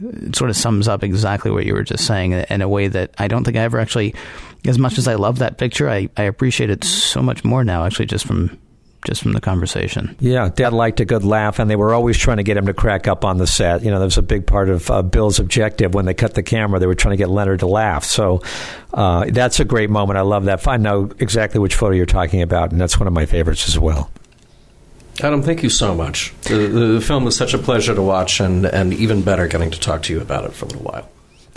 it 0.00 0.34
sort 0.34 0.48
of 0.48 0.56
sums 0.56 0.88
up 0.88 1.04
exactly 1.04 1.50
what 1.50 1.66
you 1.66 1.74
were 1.74 1.82
just 1.82 2.06
saying 2.06 2.32
in 2.32 2.62
a 2.62 2.68
way 2.68 2.88
that 2.88 3.14
I 3.18 3.28
don't 3.28 3.44
think 3.44 3.56
I 3.56 3.60
ever 3.60 3.78
actually. 3.78 4.14
As 4.66 4.78
much 4.78 4.98
as 4.98 5.08
I 5.08 5.14
love 5.14 5.38
that 5.38 5.56
picture, 5.56 5.88
I, 5.88 6.08
I 6.16 6.24
appreciate 6.24 6.70
it 6.70 6.84
so 6.84 7.22
much 7.22 7.44
more 7.44 7.64
now. 7.64 7.84
Actually, 7.84 8.06
just 8.06 8.26
from 8.26 8.58
just 9.06 9.22
from 9.22 9.32
the 9.32 9.40
conversation. 9.40 10.16
Yeah, 10.20 10.50
Dad 10.54 10.72
liked 10.72 11.00
a 11.00 11.04
good 11.04 11.24
laugh, 11.24 11.58
and 11.58 11.70
they 11.70 11.76
were 11.76 11.94
always 11.94 12.18
trying 12.18 12.38
to 12.38 12.42
get 12.42 12.56
him 12.56 12.66
to 12.66 12.74
crack 12.74 13.06
up 13.06 13.24
on 13.24 13.38
the 13.38 13.46
set. 13.46 13.82
You 13.82 13.90
know, 13.90 13.98
that 13.98 14.04
was 14.04 14.18
a 14.18 14.22
big 14.22 14.46
part 14.46 14.68
of 14.68 14.90
uh, 14.90 15.02
Bill's 15.02 15.38
objective 15.38 15.94
when 15.94 16.04
they 16.04 16.14
cut 16.14 16.34
the 16.34 16.42
camera. 16.42 16.78
They 16.78 16.86
were 16.86 16.94
trying 16.94 17.12
to 17.12 17.16
get 17.16 17.30
Leonard 17.30 17.60
to 17.60 17.66
laugh. 17.66 18.04
So 18.04 18.42
uh, 18.92 19.26
that's 19.30 19.60
a 19.60 19.64
great 19.64 19.90
moment. 19.90 20.18
I 20.18 20.22
love 20.22 20.46
that. 20.46 20.66
I 20.66 20.76
know 20.76 21.10
exactly 21.18 21.60
which 21.60 21.74
photo 21.74 21.94
you're 21.94 22.06
talking 22.06 22.42
about, 22.42 22.72
and 22.72 22.80
that's 22.80 22.98
one 22.98 23.06
of 23.06 23.12
my 23.12 23.26
favorites 23.26 23.68
as 23.68 23.78
well. 23.78 24.10
Adam, 25.20 25.42
thank 25.42 25.62
you 25.62 25.70
so 25.70 25.94
much. 25.94 26.32
The, 26.42 26.56
the 26.68 27.00
film 27.00 27.24
was 27.24 27.36
such 27.36 27.54
a 27.54 27.58
pleasure 27.58 27.94
to 27.94 28.02
watch, 28.02 28.40
and, 28.40 28.66
and 28.66 28.92
even 28.92 29.22
better 29.22 29.46
getting 29.46 29.70
to 29.70 29.80
talk 29.80 30.02
to 30.04 30.12
you 30.12 30.20
about 30.20 30.44
it 30.44 30.52
for 30.52 30.66
a 30.66 30.68
little 30.68 30.82
while. 30.82 31.08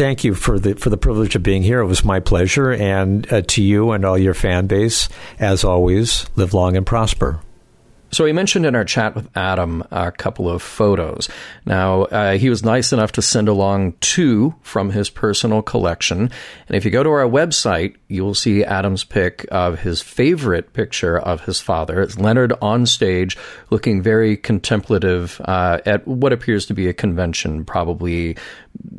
Thank 0.01 0.23
you 0.23 0.33
for 0.33 0.57
the 0.57 0.73
for 0.73 0.89
the 0.89 0.97
privilege 0.97 1.35
of 1.35 1.43
being 1.43 1.61
here. 1.61 1.79
It 1.79 1.85
was 1.85 2.03
my 2.03 2.19
pleasure, 2.19 2.71
and 2.71 3.31
uh, 3.31 3.43
to 3.49 3.61
you 3.61 3.91
and 3.91 4.03
all 4.03 4.17
your 4.17 4.33
fan 4.33 4.65
base, 4.65 5.07
as 5.37 5.63
always, 5.63 6.25
live 6.35 6.55
long 6.55 6.75
and 6.75 6.87
prosper. 6.87 7.39
So 8.11 8.25
he 8.25 8.33
mentioned 8.33 8.65
in 8.65 8.75
our 8.75 8.83
chat 8.83 9.15
with 9.15 9.29
Adam 9.35 9.83
a 9.89 10.11
couple 10.11 10.49
of 10.49 10.61
photos. 10.61 11.29
Now, 11.65 12.03
uh, 12.03 12.37
he 12.37 12.49
was 12.49 12.63
nice 12.63 12.91
enough 12.91 13.13
to 13.13 13.21
send 13.21 13.47
along 13.47 13.93
two 14.01 14.53
from 14.61 14.89
his 14.89 15.09
personal 15.09 15.61
collection. 15.61 16.29
And 16.67 16.75
if 16.75 16.83
you 16.83 16.91
go 16.91 17.03
to 17.03 17.09
our 17.09 17.27
website, 17.27 17.95
you 18.09 18.23
will 18.23 18.35
see 18.35 18.65
Adam's 18.65 19.05
pick 19.05 19.45
of 19.49 19.79
his 19.79 20.01
favorite 20.01 20.73
picture 20.73 21.17
of 21.17 21.45
his 21.45 21.61
father. 21.61 22.01
It's 22.01 22.19
Leonard 22.19 22.53
on 22.61 22.85
stage 22.85 23.37
looking 23.69 24.01
very 24.01 24.35
contemplative 24.35 25.39
uh, 25.45 25.79
at 25.85 26.05
what 26.05 26.33
appears 26.33 26.65
to 26.65 26.73
be 26.73 26.89
a 26.89 26.93
convention, 26.93 27.63
probably 27.63 28.35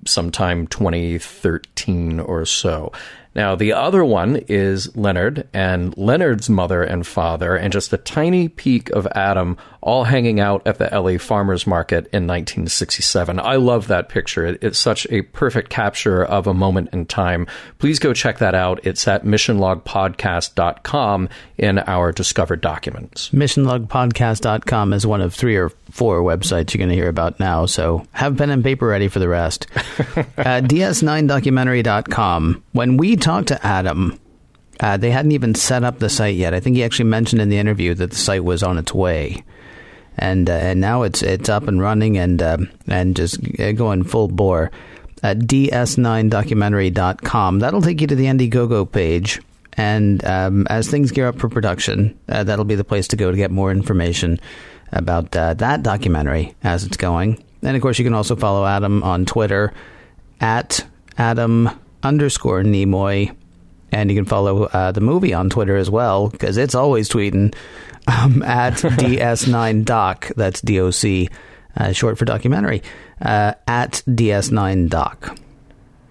sometime 0.06 0.66
2013 0.66 2.20
or 2.20 2.44
so. 2.46 2.92
Now, 3.34 3.54
the 3.54 3.72
other 3.72 4.04
one 4.04 4.36
is 4.48 4.94
Leonard 4.96 5.48
and 5.52 5.96
Leonard's 5.96 6.50
mother 6.50 6.82
and 6.82 7.06
father, 7.06 7.56
and 7.56 7.72
just 7.72 7.92
a 7.92 7.98
tiny 7.98 8.48
peek 8.48 8.90
of 8.90 9.06
Adam 9.14 9.56
all 9.82 10.04
hanging 10.04 10.38
out 10.38 10.62
at 10.66 10.78
the 10.78 10.88
LA 10.92 11.18
Farmers 11.18 11.66
Market 11.66 12.06
in 12.12 12.28
1967. 12.28 13.40
I 13.40 13.56
love 13.56 13.88
that 13.88 14.08
picture. 14.08 14.56
It's 14.60 14.78
such 14.78 15.08
a 15.10 15.22
perfect 15.22 15.70
capture 15.70 16.24
of 16.24 16.46
a 16.46 16.54
moment 16.54 16.90
in 16.92 17.06
time. 17.06 17.48
Please 17.78 17.98
go 17.98 18.14
check 18.14 18.38
that 18.38 18.54
out. 18.54 18.86
It's 18.86 19.08
at 19.08 19.24
missionlogpodcast.com 19.24 21.28
in 21.58 21.80
our 21.80 22.12
discovered 22.12 22.60
documents. 22.60 23.30
Missionlogpodcast.com 23.30 24.92
is 24.92 25.04
one 25.06 25.20
of 25.20 25.34
three 25.34 25.56
or 25.56 25.70
four 25.90 26.22
websites 26.22 26.72
you're 26.72 26.78
going 26.78 26.88
to 26.88 26.94
hear 26.94 27.08
about 27.08 27.40
now, 27.40 27.66
so 27.66 28.06
have 28.12 28.36
pen 28.36 28.50
and 28.50 28.62
paper 28.62 28.86
ready 28.86 29.08
for 29.08 29.18
the 29.18 29.28
rest. 29.28 29.66
uh, 29.74 30.62
DS9documentary.com. 30.62 32.62
When 32.72 32.96
we 32.96 33.16
talked 33.22 33.48
to 33.48 33.66
Adam, 33.66 34.20
uh, 34.80 34.96
they 34.96 35.10
hadn't 35.10 35.32
even 35.32 35.54
set 35.54 35.84
up 35.84 35.98
the 35.98 36.10
site 36.10 36.36
yet. 36.36 36.54
I 36.54 36.60
think 36.60 36.76
he 36.76 36.84
actually 36.84 37.06
mentioned 37.06 37.40
in 37.40 37.48
the 37.48 37.58
interview 37.58 37.94
that 37.94 38.10
the 38.10 38.16
site 38.16 38.44
was 38.44 38.62
on 38.62 38.76
its 38.78 38.92
way. 38.92 39.42
And 40.18 40.50
uh, 40.50 40.54
and 40.54 40.78
now 40.80 41.04
it's 41.04 41.22
it's 41.22 41.48
up 41.48 41.68
and 41.68 41.80
running 41.80 42.18
and 42.18 42.42
uh, 42.42 42.58
and 42.86 43.16
just 43.16 43.40
going 43.76 44.04
full 44.04 44.28
bore 44.28 44.70
at 45.22 45.38
ds9documentary.com. 45.38 47.60
That'll 47.60 47.80
take 47.80 48.02
you 48.02 48.06
to 48.08 48.14
the 48.14 48.26
Indiegogo 48.26 48.84
page. 48.90 49.40
And 49.74 50.22
um, 50.26 50.66
as 50.68 50.88
things 50.88 51.12
gear 51.12 51.28
up 51.28 51.38
for 51.38 51.48
production, 51.48 52.18
uh, 52.28 52.44
that'll 52.44 52.66
be 52.66 52.74
the 52.74 52.84
place 52.84 53.08
to 53.08 53.16
go 53.16 53.30
to 53.30 53.36
get 53.36 53.50
more 53.50 53.70
information 53.70 54.38
about 54.90 55.34
uh, 55.34 55.54
that 55.54 55.82
documentary 55.82 56.54
as 56.62 56.84
it's 56.84 56.98
going. 56.98 57.42
And 57.62 57.74
of 57.74 57.80
course, 57.80 57.98
you 57.98 58.04
can 58.04 58.12
also 58.12 58.36
follow 58.36 58.66
Adam 58.66 59.02
on 59.02 59.24
Twitter 59.24 59.72
at 60.40 60.84
Adam 61.16 61.70
underscore 62.02 62.62
Nimoy. 62.62 63.34
And 63.90 64.10
you 64.10 64.16
can 64.16 64.24
follow 64.24 64.64
uh, 64.64 64.92
the 64.92 65.02
movie 65.02 65.34
on 65.34 65.50
Twitter 65.50 65.76
as 65.76 65.90
well, 65.90 66.28
because 66.28 66.56
it's 66.56 66.74
always 66.74 67.10
tweeting 67.10 67.54
um, 68.06 68.42
at 68.46 68.74
DS9Doc. 68.74 70.34
That's 70.34 70.62
DOC, 70.62 71.30
uh, 71.76 71.92
short 71.92 72.16
for 72.16 72.24
documentary, 72.24 72.82
uh, 73.20 73.52
at 73.66 74.02
DS9Doc. 74.08 75.38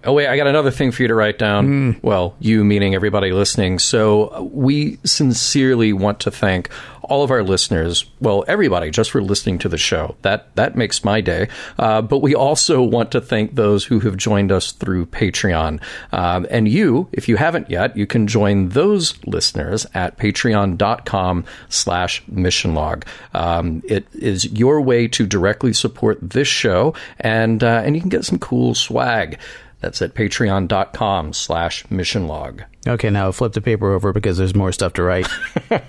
Oh, 0.04 0.12
wait, 0.12 0.26
I 0.26 0.36
got 0.36 0.48
another 0.48 0.70
thing 0.70 0.90
for 0.90 1.02
you 1.02 1.08
to 1.08 1.14
write 1.14 1.38
down. 1.38 2.00
Well, 2.02 2.34
you 2.40 2.64
meaning 2.64 2.94
everybody 2.94 3.32
listening. 3.32 3.78
So, 3.78 4.34
uh, 4.34 4.42
we 4.42 4.98
sincerely 5.04 5.92
want 5.92 6.20
to 6.20 6.30
thank 6.30 6.70
all 7.02 7.22
of 7.22 7.30
our 7.30 7.42
listeners, 7.42 8.06
well, 8.20 8.44
everybody, 8.48 8.90
just 8.90 9.10
for 9.10 9.22
listening 9.22 9.58
to 9.58 9.68
the 9.68 9.78
show. 9.78 10.16
That 10.22 10.54
that 10.56 10.76
makes 10.76 11.04
my 11.04 11.20
day. 11.20 11.48
Uh, 11.78 12.02
but 12.02 12.18
we 12.18 12.34
also 12.34 12.82
want 12.82 13.12
to 13.12 13.20
thank 13.20 13.54
those 13.54 13.84
who 13.84 14.00
have 14.00 14.16
joined 14.16 14.52
us 14.52 14.72
through 14.72 15.06
Patreon. 15.06 15.80
Um, 16.12 16.46
and 16.50 16.68
you, 16.68 17.08
if 17.12 17.28
you 17.28 17.36
haven't 17.36 17.70
yet, 17.70 17.96
you 17.96 18.06
can 18.06 18.26
join 18.26 18.70
those 18.70 19.14
listeners 19.26 19.86
at 19.94 20.16
patreon.com 20.16 21.44
slash 21.68 22.24
missionlog. 22.26 23.04
Um, 23.34 23.82
it 23.84 24.06
is 24.14 24.46
your 24.52 24.80
way 24.80 25.08
to 25.08 25.26
directly 25.26 25.72
support 25.72 26.18
this 26.22 26.48
show, 26.48 26.94
and 27.20 27.62
uh, 27.62 27.82
and 27.84 27.94
you 27.94 28.00
can 28.00 28.10
get 28.10 28.24
some 28.24 28.38
cool 28.38 28.74
swag. 28.74 29.38
That's 29.82 30.00
at 30.00 30.14
patreon.com 30.14 31.32
slash 31.32 31.90
mission 31.90 32.28
log. 32.28 32.62
Okay, 32.86 33.10
now 33.10 33.32
flip 33.32 33.52
the 33.52 33.60
paper 33.60 33.92
over 33.92 34.12
because 34.12 34.38
there's 34.38 34.54
more 34.54 34.70
stuff 34.70 34.92
to 34.94 35.02
write. 35.02 35.26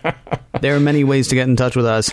there 0.61 0.75
are 0.75 0.79
many 0.79 1.03
ways 1.03 1.27
to 1.27 1.35
get 1.35 1.47
in 1.47 1.55
touch 1.55 1.75
with 1.75 1.85
us, 1.85 2.11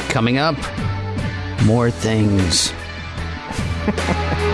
Coming 0.08 0.38
up, 0.38 0.56
more 1.64 1.90
things. 1.90 2.72